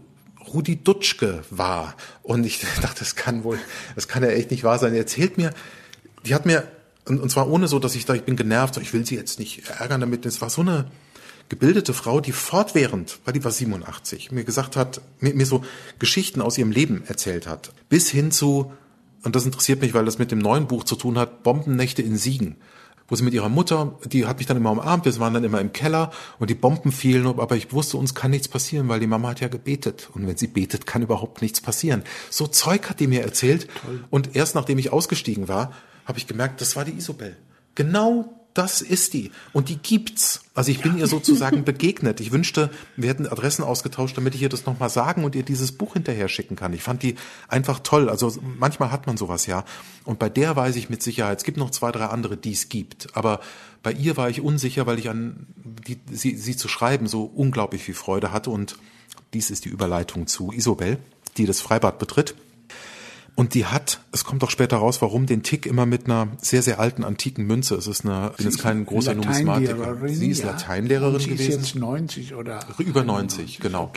Rudi 0.52 0.76
Dutschke 0.76 1.42
war. 1.50 1.96
Und 2.22 2.44
ich 2.44 2.60
dachte, 2.82 3.00
das 3.00 3.16
kann 3.16 3.42
wohl, 3.42 3.58
das 3.96 4.06
kann 4.06 4.22
ja 4.22 4.30
echt 4.30 4.52
nicht 4.52 4.62
wahr 4.62 4.78
sein. 4.78 4.92
Er 4.92 5.00
erzählt 5.00 5.38
mir, 5.38 5.50
die 6.24 6.34
hat 6.34 6.46
mir, 6.46 6.68
und, 7.06 7.20
und 7.20 7.30
zwar 7.30 7.48
ohne 7.48 7.68
so, 7.68 7.78
dass 7.78 7.94
ich 7.94 8.04
da, 8.04 8.14
ich 8.14 8.22
bin 8.22 8.36
genervt, 8.36 8.76
ich 8.76 8.92
will 8.92 9.06
sie 9.06 9.16
jetzt 9.16 9.38
nicht 9.38 9.68
ärgern 9.68 10.00
damit. 10.00 10.26
Es 10.26 10.40
war 10.40 10.50
so 10.50 10.60
eine 10.60 10.90
gebildete 11.48 11.92
Frau, 11.92 12.20
die 12.20 12.32
fortwährend, 12.32 13.18
weil 13.24 13.34
die 13.34 13.44
war 13.44 13.50
87, 13.50 14.30
mir 14.30 14.44
gesagt 14.44 14.76
hat, 14.76 15.00
mir, 15.18 15.34
mir 15.34 15.46
so 15.46 15.62
Geschichten 15.98 16.40
aus 16.40 16.56
ihrem 16.56 16.70
Leben 16.70 17.02
erzählt 17.06 17.46
hat. 17.46 17.72
Bis 17.88 18.08
hin 18.08 18.30
zu, 18.30 18.72
und 19.24 19.34
das 19.34 19.44
interessiert 19.44 19.80
mich, 19.80 19.92
weil 19.92 20.04
das 20.04 20.18
mit 20.18 20.30
dem 20.30 20.38
neuen 20.38 20.68
Buch 20.68 20.84
zu 20.84 20.96
tun 20.96 21.18
hat, 21.18 21.42
Bombennächte 21.42 22.02
in 22.02 22.16
Siegen. 22.16 22.56
Wo 23.08 23.16
sie 23.16 23.24
mit 23.24 23.34
ihrer 23.34 23.48
Mutter, 23.48 23.98
die 24.04 24.26
hat 24.26 24.38
mich 24.38 24.46
dann 24.46 24.56
immer 24.56 24.70
umarmt, 24.70 25.04
wir 25.04 25.18
waren 25.18 25.34
dann 25.34 25.42
immer 25.42 25.60
im 25.60 25.72
Keller 25.72 26.12
und 26.38 26.48
die 26.48 26.54
Bomben 26.54 26.92
fielen, 26.92 27.26
aber 27.26 27.56
ich 27.56 27.72
wusste, 27.72 27.96
uns 27.96 28.14
kann 28.14 28.30
nichts 28.30 28.46
passieren, 28.46 28.88
weil 28.88 29.00
die 29.00 29.08
Mama 29.08 29.30
hat 29.30 29.40
ja 29.40 29.48
gebetet. 29.48 30.08
Und 30.14 30.28
wenn 30.28 30.36
sie 30.36 30.46
betet, 30.46 30.86
kann 30.86 31.02
überhaupt 31.02 31.42
nichts 31.42 31.60
passieren. 31.60 32.04
So 32.30 32.46
Zeug 32.46 32.88
hat 32.88 33.00
die 33.00 33.08
mir 33.08 33.22
erzählt. 33.22 33.66
Und 34.10 34.36
erst 34.36 34.54
nachdem 34.54 34.78
ich 34.78 34.92
ausgestiegen 34.92 35.48
war, 35.48 35.72
habe 36.10 36.18
ich 36.18 36.26
gemerkt, 36.26 36.60
das 36.60 36.76
war 36.76 36.84
die 36.84 36.92
Isobel. 36.92 37.36
Genau 37.74 38.40
das 38.54 38.80
ist 38.80 39.14
die. 39.14 39.30
Und 39.52 39.68
die 39.68 39.76
gibt's. 39.76 40.42
Also 40.54 40.70
ich 40.72 40.80
bin 40.80 40.98
ihr 40.98 41.06
sozusagen 41.06 41.64
begegnet. 41.64 42.20
Ich 42.20 42.32
wünschte, 42.32 42.70
wir 42.96 43.08
hätten 43.08 43.26
Adressen 43.26 43.62
ausgetauscht, 43.62 44.16
damit 44.16 44.34
ich 44.34 44.42
ihr 44.42 44.48
das 44.48 44.66
nochmal 44.66 44.90
sagen 44.90 45.24
und 45.24 45.34
ihr 45.34 45.44
dieses 45.44 45.72
Buch 45.72 45.92
hinterher 45.92 46.28
schicken 46.28 46.56
kann. 46.56 46.72
Ich 46.72 46.82
fand 46.82 47.02
die 47.02 47.14
einfach 47.48 47.80
toll. 47.80 48.08
Also 48.08 48.36
manchmal 48.42 48.90
hat 48.90 49.06
man 49.06 49.16
sowas 49.16 49.46
ja. 49.46 49.64
Und 50.04 50.18
bei 50.18 50.28
der 50.28 50.56
weiß 50.56 50.76
ich 50.76 50.90
mit 50.90 51.02
Sicherheit, 51.02 51.38
es 51.38 51.44
gibt 51.44 51.58
noch 51.58 51.70
zwei, 51.70 51.92
drei 51.92 52.06
andere, 52.06 52.36
die 52.36 52.52
es 52.52 52.68
gibt. 52.68 53.16
Aber 53.16 53.40
bei 53.82 53.92
ihr 53.92 54.16
war 54.16 54.28
ich 54.28 54.40
unsicher, 54.40 54.86
weil 54.86 54.98
ich 54.98 55.08
an 55.08 55.46
die, 55.86 55.98
sie, 56.10 56.36
sie 56.36 56.56
zu 56.56 56.68
schreiben 56.68 57.06
so 57.06 57.24
unglaublich 57.24 57.84
viel 57.84 57.94
Freude 57.94 58.32
hatte. 58.32 58.50
Und 58.50 58.76
dies 59.32 59.50
ist 59.50 59.64
die 59.64 59.70
Überleitung 59.70 60.26
zu 60.26 60.50
Isobel, 60.50 60.98
die 61.36 61.46
das 61.46 61.60
Freibad 61.60 61.98
betritt. 62.00 62.34
Und 63.40 63.54
die 63.54 63.64
hat, 63.64 64.00
es 64.12 64.26
kommt 64.26 64.44
auch 64.44 64.50
später 64.50 64.76
raus, 64.76 65.00
warum 65.00 65.24
den 65.24 65.42
Tick 65.42 65.64
immer 65.64 65.86
mit 65.86 66.04
einer 66.04 66.28
sehr, 66.42 66.60
sehr 66.60 66.78
alten 66.78 67.04
antiken 67.04 67.46
Münze. 67.46 67.74
Es 67.74 67.86
ist 67.86 68.04
eine, 68.04 68.34
bin 68.36 68.44
jetzt 68.44 68.58
kein 68.58 68.84
großer 68.84 69.14
Numismatiker. 69.14 69.96
Sie 70.08 70.28
ist 70.28 70.40
ja. 70.40 70.50
Lateinlehrerin 70.50 71.14
Und 71.14 71.22
sie 71.22 71.30
gewesen. 71.30 71.48
ist 71.48 71.56
jetzt 71.56 71.74
90 71.74 72.34
oder? 72.34 72.60
Über 72.76 73.02
90, 73.02 73.60
genau. 73.60 73.94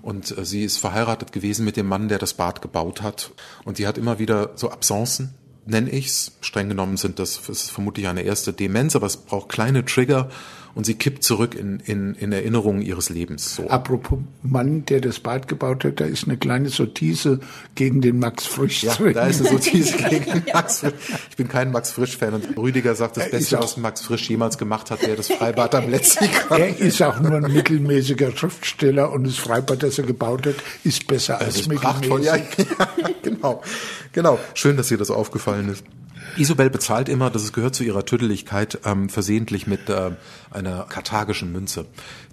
Und 0.00 0.38
äh, 0.38 0.46
sie 0.46 0.64
ist 0.64 0.78
verheiratet 0.78 1.30
gewesen 1.30 1.66
mit 1.66 1.76
dem 1.76 1.88
Mann, 1.88 2.08
der 2.08 2.18
das 2.18 2.32
Bad 2.32 2.62
gebaut 2.62 3.02
hat. 3.02 3.32
Und 3.66 3.76
die 3.76 3.86
hat 3.86 3.98
immer 3.98 4.18
wieder 4.18 4.52
so 4.54 4.70
Absenzen, 4.70 5.34
nenne 5.66 5.90
ich's. 5.90 6.32
Streng 6.40 6.70
genommen 6.70 6.96
sind 6.96 7.18
das, 7.18 7.36
das 7.46 7.64
ist 7.64 7.70
vermutlich 7.70 8.08
eine 8.08 8.22
erste 8.22 8.54
Demenz, 8.54 8.96
aber 8.96 9.08
es 9.08 9.18
braucht 9.18 9.50
kleine 9.50 9.84
Trigger 9.84 10.30
und 10.76 10.84
sie 10.86 10.94
kippt 10.94 11.24
zurück 11.24 11.54
in, 11.54 11.80
in, 11.80 12.14
in 12.14 12.30
Erinnerungen 12.32 12.82
ihres 12.82 13.08
Lebens. 13.08 13.56
So. 13.56 13.68
Apropos 13.68 14.18
Mann, 14.42 14.84
der 14.84 15.00
das 15.00 15.18
Bad 15.18 15.48
gebaut 15.48 15.84
hat, 15.84 16.00
da 16.00 16.04
ist 16.04 16.24
eine 16.24 16.36
kleine 16.36 16.68
Sortise 16.68 17.40
gegen 17.74 18.02
den 18.02 18.18
Max 18.18 18.46
Frisch 18.46 18.82
Ja, 18.84 18.94
drin. 18.94 19.14
da 19.14 19.26
ist 19.26 19.40
eine 19.40 19.48
Sortise 19.48 19.96
gegen 20.10 20.44
Max 20.52 20.80
Frisch. 20.80 20.92
Ich 21.30 21.36
bin 21.36 21.48
kein 21.48 21.72
Max 21.72 21.90
Frisch-Fan 21.92 22.34
und 22.34 22.56
Rüdiger 22.58 22.94
sagt, 22.94 23.16
das 23.16 23.30
Beste, 23.30 23.58
was 23.58 23.76
Max 23.78 24.02
Frisch 24.02 24.28
jemals 24.28 24.58
gemacht 24.58 24.90
hat, 24.90 25.00
wäre 25.02 25.16
das 25.16 25.28
Freibad 25.28 25.74
am 25.74 25.90
Letzten. 25.90 26.26
Er 26.50 26.78
ist 26.78 27.02
auch 27.02 27.18
nur 27.20 27.32
ein 27.36 27.52
mittelmäßiger 27.52 28.36
Schriftsteller 28.36 29.10
und 29.10 29.26
das 29.26 29.36
Freibad, 29.36 29.82
das 29.82 29.98
er 29.98 30.04
gebaut 30.04 30.46
hat, 30.46 30.56
ist 30.84 31.06
besser 31.06 31.38
Das 31.38 31.46
als 31.48 31.60
ist 31.60 31.68
mittelmäßig. 31.68 32.24
ja, 32.26 32.36
ja, 32.98 33.08
genau, 33.22 33.62
genau. 34.12 34.38
Schön, 34.54 34.76
dass 34.76 34.88
dir 34.88 34.98
das 34.98 35.10
aufgefallen 35.10 35.70
ist. 35.70 35.82
Isabel 36.36 36.70
bezahlt 36.70 37.08
immer, 37.08 37.30
das 37.30 37.52
gehört 37.52 37.74
zu 37.74 37.84
ihrer 37.84 38.04
Tüdeligkeit, 38.04 38.80
ähm, 38.84 39.08
versehentlich 39.08 39.66
mit 39.66 39.88
äh, 39.88 40.10
einer 40.50 40.84
karthagischen 40.84 41.52
Münze. 41.52 41.86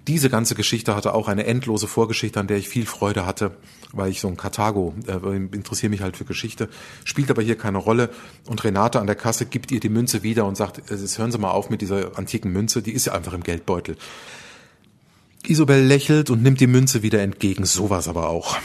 Diese 0.06 0.28
ganze 0.28 0.54
Geschichte 0.54 0.94
hatte 0.94 1.14
auch 1.14 1.28
eine 1.28 1.46
endlose 1.46 1.86
Vorgeschichte, 1.86 2.38
an 2.38 2.46
der 2.46 2.58
ich 2.58 2.68
viel 2.68 2.86
Freude 2.86 3.24
hatte, 3.24 3.52
weil 3.92 4.10
ich 4.10 4.20
so 4.20 4.28
ein 4.28 4.36
Karthago, 4.36 4.94
äh, 5.06 5.36
interessiere 5.36 5.90
mich 5.90 6.02
halt 6.02 6.16
für 6.16 6.24
Geschichte, 6.24 6.68
spielt 7.04 7.30
aber 7.30 7.42
hier 7.42 7.56
keine 7.56 7.78
Rolle. 7.78 8.10
Und 8.46 8.62
Renate 8.64 9.00
an 9.00 9.06
der 9.06 9.16
Kasse 9.16 9.46
gibt 9.46 9.72
ihr 9.72 9.80
die 9.80 9.88
Münze 9.88 10.22
wieder 10.22 10.44
und 10.44 10.56
sagt, 10.56 10.90
äh, 10.90 10.94
jetzt 10.94 11.18
hören 11.18 11.32
Sie 11.32 11.38
mal 11.38 11.50
auf 11.50 11.70
mit 11.70 11.80
dieser 11.80 12.18
antiken 12.18 12.52
Münze, 12.52 12.82
die 12.82 12.92
ist 12.92 13.06
ja 13.06 13.14
einfach 13.14 13.32
im 13.32 13.42
Geldbeutel. 13.42 13.96
Isabel 15.46 15.84
lächelt 15.84 16.30
und 16.30 16.42
nimmt 16.42 16.60
die 16.60 16.66
Münze 16.66 17.02
wieder 17.02 17.20
entgegen, 17.22 17.64
sowas 17.64 18.08
aber 18.08 18.28
auch. 18.28 18.56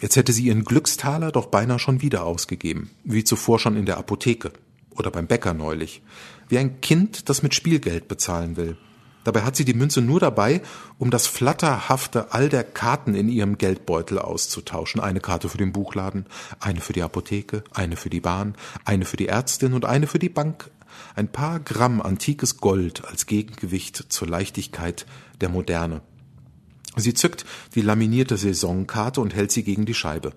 Jetzt 0.00 0.16
hätte 0.16 0.32
sie 0.32 0.44
ihren 0.44 0.64
Glückstaler 0.64 1.32
doch 1.32 1.46
beinahe 1.46 1.78
schon 1.78 2.02
wieder 2.02 2.24
ausgegeben, 2.24 2.90
wie 3.04 3.24
zuvor 3.24 3.58
schon 3.58 3.76
in 3.76 3.86
der 3.86 3.96
Apotheke 3.96 4.52
oder 4.94 5.10
beim 5.10 5.26
Bäcker 5.26 5.54
neulich, 5.54 6.02
wie 6.48 6.58
ein 6.58 6.80
Kind, 6.80 7.28
das 7.28 7.42
mit 7.42 7.54
Spielgeld 7.54 8.08
bezahlen 8.08 8.56
will. 8.56 8.76
Dabei 9.24 9.42
hat 9.42 9.56
sie 9.56 9.64
die 9.64 9.74
Münze 9.74 10.02
nur 10.02 10.20
dabei, 10.20 10.62
um 10.98 11.10
das 11.10 11.26
flatterhafte 11.26 12.32
all 12.32 12.48
der 12.48 12.62
Karten 12.62 13.16
in 13.16 13.28
ihrem 13.28 13.58
Geldbeutel 13.58 14.20
auszutauschen. 14.20 15.00
Eine 15.00 15.18
Karte 15.18 15.48
für 15.48 15.58
den 15.58 15.72
Buchladen, 15.72 16.26
eine 16.60 16.80
für 16.80 16.92
die 16.92 17.02
Apotheke, 17.02 17.64
eine 17.72 17.96
für 17.96 18.08
die 18.08 18.20
Bahn, 18.20 18.54
eine 18.84 19.04
für 19.04 19.16
die 19.16 19.26
Ärztin 19.26 19.72
und 19.72 19.84
eine 19.84 20.06
für 20.06 20.20
die 20.20 20.28
Bank. 20.28 20.70
Ein 21.16 21.26
paar 21.26 21.58
Gramm 21.58 22.00
antikes 22.00 22.58
Gold 22.58 23.04
als 23.04 23.26
Gegengewicht 23.26 23.96
zur 24.10 24.28
Leichtigkeit 24.28 25.06
der 25.40 25.48
Moderne. 25.48 26.02
Sie 26.98 27.12
zückt 27.12 27.44
die 27.74 27.82
laminierte 27.82 28.38
Saisonkarte 28.38 29.20
und 29.20 29.34
hält 29.34 29.52
sie 29.52 29.62
gegen 29.62 29.84
die 29.84 29.94
Scheibe. 29.94 30.32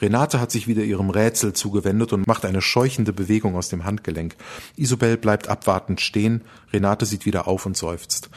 Renate 0.00 0.40
hat 0.40 0.50
sich 0.50 0.66
wieder 0.66 0.82
ihrem 0.82 1.10
Rätsel 1.10 1.52
zugewendet 1.52 2.12
und 2.12 2.26
macht 2.26 2.44
eine 2.44 2.60
scheuchende 2.60 3.12
Bewegung 3.12 3.54
aus 3.54 3.68
dem 3.68 3.84
Handgelenk. 3.84 4.34
Isabel 4.76 5.16
bleibt 5.16 5.48
abwartend 5.48 6.00
stehen. 6.00 6.42
Renate 6.72 7.06
sieht 7.06 7.24
wieder 7.24 7.46
auf 7.46 7.66
und 7.66 7.76
seufzt. 7.76 8.30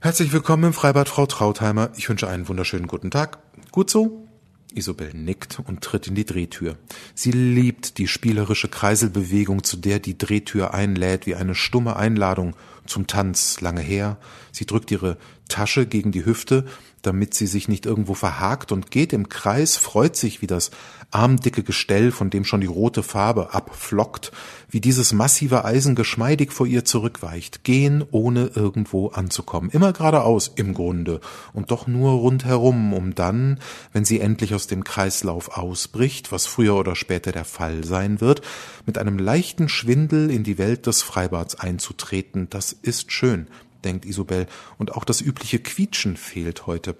Herzlich 0.00 0.32
willkommen 0.32 0.64
im 0.64 0.72
Freibad, 0.72 1.08
Frau 1.08 1.26
Trautheimer. 1.26 1.90
Ich 1.96 2.08
wünsche 2.08 2.28
einen 2.28 2.48
wunderschönen 2.48 2.88
guten 2.88 3.12
Tag. 3.12 3.38
Gut 3.70 3.88
so? 3.88 4.26
Isabel 4.74 5.14
nickt 5.14 5.60
und 5.64 5.82
tritt 5.82 6.08
in 6.08 6.14
die 6.14 6.24
Drehtür. 6.24 6.76
Sie 7.14 7.30
liebt 7.30 7.98
die 7.98 8.08
spielerische 8.08 8.68
Kreiselbewegung, 8.68 9.62
zu 9.62 9.76
der 9.76 10.00
die 10.00 10.18
Drehtür 10.18 10.74
einlädt, 10.74 11.26
wie 11.26 11.36
eine 11.36 11.54
stumme 11.54 11.96
Einladung 11.96 12.56
zum 12.86 13.06
Tanz 13.06 13.60
lange 13.60 13.80
her. 13.80 14.18
Sie 14.52 14.66
drückt 14.66 14.90
ihre 14.90 15.16
Tasche 15.48 15.86
gegen 15.86 16.12
die 16.12 16.24
Hüfte, 16.24 16.64
damit 17.02 17.34
sie 17.34 17.46
sich 17.46 17.68
nicht 17.68 17.86
irgendwo 17.86 18.14
verhakt 18.14 18.72
und 18.72 18.90
geht 18.90 19.12
im 19.12 19.28
Kreis, 19.28 19.76
freut 19.76 20.16
sich 20.16 20.40
wie 20.42 20.46
das 20.46 20.70
armdicke 21.10 21.62
Gestell, 21.62 22.10
von 22.10 22.30
dem 22.30 22.44
schon 22.44 22.60
die 22.60 22.66
rote 22.66 23.02
Farbe 23.02 23.54
abflockt, 23.54 24.32
wie 24.68 24.80
dieses 24.80 25.12
massive 25.12 25.64
Eisen 25.64 25.94
geschmeidig 25.94 26.52
vor 26.52 26.66
ihr 26.66 26.84
zurückweicht, 26.84 27.62
gehen 27.62 28.04
ohne 28.10 28.50
irgendwo 28.54 29.08
anzukommen, 29.08 29.70
immer 29.70 29.92
geradeaus 29.92 30.50
im 30.56 30.74
Grunde. 30.74 31.20
Und 31.52 31.70
doch 31.70 31.86
nur 31.86 32.12
rundherum, 32.12 32.92
um 32.92 33.14
dann, 33.14 33.60
wenn 33.92 34.04
sie 34.04 34.20
endlich 34.20 34.54
aus 34.54 34.66
dem 34.66 34.82
Kreislauf 34.82 35.56
ausbricht, 35.56 36.32
was 36.32 36.46
früher 36.46 36.74
oder 36.74 36.96
später 36.96 37.32
der 37.32 37.44
Fall 37.44 37.84
sein 37.84 38.20
wird, 38.20 38.42
mit 38.86 38.98
einem 38.98 39.18
leichten 39.18 39.68
Schwindel 39.68 40.30
in 40.30 40.42
die 40.42 40.58
Welt 40.58 40.86
des 40.86 41.02
Freibads 41.02 41.54
einzutreten, 41.54 42.48
das 42.50 42.72
ist 42.72 43.12
schön, 43.12 43.46
denkt 43.84 44.04
Isobel, 44.04 44.46
und 44.78 44.92
auch 44.92 45.04
das 45.04 45.20
übliche 45.20 45.58
Quietschen 45.58 46.16
fehlt 46.16 46.66
heute 46.66 46.96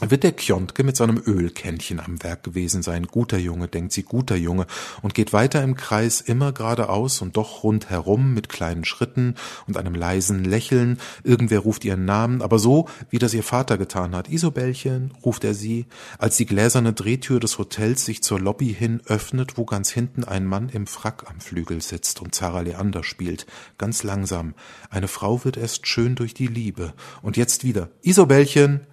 wird 0.00 0.22
der 0.22 0.32
Kjontke 0.32 0.84
mit 0.84 0.96
seinem 0.96 1.20
Ölkännchen 1.26 1.98
am 1.98 2.22
Werk 2.22 2.44
gewesen 2.44 2.82
sein. 2.82 3.06
Guter 3.06 3.36
Junge, 3.36 3.66
denkt 3.66 3.92
sie, 3.92 4.04
guter 4.04 4.36
Junge, 4.36 4.66
und 5.02 5.12
geht 5.12 5.32
weiter 5.32 5.62
im 5.64 5.74
Kreis 5.74 6.20
immer 6.20 6.52
geradeaus 6.52 7.20
und 7.20 7.36
doch 7.36 7.64
rundherum 7.64 8.32
mit 8.32 8.48
kleinen 8.48 8.84
Schritten 8.84 9.34
und 9.66 9.76
einem 9.76 9.96
leisen 9.96 10.44
Lächeln. 10.44 10.98
Irgendwer 11.24 11.60
ruft 11.60 11.84
ihren 11.84 12.04
Namen, 12.04 12.42
aber 12.42 12.60
so, 12.60 12.88
wie 13.10 13.18
das 13.18 13.34
ihr 13.34 13.42
Vater 13.42 13.76
getan 13.76 14.14
hat. 14.14 14.28
Isobelchen, 14.28 15.12
ruft 15.24 15.42
er 15.42 15.54
sie, 15.54 15.86
als 16.18 16.36
die 16.36 16.46
gläserne 16.46 16.92
Drehtür 16.92 17.40
des 17.40 17.58
Hotels 17.58 18.04
sich 18.04 18.22
zur 18.22 18.38
Lobby 18.38 18.72
hin 18.72 19.00
öffnet, 19.06 19.58
wo 19.58 19.64
ganz 19.64 19.90
hinten 19.90 20.22
ein 20.22 20.46
Mann 20.46 20.68
im 20.68 20.86
Frack 20.86 21.24
am 21.28 21.40
Flügel 21.40 21.82
sitzt 21.82 22.22
und 22.22 22.36
Zara 22.36 22.60
Leander 22.60 23.02
spielt. 23.02 23.46
Ganz 23.78 24.04
langsam. 24.04 24.54
Eine 24.90 25.08
Frau 25.08 25.44
wird 25.44 25.56
erst 25.56 25.88
schön 25.88 26.14
durch 26.14 26.34
die 26.34 26.46
Liebe. 26.46 26.94
Und 27.20 27.36
jetzt 27.36 27.64
wieder. 27.64 27.88
Isobelchen! 28.02 28.86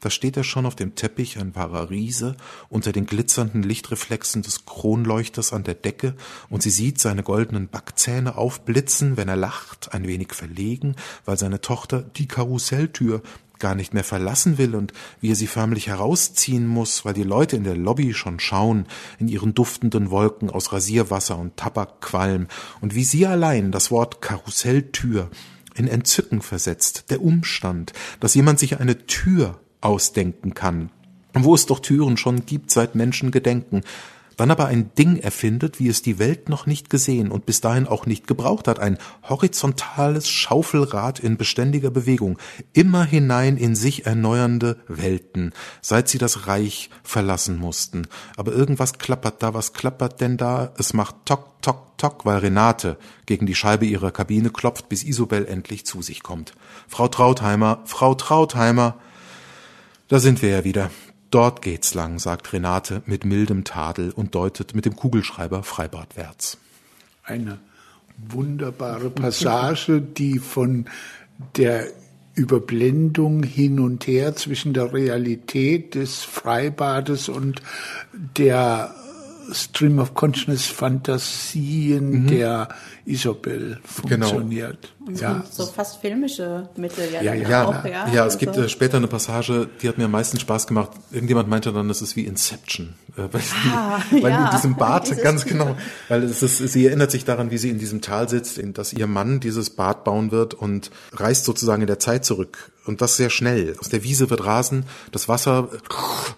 Da 0.00 0.08
steht 0.08 0.36
er 0.36 0.44
schon 0.44 0.66
auf 0.66 0.74
dem 0.74 0.94
Teppich, 0.94 1.38
ein 1.38 1.54
wahrer 1.54 1.90
Riese, 1.90 2.36
unter 2.68 2.92
den 2.92 3.06
glitzernden 3.06 3.62
Lichtreflexen 3.62 4.42
des 4.42 4.64
Kronleuchters 4.64 5.52
an 5.52 5.62
der 5.62 5.74
Decke, 5.74 6.14
und 6.48 6.62
sie 6.62 6.70
sieht 6.70 6.98
seine 6.98 7.22
goldenen 7.22 7.68
Backzähne 7.68 8.36
aufblitzen, 8.36 9.16
wenn 9.16 9.28
er 9.28 9.36
lacht, 9.36 9.92
ein 9.92 10.06
wenig 10.06 10.32
verlegen, 10.32 10.96
weil 11.26 11.38
seine 11.38 11.60
Tochter 11.60 12.02
die 12.02 12.26
Karusselltür 12.26 13.22
gar 13.58 13.74
nicht 13.74 13.92
mehr 13.92 14.04
verlassen 14.04 14.56
will 14.56 14.74
und 14.74 14.92
wie 15.20 15.30
er 15.30 15.36
sie 15.36 15.46
förmlich 15.46 15.86
herausziehen 15.86 16.66
muss, 16.66 17.04
weil 17.04 17.12
die 17.12 17.22
Leute 17.22 17.56
in 17.56 17.64
der 17.64 17.76
Lobby 17.76 18.14
schon 18.14 18.40
schauen, 18.40 18.86
in 19.18 19.28
ihren 19.28 19.54
duftenden 19.54 20.10
Wolken 20.10 20.50
aus 20.50 20.72
Rasierwasser 20.72 21.38
und 21.38 21.58
Tabakqualm, 21.58 22.48
und 22.80 22.94
wie 22.94 23.04
sie 23.04 23.26
allein 23.26 23.70
das 23.70 23.90
Wort 23.90 24.22
Karusselltür 24.22 25.30
in 25.74 25.86
Entzücken 25.86 26.40
versetzt, 26.40 27.10
der 27.10 27.22
Umstand, 27.22 27.92
dass 28.18 28.34
jemand 28.34 28.58
sich 28.58 28.80
eine 28.80 29.06
Tür 29.06 29.60
ausdenken 29.80 30.54
kann, 30.54 30.90
wo 31.34 31.54
es 31.54 31.66
doch 31.66 31.80
Türen 31.80 32.16
schon 32.16 32.46
gibt, 32.46 32.70
seit 32.70 32.94
Menschen 32.94 33.30
gedenken, 33.30 33.82
dann 34.40 34.50
aber 34.50 34.68
ein 34.68 34.94
Ding 34.94 35.18
erfindet, 35.18 35.80
wie 35.80 35.88
es 35.88 36.00
die 36.00 36.18
Welt 36.18 36.48
noch 36.48 36.64
nicht 36.64 36.88
gesehen 36.88 37.30
und 37.30 37.44
bis 37.44 37.60
dahin 37.60 37.86
auch 37.86 38.06
nicht 38.06 38.26
gebraucht 38.26 38.68
hat, 38.68 38.78
ein 38.78 38.96
horizontales 39.28 40.30
Schaufelrad 40.30 41.20
in 41.20 41.36
beständiger 41.36 41.90
Bewegung, 41.90 42.38
immer 42.72 43.04
hinein 43.04 43.58
in 43.58 43.74
sich 43.74 44.06
erneuernde 44.06 44.78
Welten, 44.88 45.52
seit 45.82 46.08
sie 46.08 46.16
das 46.16 46.46
Reich 46.46 46.88
verlassen 47.02 47.58
mussten. 47.58 48.06
Aber 48.38 48.52
irgendwas 48.52 48.94
klappert 48.94 49.42
da, 49.42 49.52
was 49.52 49.74
klappert 49.74 50.22
denn 50.22 50.38
da? 50.38 50.72
Es 50.78 50.94
macht 50.94 51.16
Tok, 51.26 51.60
Tok, 51.60 51.98
Tok, 51.98 52.24
weil 52.24 52.38
Renate 52.38 52.96
gegen 53.26 53.44
die 53.44 53.54
Scheibe 53.54 53.84
ihrer 53.84 54.10
Kabine 54.10 54.48
klopft, 54.48 54.88
bis 54.88 55.04
Isobel 55.04 55.44
endlich 55.44 55.84
zu 55.84 56.00
sich 56.00 56.22
kommt. 56.22 56.54
Frau 56.88 57.08
Trautheimer, 57.08 57.82
Frau 57.84 58.14
Trautheimer, 58.14 58.96
da 60.10 60.18
sind 60.18 60.42
wir 60.42 60.50
ja 60.50 60.64
wieder. 60.64 60.90
Dort 61.30 61.62
geht's 61.62 61.94
lang, 61.94 62.18
sagt 62.18 62.52
Renate 62.52 63.02
mit 63.06 63.24
mildem 63.24 63.62
Tadel 63.62 64.10
und 64.10 64.34
deutet 64.34 64.74
mit 64.74 64.84
dem 64.84 64.96
Kugelschreiber 64.96 65.62
freibadwärts. 65.62 66.58
Eine 67.22 67.58
wunderbare 68.18 69.08
Passage, 69.08 70.02
die 70.02 70.40
von 70.40 70.86
der 71.56 71.86
Überblendung 72.34 73.44
hin 73.44 73.78
und 73.78 74.08
her 74.08 74.34
zwischen 74.34 74.74
der 74.74 74.92
Realität 74.92 75.94
des 75.94 76.24
Freibades 76.24 77.28
und 77.28 77.62
der 78.12 78.92
Stream 79.52 80.00
of 80.00 80.14
Consciousness 80.14 80.66
Fantasien 80.66 82.24
mhm. 82.24 82.26
der 82.26 82.68
Isabel 83.10 83.78
genau. 84.06 84.26
funktioniert. 84.26 84.92
Genau. 85.06 85.20
Ja. 85.20 85.44
So 85.50 85.66
fast 85.66 86.00
filmische 86.00 86.68
Mittel 86.76 87.12
ja, 87.12 87.22
ja, 87.22 87.34
ja, 87.34 87.64
auch, 87.64 87.84
ja. 87.84 88.08
ja 88.08 88.26
es 88.26 88.34
also. 88.34 88.38
gibt 88.38 88.56
äh, 88.56 88.68
später 88.68 88.96
eine 88.96 89.08
Passage, 89.08 89.68
die 89.82 89.88
hat 89.88 89.98
mir 89.98 90.04
am 90.04 90.10
meisten 90.10 90.38
Spaß 90.38 90.66
gemacht. 90.66 90.90
Irgendjemand 91.10 91.48
meinte 91.48 91.72
dann, 91.72 91.88
das 91.88 92.02
ist 92.02 92.16
wie 92.16 92.24
Inception, 92.24 92.94
äh, 93.16 93.22
weil, 93.30 93.42
ah, 93.72 93.98
die, 94.10 94.22
weil 94.22 94.30
ja. 94.30 94.46
in 94.46 94.56
diesem 94.56 94.76
Bad 94.76 95.10
ganz 95.22 95.44
genau, 95.44 95.76
weil 96.08 96.22
es 96.24 96.42
ist, 96.42 96.58
sie 96.58 96.86
erinnert 96.86 97.10
sich 97.10 97.24
daran, 97.24 97.50
wie 97.50 97.58
sie 97.58 97.70
in 97.70 97.78
diesem 97.78 98.00
Tal 98.00 98.28
sitzt, 98.28 98.58
in, 98.58 98.72
dass 98.72 98.92
ihr 98.92 99.06
Mann 99.06 99.40
dieses 99.40 99.70
Bad 99.70 100.04
bauen 100.04 100.30
wird 100.30 100.54
und 100.54 100.90
reist 101.12 101.44
sozusagen 101.44 101.82
in 101.82 101.88
der 101.88 101.98
Zeit 101.98 102.24
zurück 102.24 102.70
und 102.86 103.00
das 103.00 103.16
sehr 103.16 103.30
schnell. 103.30 103.76
Aus 103.78 103.88
der 103.88 104.02
Wiese 104.02 104.30
wird 104.30 104.44
Rasen, 104.44 104.84
das 105.12 105.28
Wasser 105.28 105.68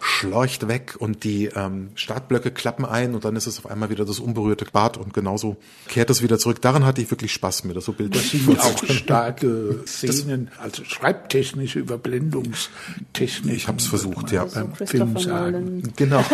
schleucht 0.01 0.69
weg 0.69 0.97
und 0.99 1.25
die 1.25 1.47
ähm, 1.47 1.91
Startblöcke 1.95 2.51
klappen 2.51 2.85
ein 2.85 3.15
und 3.15 3.25
dann 3.25 3.37
ist 3.37 3.47
es 3.47 3.59
auf 3.59 3.71
einmal 3.71 3.91
wieder 3.91 4.05
das 4.05 4.19
unberührte 4.19 4.67
Bad 4.71 4.97
und 4.97 5.15
genauso 5.15 5.57
kehrt 5.89 6.11
es 6.11 6.23
wieder 6.23 6.39
zurück. 6.39 6.61
Daran 6.63 6.87
hatte 6.87 7.03
ich 7.03 7.11
wirklich 7.11 7.33
Spaß 7.33 7.65
mir, 7.65 7.75
das 7.75 7.85
so 7.85 7.93
Bild. 7.93 8.15
Das 8.15 8.31
sind 8.31 8.59
auch 8.59 8.85
starke 8.89 9.83
Szenen, 9.87 10.51
also 10.63 10.85
schreibtechnische 10.85 11.81
Überblendungstechnik. 11.81 13.55
Ich 13.55 13.69
habe 13.69 13.79
es 13.79 13.87
versucht, 13.87 14.31
ja. 14.31 14.45
Also 14.45 14.61
beim 14.61 14.87
Film 14.87 15.19
sagen. 15.19 15.93
Genau. 15.97 16.21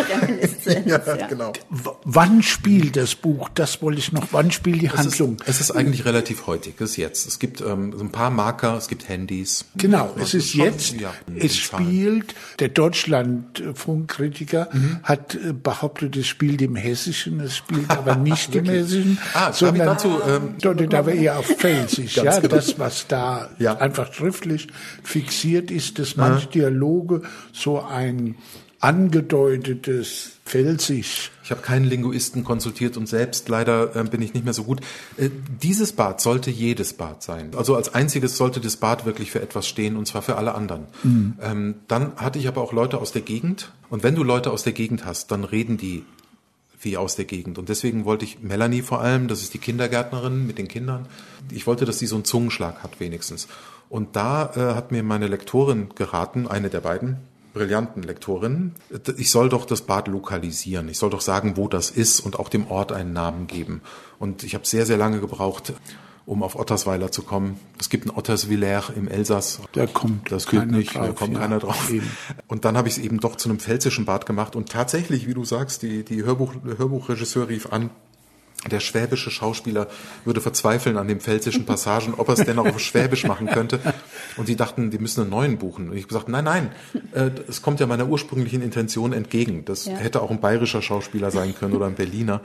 ja, 0.85 0.85
ja, 0.85 1.27
genau. 1.27 1.51
Wann 2.03 2.43
spielt 2.43 2.95
das 2.95 3.15
Buch? 3.15 3.49
Das 3.55 3.81
wollte 3.81 3.97
ich 3.99 4.11
noch. 4.11 4.27
Wann 4.31 4.51
spielt 4.51 4.83
die 4.83 4.91
Handlung? 4.91 5.37
Es 5.41 5.49
ist, 5.49 5.61
es 5.61 5.69
ist 5.69 5.75
eigentlich 5.75 6.05
relativ 6.05 6.45
heutig, 6.47 6.75
es 6.77 6.91
ist 6.91 6.97
jetzt. 6.97 7.27
Es 7.27 7.39
gibt 7.39 7.61
ähm, 7.61 7.93
so 7.97 8.03
ein 8.03 8.11
paar 8.11 8.29
Marker, 8.29 8.77
es 8.77 8.87
gibt 8.87 9.09
Handys. 9.09 9.65
Genau, 9.75 10.13
es 10.19 10.35
ist 10.35 10.51
schon, 10.51 10.61
jetzt. 10.61 10.93
Ja, 10.93 11.11
es 11.35 11.57
spielt, 11.57 12.35
der 12.59 12.69
Deutschlandfunkkritiker 12.69 14.69
mhm. 14.71 14.99
hat 15.03 15.35
äh, 15.35 15.53
behauptet, 15.53 16.15
es 16.17 16.27
spielt 16.27 16.61
im 16.61 16.75
Hessischen, 16.75 17.39
es 17.39 17.57
spielt 17.57 17.89
aber 17.97 18.15
nicht 18.15 18.53
im 18.55 18.65
Hessischen. 18.65 19.17
Ah, 19.33 19.51
sondern 19.51 19.87
dazu, 19.87 20.08
ähm, 20.27 20.55
deutet 20.61 20.93
aber 20.93 21.13
eher 21.13 21.39
auf 21.39 21.45
Felsisch. 21.45 22.15
ja, 22.17 22.39
genau. 22.39 22.55
das, 22.55 22.79
was 22.79 23.07
da 23.07 23.49
ja. 23.59 23.77
einfach 23.77 24.13
schriftlich 24.13 24.67
fixiert 25.03 25.71
ist, 25.71 25.99
dass 25.99 26.15
manche 26.15 26.45
ja. 26.45 26.51
Dialoge 26.51 27.21
so 27.51 27.81
ein 27.81 28.35
angedeutetes 28.81 30.31
Felsisch. 30.45 31.31
Ich 31.43 31.51
habe 31.51 31.61
keinen 31.61 31.85
Linguisten 31.85 32.43
konsultiert 32.43 32.95
und 32.95 33.07
selbst 33.07 33.49
leider 33.49 33.95
äh, 33.95 34.03
bin 34.03 34.21
ich 34.21 34.33
nicht 34.33 34.45
mehr 34.45 34.53
so 34.53 34.63
gut. 34.63 34.81
Äh, 35.17 35.29
dieses 35.61 35.93
Bad 35.93 36.21
sollte 36.21 36.49
jedes 36.49 36.93
Bad 36.93 37.21
sein. 37.21 37.51
Also 37.57 37.75
als 37.75 37.93
einziges 37.93 38.37
sollte 38.37 38.59
das 38.59 38.77
Bad 38.77 39.05
wirklich 39.05 39.31
für 39.31 39.41
etwas 39.41 39.67
stehen 39.67 39.97
und 39.97 40.07
zwar 40.07 40.21
für 40.21 40.37
alle 40.37 40.55
anderen. 40.55 40.87
Mhm. 41.03 41.33
Ähm, 41.41 41.75
dann 41.87 42.15
hatte 42.15 42.39
ich 42.39 42.47
aber 42.47 42.61
auch 42.61 42.71
Leute 42.71 42.99
aus 42.99 43.11
der 43.11 43.21
Gegend 43.21 43.71
und 43.89 44.03
wenn 44.03 44.15
du 44.15 44.23
Leute 44.23 44.51
aus 44.51 44.63
der 44.63 44.73
Gegend 44.73 45.05
hast, 45.05 45.31
dann 45.31 45.43
reden 45.43 45.77
die 45.77 46.05
wie 46.81 46.97
aus 46.97 47.15
der 47.15 47.25
Gegend. 47.25 47.57
Und 47.57 47.69
deswegen 47.69 48.05
wollte 48.05 48.25
ich 48.25 48.39
Melanie 48.41 48.81
vor 48.81 49.01
allem, 49.01 49.27
das 49.27 49.41
ist 49.41 49.53
die 49.53 49.59
Kindergärtnerin 49.59 50.47
mit 50.47 50.57
den 50.57 50.67
Kindern, 50.67 51.07
ich 51.51 51.67
wollte, 51.67 51.85
dass 51.85 51.99
sie 51.99 52.07
so 52.07 52.15
einen 52.15 52.25
Zungenschlag 52.25 52.83
hat 52.83 52.99
wenigstens. 52.99 53.47
Und 53.89 54.15
da 54.15 54.51
äh, 54.55 54.75
hat 54.75 54.91
mir 54.91 55.03
meine 55.03 55.27
Lektorin 55.27 55.89
geraten, 55.95 56.47
eine 56.47 56.69
der 56.69 56.81
beiden 56.81 57.17
brillanten 57.53 58.03
Lektorinnen, 58.03 58.75
ich 59.17 59.31
soll 59.31 59.49
doch 59.49 59.65
das 59.65 59.81
Bad 59.81 60.07
lokalisieren. 60.07 60.87
Ich 60.87 60.99
soll 60.99 61.09
doch 61.09 61.21
sagen, 61.21 61.57
wo 61.57 61.67
das 61.67 61.89
ist 61.89 62.19
und 62.19 62.37
auch 62.37 62.47
dem 62.47 62.67
Ort 62.67 62.91
einen 62.91 63.11
Namen 63.11 63.47
geben. 63.47 63.81
Und 64.19 64.43
ich 64.43 64.53
habe 64.53 64.67
sehr, 64.67 64.85
sehr 64.85 64.97
lange 64.97 65.19
gebraucht, 65.19 65.73
um 66.29 66.43
auf 66.43 66.55
Ottersweiler 66.55 67.11
zu 67.11 67.23
kommen. 67.23 67.59
Es 67.79 67.89
gibt 67.89 68.05
ein 68.05 68.11
Otterswiller 68.15 68.83
im 68.95 69.07
Elsass. 69.07 69.61
Da 69.71 69.87
kommt 69.87 70.31
das 70.31 70.45
geht 70.45 70.69
nicht, 70.69 70.93
drauf, 70.93 71.07
da 71.07 71.13
kommt 71.13 71.33
ja, 71.33 71.39
keiner 71.39 71.57
drauf. 71.57 71.89
Eben. 71.89 72.07
Und 72.47 72.65
dann 72.65 72.77
habe 72.77 72.87
ich 72.87 72.97
es 72.97 73.03
eben 73.03 73.19
doch 73.19 73.35
zu 73.35 73.49
einem 73.49 73.59
pfälzischen 73.59 74.05
Bad 74.05 74.27
gemacht 74.27 74.55
und 74.55 74.69
tatsächlich, 74.69 75.27
wie 75.27 75.33
du 75.33 75.43
sagst, 75.43 75.81
die 75.81 76.03
die 76.03 76.23
Hörbuch 76.23 76.53
Hörbuchregisseur 76.63 77.49
rief 77.49 77.73
an, 77.73 77.89
der 78.69 78.79
schwäbische 78.79 79.31
Schauspieler 79.31 79.87
würde 80.23 80.39
verzweifeln 80.39 80.97
an 80.97 81.07
den 81.07 81.19
pfälzischen 81.19 81.65
Passagen, 81.65 82.13
ob 82.15 82.27
er 82.27 82.35
es 82.35 82.45
denn 82.45 82.59
auch 82.59 82.67
auf 82.67 82.79
Schwäbisch 82.79 83.23
machen 83.25 83.47
könnte. 83.47 83.79
Und 84.37 84.49
die 84.49 84.55
dachten, 84.55 84.91
die 84.91 84.99
müssen 84.99 85.21
einen 85.21 85.29
neuen 85.31 85.57
buchen. 85.57 85.89
Und 85.89 85.95
ich 85.95 86.03
habe 86.03 86.09
gesagt, 86.09 86.29
nein, 86.29 86.43
nein, 86.43 86.71
äh, 87.13 87.31
es 87.47 87.63
kommt 87.63 87.79
ja 87.79 87.87
meiner 87.87 88.07
ursprünglichen 88.07 88.61
Intention 88.61 89.13
entgegen. 89.13 89.65
Das 89.65 89.85
ja. 89.85 89.95
hätte 89.95 90.21
auch 90.21 90.29
ein 90.29 90.41
bayerischer 90.41 90.81
Schauspieler 90.81 91.31
sein 91.31 91.55
können 91.55 91.73
oder 91.73 91.87
ein 91.87 91.95
Berliner. 91.95 92.41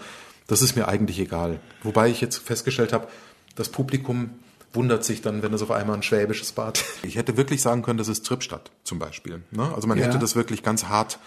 Das 0.46 0.62
ist 0.62 0.76
mir 0.76 0.88
eigentlich 0.88 1.18
egal. 1.18 1.58
Wobei 1.82 2.08
ich 2.08 2.20
jetzt 2.20 2.36
festgestellt 2.36 2.92
habe, 2.92 3.08
das 3.54 3.68
Publikum 3.68 4.30
wundert 4.72 5.04
sich 5.04 5.22
dann, 5.22 5.42
wenn 5.42 5.54
es 5.54 5.62
auf 5.62 5.70
einmal 5.70 5.96
ein 5.96 6.02
schwäbisches 6.02 6.52
Bad. 6.52 6.84
Ich 7.02 7.16
hätte 7.16 7.36
wirklich 7.36 7.62
sagen 7.62 7.82
können, 7.82 7.98
das 7.98 8.08
ist 8.08 8.26
Trippstadt 8.26 8.70
zum 8.82 8.98
Beispiel. 8.98 9.42
Ne? 9.50 9.72
Also 9.74 9.86
man 9.86 9.98
ja. 9.98 10.04
hätte 10.04 10.18
das 10.18 10.34
wirklich 10.34 10.62
ganz 10.62 10.84
hart 10.84 11.18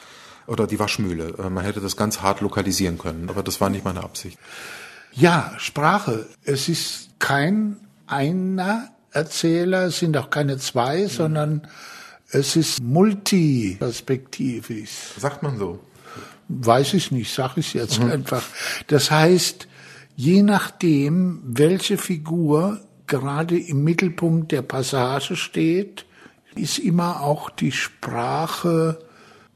oder 0.48 0.68
die 0.68 0.80
Waschmühle. 0.80 1.36
Äh, 1.38 1.50
man 1.50 1.64
hätte 1.64 1.80
das 1.82 1.96
ganz 1.96 2.22
hart 2.22 2.42
lokalisieren 2.42 2.98
können, 2.98 3.30
aber 3.30 3.44
das 3.44 3.62
war 3.62 3.70
nicht 3.70 3.86
meine 3.86 4.04
Absicht. 4.04 4.40
Ja, 5.14 5.54
Sprache. 5.58 6.28
Es 6.44 6.68
ist 6.70 7.10
kein 7.20 7.78
einer 8.06 8.90
Erzähler, 9.12 9.86
es 9.86 10.00
sind 10.00 10.18
auch 10.18 10.30
keine 10.30 10.58
zwei, 10.58 11.04
mhm. 11.04 11.08
sondern 11.08 11.68
es 12.30 12.56
ist 12.56 12.82
multiperspektivisch. 12.82 15.14
Sagt 15.18 15.44
man 15.44 15.58
so? 15.58 15.80
Weiß 16.50 16.94
ich 16.94 17.12
nicht, 17.12 17.34
sag 17.34 17.58
ich 17.58 17.74
jetzt 17.74 18.00
mhm. 18.00 18.12
einfach. 18.12 18.44
Das 18.88 19.12
heißt, 19.12 19.68
je 20.18 20.42
nachdem, 20.42 21.40
welche 21.46 21.98
Figur 21.98 22.82
gerade 23.06 23.58
im 23.58 23.84
Mittelpunkt 23.84 24.52
der 24.52 24.64
Passage 24.64 25.38
steht, 25.38 26.06
ist 26.56 26.80
immer 26.80 27.22
auch 27.22 27.52
die 27.52 27.72
Sprache 27.72 29.00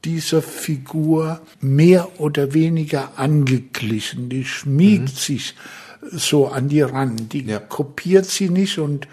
dieser 0.04 0.40
Figur 0.40 1.40
mehr 1.60 2.20
oder 2.20 2.54
weniger 2.54 3.18
angeglichen. 3.18 4.28
Die 4.28 4.44
schmiegt 4.44 5.02
mhm. 5.02 5.18
sich 5.18 5.54
so 6.10 6.46
an 6.46 6.68
die 6.68 6.80
ran. 6.80 7.28
Die 7.28 7.42
ja. 7.42 7.58
kopiert 7.58 8.26
sie 8.26 8.48
nicht 8.48 8.78
und 8.78 9.08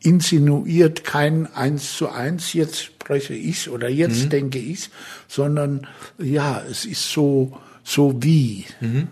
insinuiert 0.00 1.04
kein 1.04 1.52
Eins 1.52 1.96
zu 1.96 2.10
eins, 2.10 2.52
jetzt 2.52 2.80
spreche 2.80 3.34
ich 3.34 3.70
oder 3.70 3.88
jetzt 3.88 4.24
mhm. 4.24 4.30
denke 4.30 4.58
ich, 4.58 4.90
sondern 5.26 5.86
ja, 6.18 6.62
es 6.70 6.84
ist 6.84 7.10
so, 7.10 7.58
so 7.82 8.22
wie. 8.22 8.66
Mhm. 8.80 9.08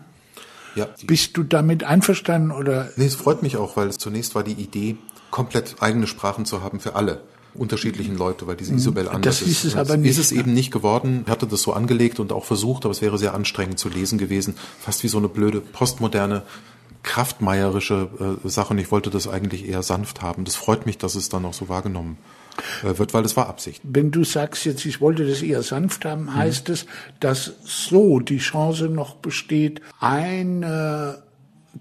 Ja. 0.74 0.88
Bist 1.06 1.36
du 1.36 1.42
damit 1.42 1.84
einverstanden 1.84 2.52
oder? 2.52 2.90
Nee, 2.96 3.06
es 3.06 3.14
freut 3.14 3.42
mich 3.42 3.56
auch, 3.56 3.76
weil 3.76 3.88
es 3.88 3.98
zunächst 3.98 4.34
war 4.34 4.42
die 4.42 4.52
Idee, 4.52 4.96
komplett 5.30 5.76
eigene 5.80 6.06
Sprachen 6.06 6.44
zu 6.44 6.62
haben 6.62 6.80
für 6.80 6.94
alle 6.94 7.22
unterschiedlichen 7.54 8.16
Leute, 8.16 8.46
weil 8.46 8.56
diese 8.56 8.72
mhm. 8.72 8.78
Isabel 8.78 9.08
anders 9.08 9.40
das 9.40 9.48
ist. 9.48 9.58
Das 9.58 9.64
ist 9.64 9.72
es 9.72 9.76
aber 9.76 9.96
nicht. 9.96 10.10
Ist 10.10 10.18
es 10.18 10.32
eben 10.32 10.54
nicht 10.54 10.70
geworden. 10.70 11.22
Ich 11.24 11.30
hatte 11.30 11.46
das 11.46 11.62
so 11.62 11.72
angelegt 11.72 12.20
und 12.20 12.32
auch 12.32 12.44
versucht, 12.44 12.84
aber 12.84 12.92
es 12.92 13.02
wäre 13.02 13.18
sehr 13.18 13.34
anstrengend 13.34 13.78
zu 13.78 13.88
lesen 13.88 14.18
gewesen. 14.18 14.54
Fast 14.78 15.02
wie 15.02 15.08
so 15.08 15.18
eine 15.18 15.28
blöde 15.28 15.60
postmoderne 15.60 16.42
kraftmeierische 17.02 18.38
äh, 18.44 18.48
Sache 18.48 18.74
und 18.74 18.78
ich 18.78 18.90
wollte 18.90 19.10
das 19.10 19.26
eigentlich 19.26 19.66
eher 19.66 19.82
sanft 19.82 20.22
haben. 20.22 20.44
Das 20.44 20.56
freut 20.56 20.86
mich, 20.86 20.98
dass 20.98 21.14
es 21.14 21.28
dann 21.28 21.44
auch 21.44 21.54
so 21.54 21.68
wahrgenommen 21.68 22.18
wird, 22.82 23.14
weil 23.14 23.22
das 23.22 23.36
war 23.36 23.48
Absicht. 23.48 23.80
Wenn 23.84 24.10
du 24.10 24.24
sagst 24.24 24.64
jetzt, 24.64 24.84
ich 24.84 25.00
wollte 25.00 25.26
das 25.26 25.42
eher 25.42 25.62
sanft 25.62 26.04
haben, 26.04 26.34
heißt 26.34 26.68
mhm. 26.68 26.74
es, 26.74 26.86
dass 27.20 27.52
so 27.62 28.20
die 28.20 28.38
Chance 28.38 28.88
noch 28.88 29.16
besteht, 29.16 29.80
eine 29.98 31.22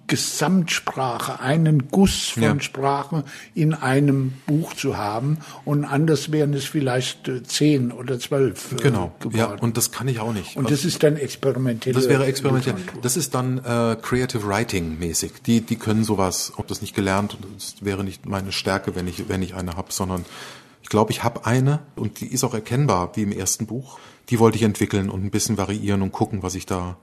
Gesamtsprache, 0.07 1.39
einen 1.39 1.89
Guss 1.89 2.29
von 2.29 2.43
ja. 2.43 2.59
Sprachen 2.59 3.23
in 3.55 3.73
einem 3.73 4.33
Buch 4.45 4.73
zu 4.73 4.97
haben 4.97 5.37
und 5.65 5.83
anders 5.83 6.31
wären 6.31 6.53
es 6.53 6.65
vielleicht 6.65 7.27
äh, 7.27 7.43
zehn 7.43 7.91
oder 7.91 8.19
zwölf. 8.19 8.73
Äh, 8.73 8.75
genau, 8.77 9.11
geworden. 9.19 9.37
ja, 9.37 9.45
und 9.47 9.77
das 9.77 9.91
kann 9.91 10.07
ich 10.07 10.19
auch 10.19 10.33
nicht. 10.33 10.57
Und 10.57 10.65
also, 10.65 10.75
das 10.75 10.85
ist 10.85 11.03
dann 11.03 11.15
experimentell. 11.15 11.93
Das 11.93 12.07
wäre 12.07 12.25
experimentell. 12.25 12.75
Das 13.01 13.17
ist 13.17 13.33
dann 13.33 13.59
äh, 13.59 13.97
Creative 14.01 14.47
Writing 14.47 14.97
mäßig. 14.99 15.43
Die, 15.45 15.61
die 15.61 15.75
können 15.75 16.03
sowas, 16.03 16.53
ob 16.57 16.67
das 16.67 16.81
nicht 16.81 16.95
gelernt, 16.95 17.37
das 17.55 17.75
wäre 17.81 18.03
nicht 18.03 18.25
meine 18.25 18.51
Stärke, 18.51 18.95
wenn 18.95 19.07
ich, 19.07 19.27
wenn 19.29 19.41
ich 19.41 19.55
eine 19.55 19.75
habe, 19.75 19.91
sondern 19.91 20.25
glaube, 20.89 21.11
ich 21.11 21.23
habe 21.23 21.45
eine 21.45 21.79
und 21.95 22.19
die 22.19 22.27
ist 22.27 22.43
auch 22.43 22.53
erkennbar, 22.53 23.11
wie 23.15 23.23
im 23.23 23.31
ersten 23.31 23.65
Buch. 23.65 23.99
Die 24.29 24.39
wollte 24.39 24.57
ich 24.57 24.63
entwickeln 24.63 25.09
und 25.09 25.23
ein 25.23 25.31
bisschen 25.31 25.57
variieren 25.57 26.01
und 26.01 26.11
gucken, 26.11 26.43
was 26.43 26.55
ich 26.55 26.65
da, 26.65 26.97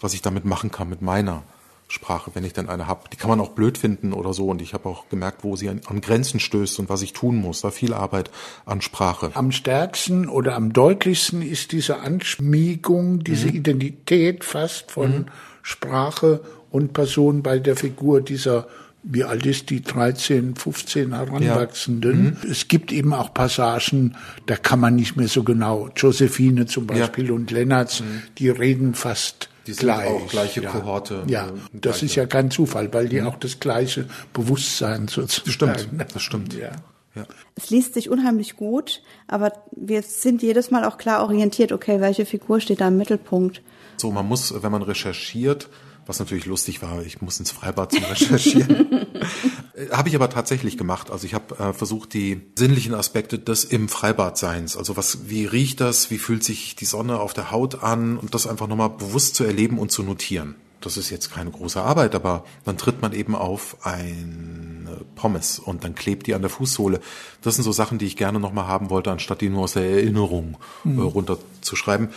was 0.00 0.14
ich 0.14 0.22
damit 0.22 0.44
machen 0.44 0.70
kann 0.70 0.88
mit 0.88 1.02
meiner 1.02 1.42
Sprache, 1.90 2.30
wenn 2.34 2.44
ich 2.44 2.52
denn 2.52 2.68
eine 2.68 2.86
habe. 2.86 3.08
Die 3.10 3.16
kann 3.16 3.30
man 3.30 3.40
auch 3.40 3.50
blöd 3.50 3.78
finden 3.78 4.12
oder 4.12 4.34
so. 4.34 4.48
Und 4.48 4.60
ich 4.60 4.74
habe 4.74 4.88
auch 4.88 5.08
gemerkt, 5.08 5.42
wo 5.42 5.56
sie 5.56 5.70
an, 5.70 5.80
an, 5.86 6.02
Grenzen 6.02 6.38
stößt 6.38 6.78
und 6.78 6.90
was 6.90 7.00
ich 7.00 7.14
tun 7.14 7.36
muss. 7.36 7.62
Da 7.62 7.70
viel 7.70 7.94
Arbeit 7.94 8.30
an 8.66 8.82
Sprache. 8.82 9.30
Am 9.34 9.52
stärksten 9.52 10.28
oder 10.28 10.54
am 10.54 10.72
deutlichsten 10.72 11.40
ist 11.40 11.72
diese 11.72 12.00
Anschmiegung, 12.00 13.24
diese 13.24 13.48
mhm. 13.48 13.54
Identität 13.54 14.44
fast 14.44 14.92
von 14.92 15.10
mhm. 15.10 15.26
Sprache 15.62 16.42
und 16.70 16.92
Person 16.92 17.42
bei 17.42 17.58
der 17.58 17.76
Figur 17.76 18.20
dieser 18.20 18.68
wie 19.02 19.24
alt 19.24 19.46
ist 19.46 19.70
die 19.70 19.82
13, 19.82 20.56
15 20.56 21.14
Heranwachsenden? 21.14 22.24
Ja. 22.24 22.30
Mhm. 22.30 22.50
Es 22.50 22.68
gibt 22.68 22.92
eben 22.92 23.14
auch 23.14 23.32
Passagen, 23.32 24.16
da 24.46 24.56
kann 24.56 24.80
man 24.80 24.96
nicht 24.96 25.16
mehr 25.16 25.28
so 25.28 25.44
genau. 25.44 25.90
Josephine 25.96 26.66
zum 26.66 26.86
Beispiel 26.86 27.28
ja. 27.28 27.32
und 27.32 27.50
Lennartz, 27.50 28.00
mhm. 28.00 28.22
die 28.38 28.48
reden 28.50 28.94
fast 28.94 29.48
die 29.66 29.74
sind 29.74 29.84
gleich. 29.84 30.08
auch 30.08 30.26
gleiche 30.28 30.62
ja. 30.62 30.70
Kohorte. 30.70 31.24
Ja, 31.26 31.46
äh, 31.46 31.52
das 31.72 31.80
gleiche. 31.80 32.06
ist 32.06 32.14
ja 32.14 32.26
kein 32.26 32.50
Zufall, 32.50 32.92
weil 32.92 33.08
die 33.08 33.20
mhm. 33.20 33.28
auch 33.28 33.36
das 33.36 33.60
gleiche 33.60 34.06
Bewusstsein 34.32 35.08
sozusagen. 35.08 35.44
Das 35.44 35.82
stimmt, 35.82 36.14
das 36.14 36.22
stimmt. 36.22 36.54
Ja. 36.54 36.70
Ja. 37.14 37.26
Es 37.56 37.70
liest 37.70 37.94
sich 37.94 38.10
unheimlich 38.10 38.56
gut, 38.56 39.02
aber 39.26 39.52
wir 39.72 40.02
sind 40.02 40.42
jedes 40.42 40.70
Mal 40.70 40.84
auch 40.84 40.98
klar 40.98 41.22
orientiert, 41.22 41.72
okay, 41.72 42.00
welche 42.00 42.26
Figur 42.26 42.60
steht 42.60 42.80
da 42.80 42.88
im 42.88 42.96
Mittelpunkt. 42.96 43.62
So, 43.96 44.10
man 44.12 44.26
muss, 44.26 44.54
wenn 44.62 44.70
man 44.70 44.82
recherchiert, 44.82 45.68
was 46.08 46.18
natürlich 46.18 46.46
lustig 46.46 46.82
war, 46.82 47.02
ich 47.04 47.20
muss 47.20 47.38
ins 47.38 47.50
Freibad 47.50 47.92
zum 47.92 48.02
Recherchieren. 48.02 49.06
habe 49.92 50.08
ich 50.08 50.14
aber 50.14 50.30
tatsächlich 50.30 50.78
gemacht. 50.78 51.10
Also 51.10 51.26
ich 51.26 51.34
habe 51.34 51.56
äh, 51.58 51.72
versucht, 51.72 52.14
die 52.14 52.40
sinnlichen 52.56 52.94
Aspekte 52.94 53.38
des 53.38 53.64
im 53.64 53.88
Freibadseins, 53.88 54.76
also 54.76 54.96
was, 54.96 55.28
wie 55.28 55.44
riecht 55.44 55.80
das, 55.80 56.10
wie 56.10 56.18
fühlt 56.18 56.42
sich 56.42 56.74
die 56.76 56.86
Sonne 56.86 57.20
auf 57.20 57.34
der 57.34 57.50
Haut 57.50 57.82
an 57.82 58.16
und 58.16 58.34
das 58.34 58.46
einfach 58.46 58.66
nochmal 58.66 58.90
bewusst 58.90 59.36
zu 59.36 59.44
erleben 59.44 59.78
und 59.78 59.92
zu 59.92 60.02
notieren. 60.02 60.56
Das 60.80 60.96
ist 60.96 61.10
jetzt 61.10 61.30
keine 61.30 61.50
große 61.50 61.82
Arbeit, 61.82 62.14
aber 62.14 62.44
dann 62.64 62.78
tritt 62.78 63.02
man 63.02 63.12
eben 63.12 63.34
auf 63.34 63.76
ein 63.84 64.88
Pommes 65.14 65.58
und 65.58 65.84
dann 65.84 65.94
klebt 65.94 66.26
die 66.26 66.34
an 66.34 66.40
der 66.40 66.50
Fußsohle. 66.50 67.00
Das 67.42 67.56
sind 67.56 67.64
so 67.64 67.72
Sachen, 67.72 67.98
die 67.98 68.06
ich 68.06 68.16
gerne 68.16 68.40
nochmal 68.40 68.66
haben 68.66 68.88
wollte, 68.88 69.10
anstatt 69.10 69.40
die 69.40 69.50
nur 69.50 69.64
aus 69.64 69.72
der 69.74 69.90
Erinnerung 69.90 70.56
äh, 70.84 71.00
runterzuschreiben. 71.00 72.10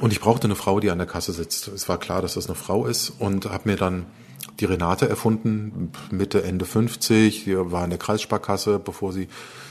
Und 0.00 0.12
ich 0.12 0.20
brauchte 0.20 0.46
eine 0.46 0.54
Frau, 0.54 0.80
die 0.80 0.90
an 0.90 0.98
der 0.98 1.06
Kasse 1.06 1.32
sitzt. 1.32 1.68
Es 1.68 1.88
war 1.88 1.98
klar, 1.98 2.22
dass 2.22 2.34
das 2.34 2.46
eine 2.46 2.54
Frau 2.54 2.86
ist 2.86 3.10
und 3.18 3.46
habe 3.46 3.68
mir 3.68 3.76
dann 3.76 4.06
die 4.60 4.64
Renate 4.64 5.08
erfunden, 5.08 5.92
Mitte, 6.10 6.42
Ende 6.42 6.64
50. 6.64 7.44
Die 7.44 7.56
war 7.56 7.84
in 7.84 7.90
der 7.90 7.98
Kreissparkasse, 7.98 8.78
bevor 8.78 9.12
sie 9.12 9.28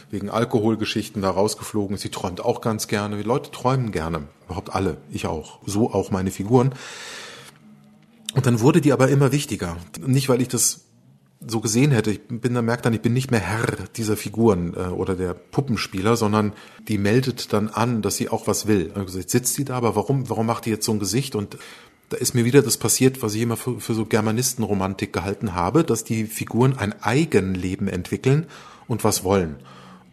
wegen 0.09 0.29
Alkoholgeschichten 0.29 1.21
da 1.21 1.29
rausgeflogen 1.29 1.95
ist. 1.95 2.01
Sie 2.01 2.09
träumt 2.09 2.43
auch 2.43 2.61
ganz 2.61 2.87
gerne. 2.87 3.17
Die 3.17 3.23
Leute 3.23 3.51
träumen 3.51 3.91
gerne. 3.91 4.23
Überhaupt 4.45 4.73
alle. 4.73 4.97
Ich 5.11 5.27
auch. 5.27 5.59
So 5.65 5.91
auch 5.93 6.11
meine 6.11 6.31
Figuren. 6.31 6.73
Und 8.33 8.45
dann 8.45 8.59
wurde 8.59 8.81
die 8.81 8.93
aber 8.93 9.09
immer 9.09 9.31
wichtiger. 9.31 9.77
Nicht, 10.05 10.29
weil 10.29 10.41
ich 10.41 10.47
das 10.47 10.86
so 11.45 11.61
gesehen 11.61 11.91
hätte. 11.91 12.11
Ich 12.11 12.21
bin 12.27 12.53
da 12.53 12.61
merkt 12.61 12.85
dann, 12.85 12.93
ich 12.93 13.01
bin 13.01 13.13
nicht 13.13 13.31
mehr 13.31 13.39
Herr 13.39 13.75
dieser 13.95 14.17
Figuren 14.17 14.73
äh, 14.73 14.87
oder 14.87 15.15
der 15.15 15.33
Puppenspieler, 15.33 16.17
sondern 16.17 16.53
die 16.87 16.97
meldet 16.97 17.53
dann 17.53 17.69
an, 17.69 18.01
dass 18.01 18.17
sie 18.17 18.29
auch 18.29 18.47
was 18.47 18.67
will. 18.67 18.91
Also 18.95 19.19
jetzt 19.19 19.31
sitzt 19.31 19.53
sie 19.53 19.65
da, 19.65 19.75
aber 19.75 19.95
warum, 19.95 20.29
warum 20.29 20.45
macht 20.45 20.65
die 20.65 20.71
jetzt 20.71 20.85
so 20.85 20.91
ein 20.91 20.99
Gesicht? 20.99 21.35
Und 21.35 21.57
da 22.09 22.17
ist 22.17 22.33
mir 22.33 22.45
wieder 22.45 22.61
das 22.61 22.77
passiert, 22.77 23.21
was 23.21 23.35
ich 23.35 23.41
immer 23.41 23.57
für, 23.57 23.79
für 23.79 23.93
so 23.93 24.05
Germanistenromantik 24.05 25.13
gehalten 25.13 25.53
habe, 25.53 25.83
dass 25.83 26.03
die 26.03 26.25
Figuren 26.25 26.77
ein 26.77 27.01
Eigenleben 27.03 27.87
entwickeln 27.87 28.47
und 28.87 29.03
was 29.03 29.23
wollen. 29.23 29.57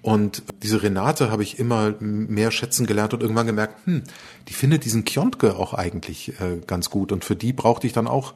Und 0.03 0.43
diese 0.63 0.83
Renate 0.83 1.31
habe 1.31 1.43
ich 1.43 1.59
immer 1.59 1.95
mehr 1.99 2.51
schätzen 2.51 2.85
gelernt 2.85 3.15
und 3.15 3.23
irgendwann 3.23 3.47
gemerkt, 3.47 3.87
hm, 3.87 4.03
die 4.49 4.53
findet 4.53 4.85
diesen 4.85 5.05
Kiontke 5.05 5.57
auch 5.57 5.73
eigentlich 5.73 6.39
äh, 6.41 6.61
ganz 6.67 6.91
gut. 6.91 7.11
Und 7.11 7.25
für 7.25 7.37
die 7.37 7.55
brauchte 7.55 7.87
ich 7.87 7.95
dann 7.95 8.07
auch 8.07 8.35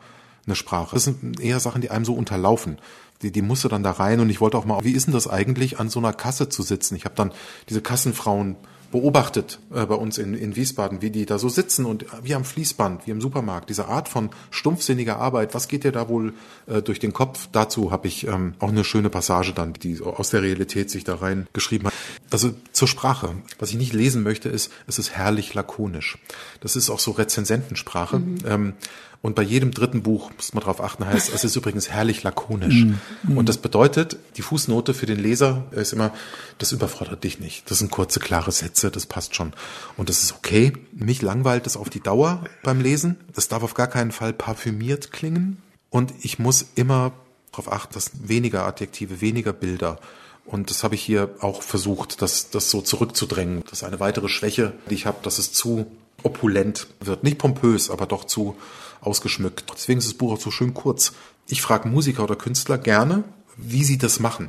eine 0.48 0.56
Sprache. 0.56 0.94
Das 0.94 1.04
sind 1.04 1.40
eher 1.40 1.60
Sachen, 1.60 1.80
die 1.80 1.90
einem 1.90 2.04
so 2.04 2.14
unterlaufen. 2.14 2.78
Die, 3.22 3.30
die 3.32 3.42
musste 3.42 3.68
dann 3.68 3.82
da 3.82 3.92
rein 3.92 4.20
und 4.20 4.30
ich 4.30 4.40
wollte 4.40 4.56
auch 4.56 4.64
mal, 4.64 4.84
wie 4.84 4.92
ist 4.92 5.06
denn 5.06 5.14
das 5.14 5.28
eigentlich, 5.28 5.78
an 5.78 5.88
so 5.88 5.98
einer 5.98 6.12
Kasse 6.12 6.48
zu 6.48 6.62
sitzen? 6.62 6.94
Ich 6.96 7.04
habe 7.04 7.14
dann 7.16 7.32
diese 7.68 7.82
Kassenfrauen 7.82 8.56
beobachtet 8.90 9.58
äh, 9.74 9.84
bei 9.84 9.94
uns 9.94 10.16
in, 10.18 10.34
in 10.34 10.56
Wiesbaden, 10.56 11.02
wie 11.02 11.10
die 11.10 11.26
da 11.26 11.38
so 11.38 11.48
sitzen 11.48 11.84
und 11.84 12.06
wie 12.22 12.34
am 12.34 12.44
Fließband, 12.44 13.06
wie 13.06 13.10
im 13.10 13.20
Supermarkt. 13.20 13.68
Diese 13.68 13.86
Art 13.86 14.08
von 14.08 14.30
stumpfsinniger 14.50 15.18
Arbeit, 15.18 15.54
was 15.54 15.68
geht 15.68 15.84
dir 15.84 15.92
da 15.92 16.08
wohl 16.08 16.32
äh, 16.66 16.80
durch 16.80 16.98
den 16.98 17.12
Kopf? 17.12 17.48
Dazu 17.52 17.90
habe 17.90 18.08
ich 18.08 18.26
ähm, 18.26 18.54
auch 18.60 18.70
eine 18.70 18.84
schöne 18.84 19.10
Passage 19.10 19.52
dann, 19.52 19.74
die 19.74 20.00
aus 20.00 20.30
der 20.30 20.42
Realität 20.42 20.90
sich 20.90 21.04
da 21.04 21.16
rein 21.16 21.46
geschrieben 21.52 21.88
hat. 21.88 21.94
Also 22.30 22.52
zur 22.72 22.88
Sprache. 22.88 23.34
Was 23.58 23.70
ich 23.70 23.76
nicht 23.76 23.92
lesen 23.92 24.22
möchte, 24.22 24.48
ist, 24.48 24.72
es 24.86 24.98
ist 24.98 25.10
herrlich 25.10 25.52
lakonisch. 25.52 26.18
Das 26.60 26.74
ist 26.74 26.88
auch 26.88 27.00
so 27.00 27.10
Rezensentensprache. 27.10 28.20
Mhm. 28.20 28.38
Ähm, 28.46 28.72
und 29.20 29.34
bei 29.34 29.42
jedem 29.42 29.72
dritten 29.72 30.02
Buch, 30.02 30.30
muss 30.36 30.54
man 30.54 30.60
darauf 30.60 30.80
achten, 30.80 31.04
heißt, 31.04 31.32
es 31.34 31.42
ist 31.42 31.56
übrigens 31.56 31.90
herrlich 31.90 32.22
lakonisch. 32.22 32.84
Mm, 33.24 33.36
Und 33.36 33.48
das 33.48 33.58
bedeutet, 33.58 34.16
die 34.36 34.42
Fußnote 34.42 34.94
für 34.94 35.06
den 35.06 35.18
Leser 35.18 35.64
ist 35.72 35.92
immer, 35.92 36.12
das 36.58 36.70
überfordert 36.70 37.24
dich 37.24 37.40
nicht. 37.40 37.68
Das 37.68 37.78
sind 37.78 37.90
kurze, 37.90 38.20
klare 38.20 38.52
Sätze, 38.52 38.92
das 38.92 39.06
passt 39.06 39.34
schon. 39.34 39.54
Und 39.96 40.08
das 40.08 40.22
ist 40.22 40.34
okay. 40.34 40.72
Mich 40.92 41.20
langweilt 41.20 41.66
es 41.66 41.76
auf 41.76 41.90
die 41.90 42.00
Dauer 42.00 42.44
beim 42.62 42.80
Lesen. 42.80 43.16
Das 43.34 43.48
darf 43.48 43.64
auf 43.64 43.74
gar 43.74 43.88
keinen 43.88 44.12
Fall 44.12 44.32
parfümiert 44.32 45.10
klingen. 45.10 45.60
Und 45.90 46.12
ich 46.20 46.38
muss 46.38 46.66
immer 46.76 47.12
darauf 47.50 47.72
achten, 47.72 47.94
dass 47.94 48.12
weniger 48.22 48.66
Adjektive, 48.66 49.20
weniger 49.20 49.52
Bilder. 49.52 49.98
Und 50.44 50.70
das 50.70 50.84
habe 50.84 50.94
ich 50.94 51.02
hier 51.02 51.30
auch 51.40 51.62
versucht, 51.62 52.22
das, 52.22 52.50
das 52.50 52.70
so 52.70 52.82
zurückzudrängen. 52.82 53.64
Das 53.64 53.80
ist 53.80 53.84
eine 53.84 53.98
weitere 53.98 54.28
Schwäche, 54.28 54.74
die 54.88 54.94
ich 54.94 55.06
habe, 55.06 55.18
dass 55.22 55.38
es 55.38 55.52
zu 55.52 55.86
opulent 56.22 56.86
wird. 57.00 57.24
Nicht 57.24 57.38
pompös, 57.38 57.90
aber 57.90 58.06
doch 58.06 58.24
zu 58.24 58.56
ausgeschmückt. 59.00 59.72
Deswegen 59.74 59.98
ist 59.98 60.08
das 60.08 60.14
Buch 60.14 60.32
auch 60.32 60.40
so 60.40 60.50
schön 60.50 60.74
kurz. 60.74 61.12
Ich 61.48 61.62
frage 61.62 61.88
Musiker 61.88 62.24
oder 62.24 62.36
Künstler 62.36 62.78
gerne, 62.78 63.24
wie 63.56 63.84
sie 63.84 63.98
das 63.98 64.20
machen. 64.20 64.48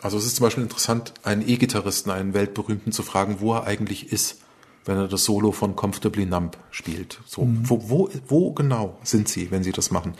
Also 0.00 0.16
es 0.18 0.26
ist 0.26 0.36
zum 0.36 0.44
Beispiel 0.44 0.62
interessant, 0.62 1.14
einen 1.24 1.48
E-Gitarristen, 1.48 2.10
einen 2.12 2.34
weltberühmten 2.34 2.92
zu 2.92 3.02
fragen, 3.02 3.40
wo 3.40 3.54
er 3.54 3.64
eigentlich 3.64 4.12
ist. 4.12 4.38
wenn 4.88 4.96
er 4.96 5.06
das 5.06 5.24
Solo 5.24 5.52
von 5.52 5.76
Comfortably 5.76 6.24
Numb 6.24 6.56
spielt. 6.70 7.20
So, 7.26 7.44
mhm. 7.44 7.68
wo, 7.68 7.88
wo, 7.88 8.10
wo 8.26 8.52
genau 8.52 8.98
sind 9.04 9.28
sie, 9.28 9.50
wenn 9.50 9.62
sie 9.62 9.72
das 9.72 9.90
machen? 9.90 10.14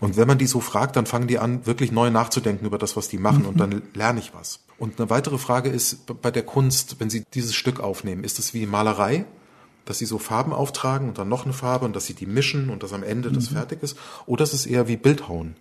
Und 0.00 0.16
wenn 0.16 0.26
man 0.26 0.38
die 0.38 0.46
so 0.46 0.60
fragt, 0.60 0.96
dann 0.96 1.06
fangen 1.06 1.28
die 1.28 1.38
an, 1.38 1.64
wirklich 1.66 1.92
neu 1.92 2.10
nachzudenken 2.10 2.66
über 2.66 2.78
das, 2.78 2.96
was 2.96 3.08
die 3.08 3.18
machen, 3.18 3.42
mhm. 3.42 3.48
und 3.48 3.60
dann 3.60 3.82
lerne 3.94 4.18
ich 4.18 4.34
was. 4.34 4.60
Und 4.78 5.00
eine 5.00 5.08
weitere 5.08 5.38
Frage 5.38 5.70
ist 5.70 6.20
bei 6.20 6.30
der 6.30 6.42
Kunst, 6.42 6.96
wenn 6.98 7.10
sie 7.10 7.24
dieses 7.32 7.54
Stück 7.54 7.80
aufnehmen, 7.80 8.24
ist 8.24 8.38
es 8.38 8.52
wie 8.54 8.66
Malerei? 8.66 9.24
Dass 9.88 9.98
sie 9.98 10.06
so 10.06 10.18
Farben 10.18 10.52
auftragen 10.52 11.08
und 11.08 11.18
dann 11.18 11.28
noch 11.28 11.44
eine 11.44 11.54
Farbe 11.54 11.86
und 11.86 11.96
dass 11.96 12.04
sie 12.04 12.14
die 12.14 12.26
mischen 12.26 12.68
und 12.68 12.82
dass 12.82 12.92
am 12.92 13.02
Ende 13.02 13.30
mhm. 13.30 13.34
das 13.34 13.48
fertig 13.48 13.82
ist. 13.82 13.96
Oder 14.26 14.44
ist 14.44 14.52
es 14.52 14.66
eher 14.66 14.86
wie 14.86 14.96
Bildhauen, 14.96 15.56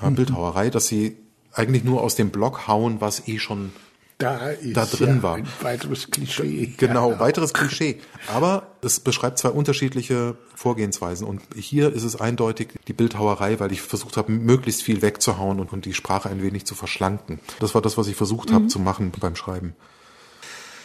äh, 0.00 0.08
mhm. 0.08 0.14
Bildhauerei, 0.14 0.70
dass 0.70 0.86
sie 0.86 1.16
eigentlich 1.52 1.84
nur 1.84 2.00
aus 2.02 2.14
dem 2.14 2.30
Block 2.30 2.66
hauen, 2.66 3.00
was 3.02 3.28
eh 3.28 3.38
schon 3.38 3.72
da, 4.16 4.52
da 4.62 4.86
drin 4.86 5.16
ja 5.16 5.22
war. 5.22 5.34
Ein 5.34 5.48
weiteres 5.60 6.10
Klischee. 6.10 6.72
Genau, 6.78 7.10
ja. 7.10 7.20
weiteres 7.20 7.52
Klischee. 7.52 8.00
Aber 8.32 8.68
es 8.80 9.00
beschreibt 9.00 9.38
zwei 9.38 9.50
unterschiedliche 9.50 10.36
Vorgehensweisen. 10.54 11.26
Und 11.26 11.42
hier 11.54 11.92
ist 11.92 12.04
es 12.04 12.16
eindeutig 12.16 12.68
die 12.88 12.92
Bildhauerei, 12.92 13.60
weil 13.60 13.72
ich 13.72 13.82
versucht 13.82 14.16
habe, 14.16 14.32
möglichst 14.32 14.82
viel 14.82 15.02
wegzuhauen 15.02 15.60
und, 15.60 15.72
und 15.72 15.84
die 15.84 15.94
Sprache 15.94 16.30
ein 16.30 16.42
wenig 16.42 16.64
zu 16.64 16.74
verschlanken. 16.74 17.40
Das 17.58 17.74
war 17.74 17.82
das, 17.82 17.98
was 17.98 18.06
ich 18.06 18.16
versucht 18.16 18.50
mhm. 18.50 18.54
habe 18.54 18.66
zu 18.68 18.78
machen 18.78 19.12
beim 19.20 19.36
Schreiben. 19.36 19.74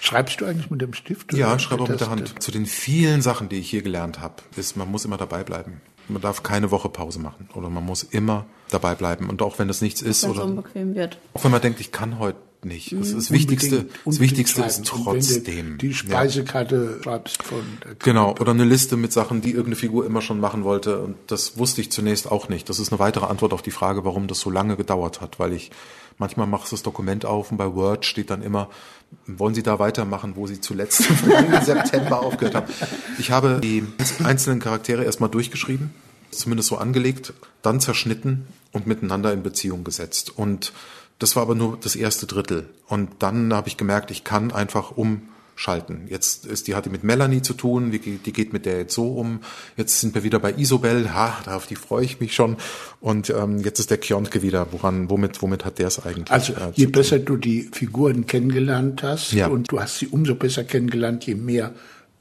Schreibst 0.01 0.41
du 0.41 0.45
eigentlich 0.45 0.69
mit 0.69 0.81
dem 0.81 0.93
Stift? 0.93 1.33
Ja, 1.33 1.55
ich 1.55 1.61
schreibe 1.61 1.83
auch 1.83 1.89
mit 1.89 1.99
der 1.99 2.09
Hand. 2.09 2.41
Zu 2.41 2.51
den 2.51 2.65
vielen 2.65 3.21
Sachen, 3.21 3.49
die 3.49 3.57
ich 3.57 3.69
hier 3.69 3.81
gelernt 3.81 4.19
habe, 4.19 4.35
ist, 4.55 4.77
man 4.77 4.89
muss 4.89 5.05
immer 5.05 5.17
dabei 5.17 5.43
bleiben. 5.43 5.81
Man 6.07 6.21
darf 6.21 6.43
keine 6.43 6.71
Woche 6.71 6.87
Pause 6.87 7.19
machen 7.19 7.49
oder 7.53 7.69
man 7.69 7.85
muss 7.85 8.03
immer 8.03 8.45
dabei 8.69 8.95
bleiben 8.95 9.29
und 9.29 9.41
auch 9.41 9.59
wenn 9.59 9.67
das 9.67 9.81
nichts 9.81 10.01
ist 10.01 10.23
oder 10.23 10.45
unbequem 10.45 10.95
wird. 10.95 11.17
Auch 11.33 11.43
wenn 11.43 11.51
man 11.51 11.61
denkt, 11.61 11.81
ich 11.81 11.91
kann 11.91 12.17
heute 12.19 12.37
nicht. 12.67 12.93
Das, 12.93 13.13
das 13.13 13.31
Wichtigste, 13.31 13.85
das 14.05 14.19
Wichtigste 14.19 14.61
ist 14.63 14.85
trotzdem. 14.85 15.77
Die 15.77 15.93
Speisekarte 15.93 16.97
ja. 16.97 17.03
schreibst 17.03 17.43
von. 17.43 17.63
Genau, 17.99 18.35
oder 18.39 18.51
eine 18.51 18.65
Liste 18.65 18.97
mit 18.97 19.11
Sachen, 19.13 19.41
die 19.41 19.49
irgendeine 19.49 19.75
Figur 19.75 20.05
immer 20.05 20.21
schon 20.21 20.39
machen 20.39 20.63
wollte. 20.63 20.99
Und 20.99 21.15
das 21.27 21.57
wusste 21.57 21.81
ich 21.81 21.91
zunächst 21.91 22.31
auch 22.31 22.49
nicht. 22.49 22.69
Das 22.69 22.79
ist 22.79 22.91
eine 22.91 22.99
weitere 22.99 23.25
Antwort 23.25 23.53
auf 23.53 23.61
die 23.61 23.71
Frage, 23.71 24.05
warum 24.05 24.27
das 24.27 24.39
so 24.39 24.49
lange 24.49 24.75
gedauert 24.75 25.21
hat, 25.21 25.39
weil 25.39 25.53
ich 25.53 25.71
manchmal 26.17 26.47
machst 26.47 26.71
du 26.71 26.75
das 26.75 26.83
Dokument 26.83 27.25
auf 27.25 27.51
und 27.51 27.57
bei 27.57 27.73
Word 27.73 28.05
steht 28.05 28.29
dann 28.29 28.41
immer, 28.41 28.69
wollen 29.25 29.55
Sie 29.55 29.63
da 29.63 29.79
weitermachen, 29.79 30.35
wo 30.35 30.47
Sie 30.47 30.59
zuletzt 30.59 31.09
im 31.09 31.61
September 31.63 32.21
aufgehört 32.21 32.55
haben. 32.55 32.73
Ich 33.19 33.31
habe 33.31 33.59
die 33.61 33.83
einzelnen 34.23 34.59
Charaktere 34.59 35.03
erstmal 35.03 35.29
durchgeschrieben, 35.29 35.93
zumindest 36.31 36.69
so 36.69 36.77
angelegt, 36.77 37.33
dann 37.61 37.79
zerschnitten 37.79 38.47
und 38.71 38.87
miteinander 38.87 39.33
in 39.33 39.43
Beziehung 39.43 39.83
gesetzt. 39.83 40.37
Und 40.37 40.73
das 41.19 41.35
war 41.35 41.43
aber 41.43 41.55
nur 41.55 41.77
das 41.81 41.95
erste 41.95 42.27
Drittel. 42.27 42.69
Und 42.87 43.09
dann 43.19 43.53
habe 43.53 43.67
ich 43.67 43.77
gemerkt, 43.77 44.11
ich 44.11 44.23
kann 44.23 44.51
einfach 44.51 44.91
umschalten. 44.91 46.07
Jetzt 46.09 46.45
ist 46.45 46.67
die 46.67 46.75
hatte 46.75 46.89
mit 46.89 47.03
Melanie 47.03 47.41
zu 47.41 47.53
tun, 47.53 47.91
die, 47.91 47.99
die 47.99 48.33
geht 48.33 48.53
mit 48.53 48.65
der 48.65 48.77
jetzt 48.79 48.93
so 48.93 49.13
um. 49.13 49.39
Jetzt 49.75 49.99
sind 49.99 50.13
wir 50.13 50.23
wieder 50.23 50.39
bei 50.39 50.53
Isobel, 50.53 51.13
ha, 51.13 51.35
auf 51.47 51.65
die 51.65 51.75
freue 51.75 52.05
ich 52.05 52.19
mich 52.19 52.35
schon. 52.35 52.57
Und 53.01 53.29
ähm, 53.31 53.59
jetzt 53.59 53.79
ist 53.79 53.89
der 53.89 53.97
Kiontke 53.97 54.41
wieder. 54.41 54.67
Woran, 54.71 55.09
womit, 55.09 55.41
womit 55.41 55.65
hat 55.65 55.79
der 55.79 55.87
es 55.87 56.05
eigentlich? 56.05 56.31
Also 56.31 56.53
äh, 56.53 56.71
je 56.75 56.85
besser 56.85 57.19
du 57.19 57.37
die 57.37 57.69
Figuren 57.71 58.27
kennengelernt 58.27 59.01
hast 59.01 59.33
ja. 59.33 59.47
und 59.47 59.71
du 59.71 59.79
hast 59.79 59.97
sie 59.97 60.07
umso 60.07 60.35
besser 60.35 60.63
kennengelernt, 60.63 61.25
je 61.25 61.35
mehr 61.35 61.73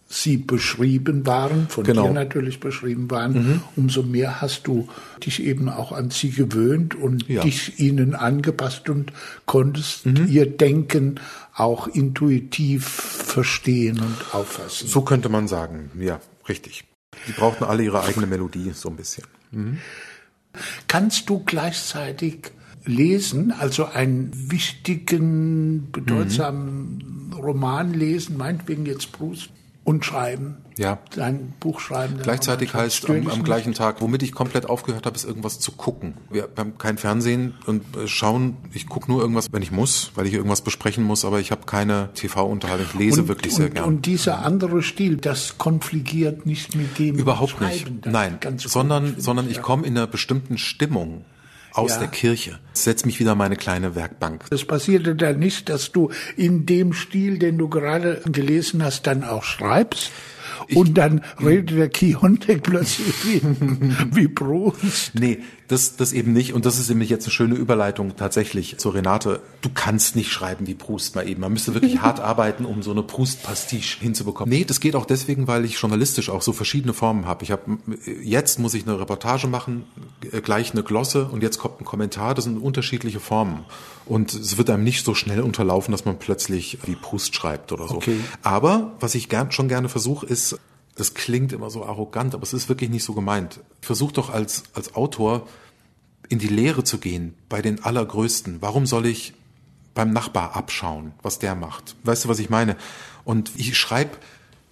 sie 0.08 0.36
beschrieben 0.36 1.26
waren, 1.26 1.68
von 1.68 1.84
genau. 1.84 2.06
dir 2.06 2.12
natürlich 2.12 2.60
beschrieben 2.60 3.10
waren, 3.10 3.32
mhm. 3.32 3.60
umso 3.74 4.02
mehr 4.04 4.40
hast 4.40 4.66
du 4.66 4.88
dich 5.24 5.42
eben 5.42 5.68
auch 5.68 5.90
an 5.90 6.10
sie 6.10 6.30
gewöhnt 6.30 6.94
und 6.94 7.28
ja. 7.28 7.42
dich 7.42 7.80
ihnen 7.80 8.14
angepasst 8.14 8.88
und 8.88 9.12
konntest 9.46 10.06
mhm. 10.06 10.28
ihr 10.28 10.46
Denken 10.46 11.18
auch 11.54 11.88
intuitiv 11.88 12.86
verstehen 12.86 13.98
und 13.98 14.34
auffassen. 14.34 14.88
So 14.88 15.02
könnte 15.02 15.28
man 15.28 15.48
sagen, 15.48 15.90
ja, 15.98 16.20
richtig. 16.48 16.84
Die 17.26 17.32
brauchten 17.32 17.64
alle 17.64 17.82
ihre 17.82 18.04
eigene 18.04 18.26
Melodie, 18.26 18.70
so 18.74 18.88
ein 18.88 18.96
bisschen. 18.96 19.24
Mhm. 19.50 19.78
Kannst 20.86 21.28
du 21.28 21.42
gleichzeitig 21.44 22.52
lesen, 22.84 23.52
also 23.52 23.86
einen 23.86 24.30
wichtigen, 24.50 25.90
bedeutsamen 25.90 27.32
Roman 27.36 27.92
lesen, 27.92 28.36
meinetwegen 28.36 28.86
jetzt 28.86 29.12
Proust, 29.12 29.50
und 29.86 30.04
schreiben. 30.04 30.56
Ja. 30.76 30.98
Sein 31.14 31.54
Buch 31.60 31.78
schreiben. 31.78 32.18
Gleichzeitig 32.20 32.74
heißt 32.74 33.08
am, 33.08 33.28
am, 33.28 33.44
gleichen 33.44 33.72
Tag, 33.72 34.00
womit 34.00 34.22
ich 34.24 34.32
komplett 34.32 34.68
aufgehört 34.68 35.06
habe, 35.06 35.14
ist 35.14 35.24
irgendwas 35.24 35.60
zu 35.60 35.72
gucken. 35.72 36.14
Wir 36.28 36.48
haben 36.56 36.76
kein 36.76 36.98
Fernsehen 36.98 37.54
und 37.66 37.82
äh, 37.96 38.08
schauen. 38.08 38.56
Ich 38.72 38.88
gucke 38.88 39.10
nur 39.10 39.20
irgendwas, 39.20 39.46
wenn 39.52 39.62
ich 39.62 39.70
muss, 39.70 40.10
weil 40.16 40.26
ich 40.26 40.34
irgendwas 40.34 40.60
besprechen 40.60 41.04
muss, 41.04 41.24
aber 41.24 41.38
ich 41.38 41.52
habe 41.52 41.66
keine 41.66 42.10
TV-Unterhaltung. 42.14 42.86
Ich 42.88 42.94
lese 42.94 43.22
und, 43.22 43.28
wirklich 43.28 43.52
und, 43.52 43.58
sehr 43.58 43.70
gern. 43.70 43.84
Und 43.84 44.06
dieser 44.06 44.44
andere 44.44 44.82
Stil, 44.82 45.16
das 45.18 45.56
konfligiert 45.56 46.46
nicht 46.46 46.74
mit 46.74 46.98
dem 46.98 47.14
Überhaupt 47.14 47.52
Schreiben, 47.52 47.94
nicht. 47.94 48.06
Nein, 48.06 48.38
sondern, 48.56 49.14
sondern 49.18 49.48
ich 49.48 49.62
komme 49.62 49.86
in 49.86 49.96
einer 49.96 50.08
bestimmten 50.08 50.58
Stimmung 50.58 51.24
aus 51.76 51.92
ja. 51.92 51.98
der 51.98 52.08
Kirche. 52.08 52.58
Setz 52.72 53.04
mich 53.04 53.20
wieder 53.20 53.34
meine 53.34 53.56
kleine 53.56 53.94
Werkbank. 53.94 54.44
Es 54.50 54.64
passierte 54.64 55.14
da 55.14 55.32
nicht, 55.32 55.68
dass 55.68 55.92
du 55.92 56.10
in 56.36 56.66
dem 56.66 56.92
Stil, 56.92 57.38
den 57.38 57.58
du 57.58 57.68
gerade 57.68 58.22
gelesen 58.26 58.82
hast, 58.82 59.06
dann 59.06 59.24
auch 59.24 59.44
schreibst? 59.44 60.10
Und 60.74 60.98
dann 60.98 61.22
redet 61.42 61.78
der 61.78 61.88
Kiontek 61.88 62.62
plötzlich 62.62 63.14
wie, 63.24 63.42
wie 64.16 64.28
Proust. 64.28 65.14
Nee, 65.14 65.38
das, 65.68 65.96
das 65.96 66.12
eben 66.12 66.32
nicht. 66.32 66.52
Und 66.52 66.66
das 66.66 66.78
ist 66.78 66.88
nämlich 66.88 67.10
jetzt 67.10 67.26
eine 67.26 67.32
schöne 67.32 67.54
Überleitung 67.54 68.16
tatsächlich 68.16 68.78
zu 68.78 68.90
Renate. 68.90 69.40
Du 69.60 69.70
kannst 69.72 70.16
nicht 70.16 70.30
schreiben 70.30 70.66
wie 70.66 70.74
Proust 70.74 71.14
mal 71.14 71.28
eben. 71.28 71.40
Man 71.40 71.52
müsste 71.52 71.74
wirklich 71.74 72.00
hart 72.02 72.20
arbeiten, 72.20 72.64
um 72.64 72.82
so 72.82 72.92
eine 72.92 73.02
Proust-Pastiche 73.02 74.00
hinzubekommen. 74.00 74.52
Nee, 74.52 74.64
das 74.64 74.80
geht 74.80 74.96
auch 74.96 75.06
deswegen, 75.06 75.46
weil 75.46 75.64
ich 75.64 75.80
journalistisch 75.80 76.30
auch 76.30 76.42
so 76.42 76.52
verschiedene 76.52 76.94
Formen 76.94 77.26
habe. 77.26 77.44
Ich 77.44 77.50
habe 77.50 77.78
jetzt 78.22 78.58
muss 78.58 78.74
ich 78.74 78.86
eine 78.86 79.00
Reportage 79.00 79.48
machen, 79.48 79.84
äh, 80.32 80.40
gleich 80.40 80.72
eine 80.72 80.82
Glosse 80.82 81.26
und 81.26 81.42
jetzt 81.42 81.58
kommt 81.58 81.80
ein 81.80 81.84
Kommentar. 81.84 82.34
Das 82.34 82.44
sind 82.44 82.58
unterschiedliche 82.58 83.20
Formen. 83.20 83.64
Und 84.06 84.32
es 84.32 84.56
wird 84.56 84.70
einem 84.70 84.84
nicht 84.84 85.04
so 85.04 85.14
schnell 85.14 85.40
unterlaufen, 85.40 85.90
dass 85.92 86.04
man 86.04 86.18
plötzlich 86.18 86.78
wie 86.86 86.94
Proust 86.94 87.34
schreibt 87.34 87.72
oder 87.72 87.88
so. 87.88 87.96
Okay. 87.96 88.18
Aber 88.42 88.92
was 89.00 89.14
ich 89.16 89.28
gern, 89.28 89.50
schon 89.50 89.68
gerne 89.68 89.88
versuche, 89.88 90.24
ist 90.26 90.58
das 90.96 91.12
klingt 91.12 91.52
immer 91.52 91.68
so 91.70 91.84
arrogant, 91.84 92.34
aber 92.34 92.42
es 92.42 92.54
ist 92.54 92.68
wirklich 92.68 92.88
nicht 92.88 93.04
so 93.04 93.12
gemeint. 93.12 93.60
Versuch 93.82 94.12
doch 94.12 94.30
als, 94.30 94.64
als 94.72 94.94
Autor 94.94 95.46
in 96.28 96.38
die 96.38 96.48
Lehre 96.48 96.84
zu 96.84 96.98
gehen 96.98 97.34
bei 97.48 97.60
den 97.60 97.84
Allergrößten. 97.84 98.62
Warum 98.62 98.86
soll 98.86 99.06
ich 99.06 99.34
beim 99.94 100.12
Nachbar 100.12 100.56
abschauen, 100.56 101.12
was 101.22 101.38
der 101.38 101.54
macht? 101.54 101.96
Weißt 102.04 102.24
du, 102.24 102.28
was 102.28 102.38
ich 102.38 102.48
meine? 102.48 102.76
Und 103.24 103.50
ich 103.56 103.76
schreibe 103.76 104.16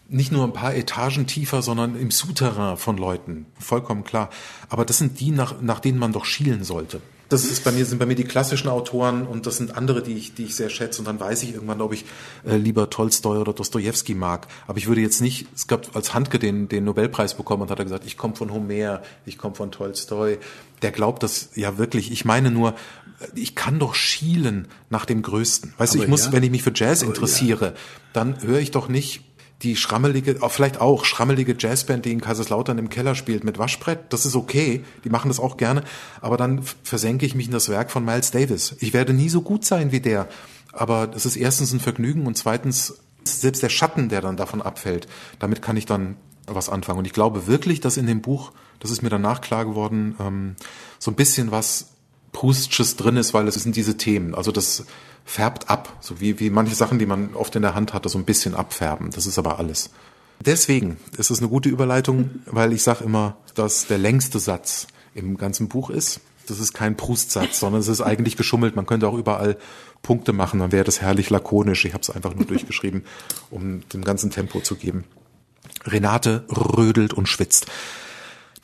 nicht 0.09 0.33
nur 0.33 0.45
ein 0.45 0.53
paar 0.53 0.75
Etagen 0.75 1.27
tiefer, 1.27 1.61
sondern 1.61 1.95
im 1.99 2.11
Souterrain 2.11 2.79
von 2.79 2.97
Leuten. 2.97 3.47
Vollkommen 3.59 4.05
klar. 4.05 4.31
Aber 4.71 4.85
das 4.85 4.99
sind 4.99 5.21
die, 5.21 5.31
nach, 5.31 5.61
nach 5.61 5.81
denen 5.81 5.99
man 5.99 6.13
doch 6.13 6.25
schielen 6.25 6.65
sollte 6.65 7.03
das 7.35 7.45
ist 7.45 7.65
bei 7.65 7.73
mir, 7.73 7.85
sind 7.85 7.99
bei 7.99 8.07
mir 8.07 8.15
die 8.15 8.25
klassischen 8.25 8.69
Autoren 8.69 9.27
und 9.27 9.47
das 9.47 9.57
sind 9.57 9.77
andere, 9.77 10.03
die 10.03 10.15
ich, 10.15 10.35
die 10.35 10.45
ich 10.45 10.55
sehr 10.55 10.71
schätze. 10.71 11.01
Und 11.01 11.07
dann 11.07 11.19
weiß 11.19 11.43
ich 11.43 11.53
irgendwann, 11.55 11.81
ob 11.81 11.93
ich 11.93 12.05
äh, 12.47 12.57
lieber 12.57 12.89
Tolstoi 12.91 13.39
oder 13.39 13.53
Dostoevsky 13.53 14.15
mag. 14.15 14.47
Aber 14.67 14.79
ich 14.79 14.87
würde 14.87 15.01
jetzt 15.01 15.21
nicht, 15.21 15.49
es 15.55 15.67
gab 15.67 15.95
als 15.97 16.15
Handke 16.15 16.39
den, 16.39 16.69
den 16.69 16.85
Nobelpreis 16.85 17.35
bekommen 17.35 17.63
und 17.63 17.71
hat 17.71 17.79
er 17.79 17.85
gesagt, 17.85 18.05
ich 18.07 18.17
komme 18.17 18.37
von 18.37 18.53
Homer, 18.53 19.03
ich 19.27 19.37
komme 19.37 19.55
von 19.55 19.73
Tolstoi. 19.73 20.39
Der 20.83 20.93
glaubt 20.93 21.23
das 21.23 21.51
ja 21.55 21.77
wirklich. 21.77 22.13
Ich 22.13 22.25
meine 22.25 22.51
nur, 22.51 22.75
ich 23.35 23.55
kann 23.55 23.79
doch 23.79 23.95
schielen 23.95 24.69
nach 24.89 25.05
dem 25.05 25.23
Größten. 25.23 25.75
Weißt 25.77 25.95
du, 25.95 26.03
ich 26.03 26.09
muss, 26.09 26.27
ja. 26.27 26.33
wenn 26.33 26.43
ich 26.43 26.51
mich 26.51 26.63
für 26.63 26.73
Jazz 26.75 27.03
interessiere, 27.03 27.67
ja. 27.67 27.73
dann 28.13 28.43
höre 28.43 28.61
ich 28.61 28.71
doch 28.71 28.89
nicht 28.89 29.23
die 29.65 29.77
schrammelige, 29.77 30.37
vielleicht 30.49 30.81
auch 30.81 31.05
schrammelige 31.05 31.57
Jazzband, 31.59 32.05
die 32.05 32.13
in 32.13 32.21
Kaiserslautern 32.21 32.79
im 32.79 32.91
Keller 32.91 33.15
spielt 33.15 33.43
mit 33.43 33.59
Waschbrett, 33.59 34.13
das 34.13 34.27
ist 34.27 34.37
okay, 34.37 34.85
die 35.05 35.11
machen 35.11 35.29
das 35.29 35.41
auch 35.41 35.57
gerne, 35.57 35.83
aber 36.21 36.37
dann 36.37 36.63
versenke 36.83 37.25
ich 37.27 37.35
mich 37.35 37.47
in 37.47 37.53
das 37.53 37.69
Werk 37.69 37.91
von 37.91 38.05
Miles 38.05 38.31
Davis. 38.31 38.77
Ich 38.81 38.93
werde 38.93 39.15
nie 39.15 39.29
so 39.29 39.41
gut 39.41 39.65
sein 39.65 39.91
wie 39.91 40.01
der, 40.01 40.29
aber 40.73 41.11
es 41.15 41.27
ist 41.27 41.37
erstens 41.37 41.73
ein 41.73 41.81
Vergnügen 41.81 42.27
und 42.27 42.37
zweitens 42.37 42.99
selbst 43.25 43.63
der 43.63 43.71
Schatten, 43.71 44.11
der 44.11 44.21
dann 44.21 44.37
davon 44.37 44.61
abfällt, 44.61 45.09
damit 45.39 45.63
kann 45.63 45.77
ich 45.77 45.87
dann 45.87 46.17
was 46.47 46.69
anfangen. 46.69 46.99
Und 46.99 47.07
ich 47.07 47.15
glaube 47.15 47.47
wirklich, 47.47 47.81
dass 47.81 47.97
in 47.97 48.07
dem 48.07 48.21
Buch, 48.21 48.53
das 48.81 48.91
ist 48.91 49.03
mir 49.03 49.09
danach 49.09 49.41
klar 49.41 49.65
geworden, 49.65 50.15
ähm, 50.21 50.57
so 50.99 51.11
ein 51.11 51.15
bisschen 51.15 51.51
was 51.51 51.89
Proustsches 52.33 52.97
drin 52.97 53.17
ist, 53.17 53.33
weil 53.33 53.49
es 53.49 53.55
sind 53.55 53.77
diese 53.77 53.97
Themen. 53.97 54.35
Also 54.35 54.53
das 54.53 54.85
färbt 55.25 55.71
ab, 55.71 55.97
so 56.01 56.21
wie, 56.21 56.39
wie 56.39 56.51
manche 56.51 56.75
Sachen, 56.75 56.99
die 56.99 57.07
man 57.07 57.35
oft 57.35 57.57
in 57.57 57.63
der 57.63 57.75
Hand 57.75 57.95
hatte, 57.95 58.09
so 58.09 58.19
ein 58.19 58.25
bisschen 58.25 58.55
abfärben. 58.55 59.11
Das 59.11 59.27
ist 59.27 59.39
aber 59.39 59.59
alles. 59.59 59.91
Deswegen 60.45 60.99
ist 61.17 61.31
es 61.31 61.39
eine 61.39 61.49
gute 61.49 61.69
Überleitung, 61.69 62.43
weil 62.47 62.73
ich 62.73 62.83
sage 62.83 63.05
immer, 63.05 63.37
dass 63.55 63.87
der 63.87 63.99
längste 63.99 64.39
Satz 64.39 64.87
im 65.15 65.37
ganzen 65.37 65.69
Buch 65.69 65.91
ist. 65.91 66.21
Das 66.47 66.59
ist 66.59 66.75
kein 66.75 66.97
Prustsatz, 66.97 67.61
sondern 67.61 67.81
es 67.81 67.89
ist 67.89 68.03
eigentlich 68.03 68.37
geschummelt. 68.37 68.77
Man 68.77 68.85
könnte 68.85 69.09
auch 69.09 69.17
überall 69.17 69.57
Punkte 70.03 70.35
machen, 70.35 70.61
dann 70.61 70.73
wäre 70.73 70.85
das 70.85 71.01
herrlich 71.01 71.31
lakonisch. 71.31 71.87
Ich 71.87 71.95
habe 71.95 72.03
es 72.03 72.11
einfach 72.11 72.35
nur 72.35 72.45
durchgeschrieben, 72.45 73.05
um 73.51 73.89
dem 73.89 74.05
ganzen 74.05 74.31
Tempo 74.31 74.61
zu 74.61 74.75
geben. 74.75 75.05
Renate 75.87 76.45
rödelt 76.51 77.15
und 77.15 77.27
schwitzt. 77.27 77.67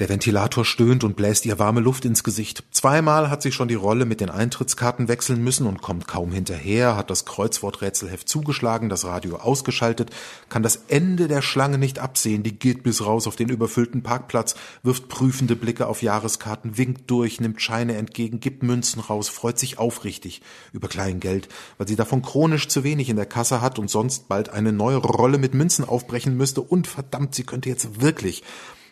Der 0.01 0.09
Ventilator 0.09 0.64
stöhnt 0.64 1.05
und 1.05 1.14
bläst 1.14 1.44
ihr 1.44 1.59
warme 1.59 1.80
Luft 1.80 2.07
ins 2.07 2.24
Gesicht. 2.24 2.64
Zweimal 2.70 3.28
hat 3.28 3.42
sie 3.42 3.53
schon 3.53 3.68
die 3.68 3.74
Rolle 3.74 4.07
mit 4.07 4.22
den 4.22 4.30
Eintrittskarten 4.30 5.09
wechseln 5.09 5.44
müssen 5.44 5.66
und 5.66 5.82
kommt 5.82 6.09
kaum 6.09 6.32
hinterher, 6.32 6.96
hat 6.96 7.11
das 7.11 7.26
Kreuzworträtselheft 7.26 8.26
zugeschlagen, 8.26 8.88
das 8.88 9.05
Radio 9.05 9.36
ausgeschaltet, 9.36 10.09
kann 10.48 10.62
das 10.62 10.84
Ende 10.88 11.28
der 11.28 11.42
Schlange 11.42 11.76
nicht 11.76 11.98
absehen, 11.98 12.42
die 12.42 12.59
geht 12.59 12.82
bis 12.82 13.05
raus 13.05 13.26
auf 13.26 13.36
den 13.36 13.51
überfüllten 13.51 14.03
Parkplatz, 14.03 14.55
wirft 14.82 15.09
prüfende 15.09 15.55
Blicke 15.55 15.86
auf 15.86 16.01
Jahreskarten, 16.01 16.78
winkt 16.78 17.11
durch, 17.11 17.38
nimmt 17.38 17.61
Scheine 17.61 17.96
entgegen, 17.96 18.40
gibt 18.40 18.62
Münzen 18.62 19.01
raus, 19.01 19.28
freut 19.28 19.59
sich 19.59 19.78
aufrichtig 19.78 20.40
über 20.72 20.88
Kleingeld, 20.88 21.51
weil 21.76 21.88
sie 21.88 21.96
davon 21.96 22.22
chronisch 22.22 22.68
zu 22.68 22.84
wenig 22.84 23.11
in 23.11 23.16
der 23.16 23.26
Kasse 23.26 23.61
hat 23.61 23.78
und 23.78 23.90
sonst 23.90 24.28
bald 24.28 24.48
eine 24.48 24.72
neue 24.72 24.96
Rolle 24.96 25.36
mit 25.36 25.53
Münzen 25.53 25.86
aufbrechen 25.86 26.38
müsste 26.38 26.62
und 26.62 26.86
verdammt, 26.86 27.34
sie 27.34 27.44
könnte 27.44 27.68
jetzt 27.68 28.01
wirklich 28.01 28.42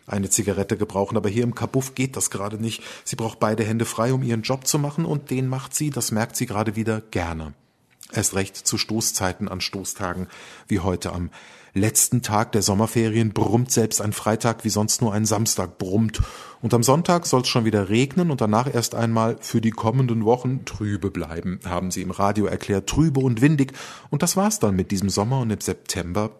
eine 0.09 0.29
Zigarette 0.29 0.77
gebrauchen, 0.77 1.17
aber 1.17 1.29
hier 1.29 1.43
im 1.43 1.55
Kabuff 1.55 1.95
geht 1.95 2.15
das 2.15 2.29
gerade 2.29 2.57
nicht. 2.57 2.83
Sie 3.03 3.15
braucht 3.15 3.39
beide 3.39 3.63
Hände 3.63 3.85
frei, 3.85 4.13
um 4.13 4.23
ihren 4.23 4.41
Job 4.41 4.67
zu 4.67 4.79
machen 4.79 5.05
und 5.05 5.29
den 5.29 5.47
macht 5.47 5.75
sie, 5.75 5.89
das 5.89 6.11
merkt 6.11 6.35
sie 6.35 6.45
gerade 6.45 6.75
wieder, 6.75 7.01
gerne. 7.01 7.53
Erst 8.11 8.33
recht 8.33 8.55
zu 8.55 8.77
Stoßzeiten 8.77 9.47
an 9.47 9.61
Stoßtagen, 9.61 10.27
wie 10.67 10.79
heute 10.79 11.13
am 11.13 11.29
letzten 11.73 12.21
Tag 12.21 12.51
der 12.51 12.61
Sommerferien 12.61 13.31
brummt 13.33 13.71
selbst 13.71 14.01
ein 14.01 14.13
Freitag 14.13 14.65
wie 14.65 14.69
sonst 14.69 15.01
nur 15.01 15.13
ein 15.13 15.25
Samstag 15.25 15.77
brummt. 15.77 16.21
Und 16.61 16.73
am 16.73 16.83
Sonntag 16.83 17.25
soll 17.25 17.41
es 17.41 17.47
schon 17.47 17.65
wieder 17.65 17.89
regnen 17.89 18.31
und 18.31 18.41
danach 18.41 18.73
erst 18.73 18.95
einmal 18.95 19.37
für 19.39 19.61
die 19.61 19.71
kommenden 19.71 20.25
Wochen 20.25 20.65
trübe 20.65 21.11
bleiben, 21.11 21.59
haben 21.65 21.91
sie 21.91 22.01
im 22.01 22.11
Radio 22.11 22.45
erklärt, 22.45 22.87
trübe 22.87 23.19
und 23.19 23.41
windig. 23.41 23.73
Und 24.09 24.23
das 24.23 24.35
war's 24.35 24.59
dann 24.59 24.75
mit 24.75 24.91
diesem 24.91 25.09
Sommer 25.09 25.39
und 25.39 25.51
im 25.51 25.61
September 25.61 26.31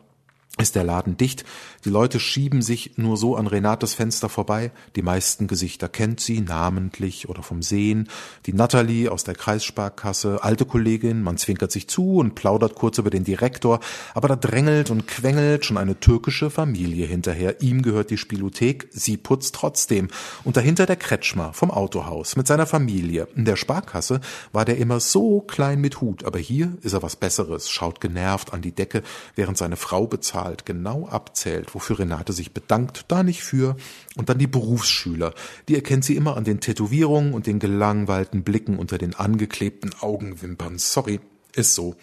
ist 0.60 0.76
der 0.76 0.84
Laden 0.84 1.18
dicht. 1.18 1.46
Die 1.86 1.90
Leute 1.90 2.20
schieben 2.20 2.62
sich 2.62 2.98
nur 2.98 3.16
so 3.16 3.36
an 3.38 3.48
Renates 3.48 3.94
Fenster 3.94 4.28
vorbei. 4.28 4.72
Die 4.96 5.02
meisten 5.02 5.48
Gesichter 5.48 5.88
kennt 5.88 6.20
sie, 6.20 6.42
namentlich 6.42 7.30
oder 7.30 7.42
vom 7.42 7.62
Sehen. 7.62 8.10
Die 8.46 8.54
Natalie 8.54 9.10
aus 9.10 9.24
der 9.24 9.36
Kreissparkasse, 9.36 10.44
alte 10.44 10.66
Kollegin, 10.66 11.22
man 11.22 11.38
zwinkert 11.38 11.72
sich 11.72 11.88
zu 11.88 12.18
und 12.18 12.36
plaudert 12.36 12.76
kurz 12.76 12.98
über 12.98 13.10
den 13.10 13.24
Direktor, 13.24 13.80
aber 14.14 14.28
da 14.28 14.36
drängelt 14.36 14.92
und 14.92 15.08
quengelt 15.08 15.66
schon 15.66 15.78
eine 15.78 16.00
türkische 16.00 16.50
Familie 16.50 17.06
hinterher. 17.06 17.62
Ihm 17.62 17.82
gehört 17.82 18.10
die 18.10 18.18
Spielothek, 18.18 18.90
sie 18.92 19.16
putzt 19.16 19.56
trotzdem. 19.56 20.10
Und 20.44 20.58
dahinter 20.58 20.86
der 20.86 20.98
Kretschmer 20.98 21.54
vom 21.54 21.72
Autohaus 21.72 22.36
mit 22.36 22.48
seiner 22.48 22.66
Familie. 22.66 23.30
In 23.36 23.46
der 23.46 23.56
Sparkasse 23.56 24.20
war 24.52 24.66
der 24.66 24.78
immer 24.78 25.00
so 25.00 25.40
klein 25.40 25.80
mit 25.80 26.02
Hut, 26.02 26.26
aber 26.26 26.40
hier 26.40 26.78
ist 26.82 26.94
er 26.94 27.04
was 27.04 27.16
Besseres, 27.16 27.70
schaut 27.70 28.02
genervt 28.02 28.52
an 28.52 28.62
die 28.62 28.74
Decke, 28.74 29.04
während 29.36 29.58
seine 29.58 29.78
Frau 29.78 30.06
bezahlt 30.06 30.49
bezahlt, 30.50 30.66
genau 30.66 31.08
abzählt, 31.08 31.74
wofür 31.76 32.00
Renate 32.00 32.34
sich 32.34 32.54
bedankt, 32.54 33.06
da 33.08 33.24
nicht 33.24 33.44
für. 33.44 33.76
Und 34.18 34.30
dann 34.30 34.38
die 34.38 34.48
Berufsschüler. 34.48 35.34
Die 35.68 35.76
erkennt 35.76 36.04
sie 36.04 36.16
immer 36.16 36.38
an 36.38 36.44
den 36.44 36.60
Tätowierungen 36.60 37.34
und 37.34 37.48
den 37.48 37.60
gelangweilten 37.60 38.44
Blicken 38.44 38.78
unter 38.78 38.98
den 38.98 39.16
angeklebten 39.16 39.92
Augenwimpern. 40.00 40.78
Sorry, 40.78 41.20
ist 41.56 41.74
so. 41.74 41.96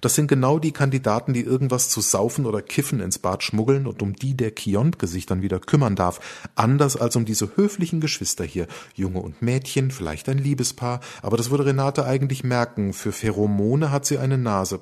Das 0.00 0.14
sind 0.14 0.28
genau 0.28 0.58
die 0.58 0.72
Kandidaten, 0.72 1.34
die 1.34 1.42
irgendwas 1.42 1.90
zu 1.90 2.00
saufen 2.00 2.46
oder 2.46 2.62
kiffen 2.62 3.00
ins 3.00 3.18
Bad 3.18 3.42
schmuggeln 3.42 3.86
und 3.86 4.02
um 4.02 4.14
die 4.14 4.34
der 4.34 4.50
Kiontke 4.50 5.06
sich 5.06 5.26
dann 5.26 5.42
wieder 5.42 5.60
kümmern 5.60 5.94
darf. 5.94 6.20
Anders 6.54 6.96
als 6.96 7.14
um 7.14 7.24
diese 7.24 7.56
höflichen 7.56 8.00
Geschwister 8.00 8.44
hier. 8.44 8.66
Junge 8.94 9.20
und 9.20 9.42
Mädchen, 9.42 9.90
vielleicht 9.90 10.28
ein 10.28 10.38
Liebespaar. 10.38 11.00
Aber 11.22 11.36
das 11.36 11.50
würde 11.50 11.66
Renate 11.66 12.06
eigentlich 12.06 12.44
merken. 12.44 12.92
Für 12.92 13.12
Pheromone 13.12 13.90
hat 13.90 14.06
sie 14.06 14.18
eine 14.18 14.38
Nase. 14.38 14.80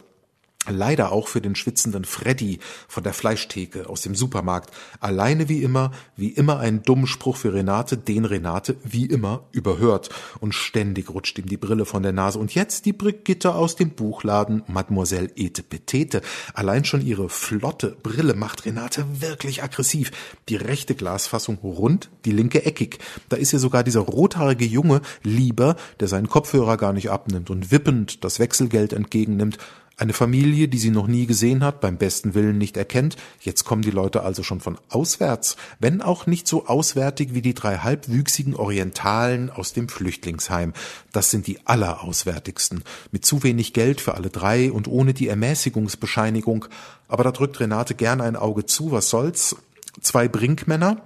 Leider 0.69 1.11
auch 1.11 1.27
für 1.27 1.41
den 1.41 1.57
schwitzenden 1.57 2.05
Freddy 2.05 2.61
von 2.87 3.03
der 3.03 3.13
Fleischtheke 3.13 3.89
aus 3.89 4.03
dem 4.03 4.15
Supermarkt. 4.15 4.73
Alleine 5.01 5.49
wie 5.49 5.61
immer, 5.61 5.91
wie 6.15 6.29
immer 6.29 6.61
ein 6.61 6.83
dummen 6.85 7.09
Spruch 7.09 7.37
für 7.37 7.53
Renate, 7.53 7.97
den 7.97 8.25
Renate 8.25 8.77
wie 8.85 9.07
immer 9.07 9.43
überhört. 9.51 10.11
Und 10.39 10.55
ständig 10.55 11.11
rutscht 11.11 11.37
ihm 11.39 11.47
die 11.47 11.57
Brille 11.57 11.85
von 11.85 12.05
der 12.05 12.13
Nase. 12.13 12.39
Und 12.39 12.55
jetzt 12.55 12.87
die 12.87 12.93
Brigitte 12.93 13.57
aus 13.57 13.75
dem 13.75 13.91
Buchladen 13.91 14.63
Mademoiselle 14.69 15.31
Ete 15.35 15.65
Petete. 15.65 16.23
Allein 16.55 16.85
schon 16.85 17.05
ihre 17.05 17.29
flotte 17.29 17.97
Brille 18.01 18.35
macht 18.35 18.65
Renate 18.65 19.05
wirklich 19.21 19.65
aggressiv. 19.65 20.13
Die 20.49 20.57
rechte 20.57 20.95
Glasfassung 20.95 21.59
rund, 21.59 22.09
die 22.25 22.31
linke 22.31 22.65
eckig. 22.65 22.99
Da 23.29 23.37
ist 23.37 23.53
ihr 23.53 23.59
sogar 23.59 23.83
dieser 23.83 24.03
rothaarige 24.03 24.65
Junge 24.65 25.01
lieber, 25.25 25.75
der 25.99 26.07
seinen 26.07 26.29
Kopfhörer 26.29 26.77
gar 26.77 26.93
nicht 26.93 27.11
abnimmt 27.11 27.51
und 27.51 27.73
wippend 27.73 28.23
das 28.23 28.39
Wechselgeld 28.39 28.93
entgegennimmt 28.93 29.59
eine 29.97 30.13
Familie, 30.13 30.69
die 30.69 30.79
sie 30.79 30.91
noch 30.91 31.07
nie 31.07 31.27
gesehen 31.27 31.63
hat, 31.63 31.81
beim 31.81 31.97
besten 31.97 32.35
Willen 32.35 32.59
nicht 32.59 32.77
erkennt. 32.77 33.17
Jetzt 33.41 33.65
kommen 33.65 33.83
die 33.83 33.91
Leute 33.91 34.23
also 34.23 34.43
schon 34.43 34.61
von 34.61 34.79
auswärts, 34.89 35.57
wenn 35.79 36.03
auch 36.03 36.27
nicht 36.27 36.49
so 36.49 36.67
auswärtig 36.67 37.35
wie 37.35 37.43
die 37.43 37.55
drei 37.55 37.79
halbwüchsigen 37.79 38.57
Orientalen 38.57 39.51
aus 39.51 39.73
dem 39.73 39.89
Flüchtlingsheim. 39.89 40.73
Das 41.13 41.31
sind 41.31 41.47
die 41.47 41.67
allerauswärtigsten. 41.67 42.85
Mit 43.11 43.25
zu 43.25 43.43
wenig 43.43 43.73
Geld 43.73 44.01
für 44.01 44.15
alle 44.15 44.31
drei 44.31 44.73
und 44.73 44.89
ohne 44.89 45.15
die 45.15 45.29
Ermäßigungsbescheinigung. 45.29 46.67
Aber 47.09 47.25
da 47.25 47.33
drückt 47.33 47.61
Renate 47.61 47.95
gern 47.95 48.21
ein 48.21 48.37
Auge 48.37 48.67
zu. 48.67 48.93
Was 48.93 49.11
soll's? 49.11 49.57
Zwei 50.01 50.27
Brinkmänner, 50.27 51.03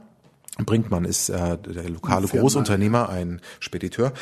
Brinkmann 0.65 1.05
ist 1.05 1.29
äh, 1.29 1.59
der 1.59 1.91
lokale 1.91 2.27
Großunternehmer, 2.27 3.11
ein 3.11 3.43
Spediteur, 3.61 4.13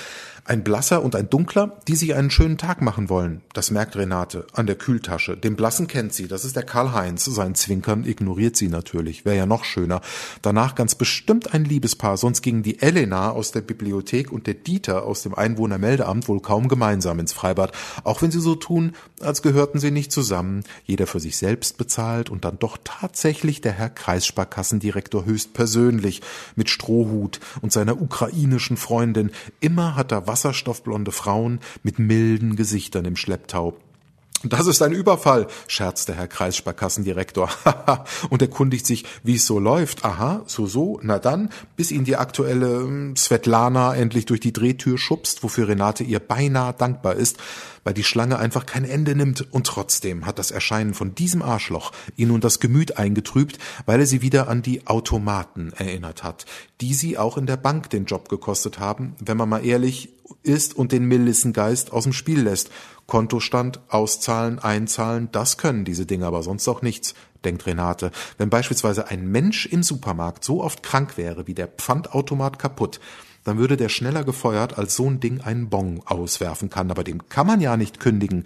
ein 0.45 0.63
blasser 0.63 1.03
und 1.03 1.17
ein 1.17 1.31
dunkler, 1.31 1.79
die 1.89 1.97
sich 1.97 2.15
einen 2.15 2.31
schönen 2.31 2.59
Tag 2.59 2.83
machen 2.83 3.09
wollen. 3.09 3.41
Das 3.55 3.71
merkt 3.71 3.97
Renate 3.97 4.47
an 4.53 4.67
der 4.67 4.77
Kühltasche. 4.77 5.37
Den 5.37 5.57
blassen 5.57 5.87
kennt 5.87 6.13
sie, 6.13 6.29
das 6.29 6.45
ist 6.45 6.55
der 6.57 6.65
Karl-Heinz. 6.65 7.25
Sein 7.25 7.55
Zwinkern 7.55 8.05
ignoriert 8.05 8.57
sie 8.57 8.69
natürlich, 8.69 9.25
wäre 9.25 9.37
ja 9.37 9.47
noch 9.47 9.65
schöner. 9.65 10.03
Danach 10.43 10.75
ganz 10.75 10.95
bestimmt 10.95 11.55
ein 11.55 11.65
Liebespaar, 11.65 12.17
sonst 12.19 12.43
gingen 12.43 12.63
die 12.63 12.81
Elena 12.81 13.31
aus 13.31 13.53
der 13.53 13.63
Bibliothek 13.63 14.31
und 14.31 14.47
der 14.47 14.55
Dieter 14.55 15.05
aus 15.05 15.23
dem 15.23 15.35
Einwohnermeldeamt 15.35 16.29
wohl 16.29 16.41
kaum 16.41 16.69
gemeinsam 16.69 17.19
ins 17.21 17.33
Freibad, 17.33 17.73
auch 18.05 18.21
wenn 18.21 18.31
sie 18.31 18.41
so 18.41 18.55
tun, 18.55 18.93
als 19.21 19.41
gehörten 19.41 19.79
sie 19.79 19.91
nicht 19.91 20.13
zusammen, 20.13 20.65
jeder 20.85 21.07
für 21.07 21.21
sich 21.21 21.39
selbst 21.39 21.79
bezahlt 21.79 22.29
und 22.29 22.45
dann 22.45 22.59
doch 22.59 22.77
tatsächlich 22.85 23.63
der 23.63 23.73
Herr 23.73 23.89
Kreissparkassendirektor 23.89 25.25
höchst 25.25 25.55
persönlich 25.55 26.21
mit 26.55 26.69
Strohhut 26.69 27.41
und 27.63 27.73
seiner 27.73 28.01
ukrainischen 28.01 28.77
Freundin. 28.77 29.31
Immer 29.61 29.97
hat 29.97 30.13
er 30.13 30.27
wasserstoffblonde 30.35 31.13
Frauen 31.13 31.61
mit 31.85 32.01
milden 32.01 32.57
Gesichtern 32.57 33.05
im 33.05 33.15
Schlepptau. 33.15 33.77
Das 34.47 34.67
ist 34.67 34.83
ein 34.83 34.93
Überfall, 34.93 35.47
scherzte 35.69 36.15
Herr 36.15 36.29
Kreissparkassendirektor. 36.29 37.49
und 38.31 38.43
erkundigt 38.43 38.85
sich, 38.85 39.07
wie 39.23 39.37
es 39.37 39.47
so 39.47 39.59
läuft. 39.59 40.05
Aha, 40.05 40.43
so, 40.47 40.67
so, 40.67 41.01
na 41.03 41.19
dann, 41.19 41.49
bis 41.77 41.91
ihn 41.91 42.05
die 42.05 42.17
aktuelle 42.17 42.81
hm, 42.81 43.17
Svetlana 43.17 43.95
endlich 43.95 44.27
durch 44.27 44.41
die 44.41 44.53
Drehtür 44.53 44.99
schubst, 44.99 45.43
wofür 45.45 45.69
Renate 45.69 46.05
ihr 46.05 46.19
beinahe 46.19 46.75
dankbar 46.75 47.15
ist, 47.15 47.39
weil 47.85 47.95
die 47.95 48.05
Schlange 48.05 48.39
einfach 48.39 48.67
kein 48.67 48.85
Ende 48.85 49.15
nimmt. 49.15 49.51
Und 49.51 49.67
trotzdem 49.67 50.27
hat 50.27 50.39
das 50.39 50.51
Erscheinen 50.51 50.93
von 50.93 51.15
diesem 51.15 51.41
Arschloch 51.41 51.93
ihr 52.17 52.27
nun 52.27 52.43
das 52.43 52.61
Gemüt 52.61 52.99
eingetrübt, 52.99 53.59
weil 53.87 54.01
er 54.01 54.07
sie 54.07 54.21
wieder 54.21 54.49
an 54.49 54.61
die 54.61 54.87
Automaten 54.87 55.73
erinnert 55.73 56.23
hat, 56.23 56.45
die 56.83 56.93
sie 56.93 57.17
auch 57.17 57.39
in 57.39 57.47
der 57.47 57.57
Bank 57.57 57.89
den 57.89 58.05
Job 58.05 58.29
gekostet 58.29 58.79
haben, 58.79 59.17
wenn 59.21 59.39
man 59.39 59.49
mal 59.49 59.65
ehrlich 59.65 60.14
ist 60.43 60.77
und 60.77 60.93
den 60.93 61.05
Melissengeist 61.05 61.93
aus 61.93 62.05
dem 62.05 62.13
Spiel 62.13 62.43
lässt. 62.43 62.71
Kontostand, 63.07 63.81
auszahlen, 63.89 64.59
einzahlen, 64.59 65.29
das 65.31 65.59
können 65.59 65.85
diese 65.85 66.07
Dinge 66.07 66.27
aber 66.27 66.43
sonst 66.43 66.67
auch 66.69 66.81
nichts, 66.81 67.15
denkt 67.45 67.67
Renate. 67.67 68.11
Wenn 68.39 68.49
beispielsweise 68.49 69.09
ein 69.09 69.31
Mensch 69.31 69.67
im 69.67 69.83
Supermarkt 69.83 70.45
so 70.45 70.63
oft 70.63 70.83
krank 70.83 71.19
wäre 71.19 71.47
wie 71.47 71.55
der 71.55 71.69
Pfandautomat 71.69 72.59
kaputt, 72.59 73.01
dann 73.45 73.59
würde 73.59 73.77
der 73.77 73.91
schneller 73.91 74.25
gefeuert, 74.25 74.79
als 74.79 74.97
so 74.97 75.09
ein 75.09 75.21
Ding 75.21 75.43
einen 75.43 75.69
Bon 75.69 76.01
auswerfen 76.07 76.71
kann. 76.71 76.91
Aber 76.91 77.05
dem 77.05 77.29
kann 77.29 77.47
man 77.47 77.61
ja 77.61 77.77
nicht 77.77 78.01
kündigen. 78.01 78.45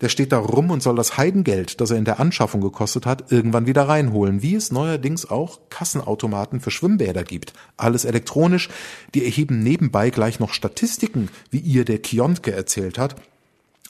Der 0.00 0.08
steht 0.08 0.32
da 0.32 0.38
rum 0.38 0.70
und 0.70 0.82
soll 0.82 0.96
das 0.96 1.16
Heidengeld, 1.16 1.80
das 1.80 1.90
er 1.90 1.98
in 1.98 2.04
der 2.04 2.20
Anschaffung 2.20 2.60
gekostet 2.60 3.06
hat, 3.06 3.30
irgendwann 3.30 3.66
wieder 3.66 3.88
reinholen. 3.88 4.42
Wie 4.42 4.56
es 4.56 4.72
neuerdings 4.72 5.30
auch 5.30 5.60
Kassenautomaten 5.70 6.60
für 6.60 6.70
Schwimmbäder 6.70 7.22
gibt. 7.22 7.52
Alles 7.76 8.04
elektronisch. 8.04 8.68
Die 9.14 9.24
erheben 9.24 9.62
nebenbei 9.62 10.10
gleich 10.10 10.40
noch 10.40 10.52
Statistiken, 10.52 11.28
wie 11.50 11.60
ihr 11.60 11.84
der 11.84 11.98
Kiontke 11.98 12.52
erzählt 12.52 12.98
hat 12.98 13.16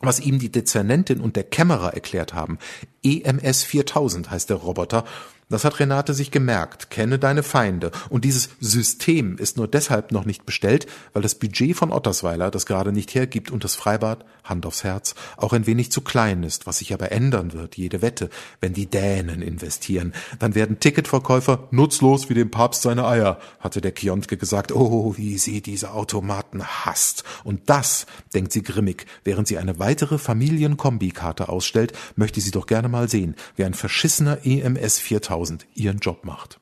was 0.03 0.21
ihm 0.21 0.39
die 0.39 0.51
Dezernentin 0.51 1.21
und 1.21 1.37
der 1.37 1.45
Kämmerer 1.45 1.93
erklärt 1.95 2.33
haben. 2.33 2.59
EMS 3.05 3.65
4000 3.65 4.31
heißt 4.31 4.49
der 4.49 4.57
Roboter 4.57 5.05
das 5.51 5.65
hat 5.65 5.81
Renate 5.81 6.15
sich 6.15 6.31
gemerkt. 6.31 6.91
Kenne 6.91 7.19
deine 7.19 7.43
Feinde. 7.43 7.91
Und 8.09 8.25
dieses 8.25 8.51
System 8.61 9.37
ist 9.37 9.57
nur 9.57 9.69
deshalb 9.69 10.13
noch 10.13 10.25
nicht 10.25 10.47
bestellt, 10.47 10.87
weil 11.13 11.23
das 11.23 11.35
Budget 11.35 11.77
von 11.77 11.93
Ottersweiler 11.93 12.51
das 12.51 12.67
gerade 12.67 12.93
nicht 12.93 13.15
hergibt 13.15 13.51
und 13.51 13.65
das 13.65 13.75
Freibad, 13.75 14.25
Hand 14.45 14.67
aufs 14.67 14.85
Herz, 14.85 15.15
auch 15.37 15.53
ein 15.53 15.67
wenig 15.67 15.91
zu 15.91 16.01
klein 16.01 16.43
ist, 16.43 16.67
was 16.67 16.79
sich 16.79 16.93
aber 16.95 17.13
ändern 17.13 17.53
wird, 17.53 17.77
jede 17.77 18.03
Wette, 18.03 18.31
wenn 18.61 18.73
die 18.73 18.87
Dänen 18.87 19.43
investieren. 19.43 20.13
Dann 20.39 20.55
werden 20.55 20.81
Ticketverkäufer 20.81 21.69
nutzlos 21.71 22.29
wie 22.29 22.35
dem 22.35 22.51
Papst 22.51 22.83
seine 22.83 23.07
Eier, 23.07 23.39
hatte 23.59 23.81
der 23.81 23.93
Kiontke 23.93 24.37
gesagt. 24.37 24.73
Oh, 24.73 25.17
wie 25.17 25.39
sie 25.39 25.61
diese 25.61 25.93
Automaten 25.93 26.65
hasst. 26.65 27.25
Und 27.45 27.69
das, 27.71 28.07
denkt 28.35 28.53
sie 28.53 28.63
grimmig, 28.63 29.07
während 29.25 29.49
sie 29.49 29.59
eine 29.59 29.79
weitere 29.79 30.19
Familienkombikarte 30.19 31.49
ausstellt, 31.49 31.93
möchte 32.17 32.41
sie 32.41 32.51
doch 32.51 32.67
gerne 32.67 32.89
mal 32.89 33.09
sehen, 33.09 33.35
wie 33.57 33.65
ein 33.65 33.75
verschissener 33.75 34.39
EMS 34.45 34.99
4000 34.99 35.67
ihren 35.75 35.99
Job 35.99 36.25
macht. 36.25 36.60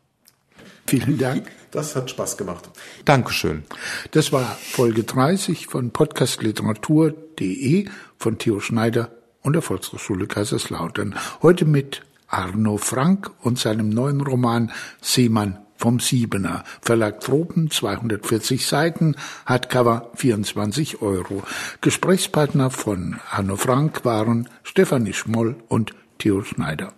Vielen 0.89 1.19
Dank. 1.19 1.51
Das 1.71 1.95
hat 1.95 2.09
Spaß 2.09 2.39
gemacht. 2.39 2.71
Dankeschön. 3.05 3.65
Das 4.13 4.33
war 4.33 4.57
Folge 4.59 5.05
30 5.05 5.67
von 5.67 5.91
podcastliteratur.de 5.91 7.85
von 8.17 8.39
Theo 8.39 8.61
Schneider 8.61 9.11
und 9.43 9.53
der 9.53 9.61
Volkshochschule 9.61 10.27
Kaiserslautern. 10.27 11.15
Heute 11.43 11.67
mit 11.67 12.01
Arno 12.27 12.79
Frank 12.79 13.31
und 13.43 13.59
seinem 13.59 13.91
neuen 13.91 14.23
Roman 14.23 14.73
Seemann 15.03 15.59
vom 15.77 16.01
Siebener. 16.01 16.65
Verlag 16.81 17.21
Tropen, 17.21 17.71
240 17.71 18.67
Seiten, 18.67 19.15
Hardcover 19.45 20.11
24 20.15 21.03
Euro. 21.03 21.43
Gesprächspartner 21.83 22.71
von 22.71 23.21
Arno 23.31 23.57
Frank 23.57 24.07
waren 24.07 24.49
Stefanie 24.63 25.13
Schmoll 25.13 25.57
und 25.69 25.93
Theo 26.19 26.43
Schneider. 26.45 26.95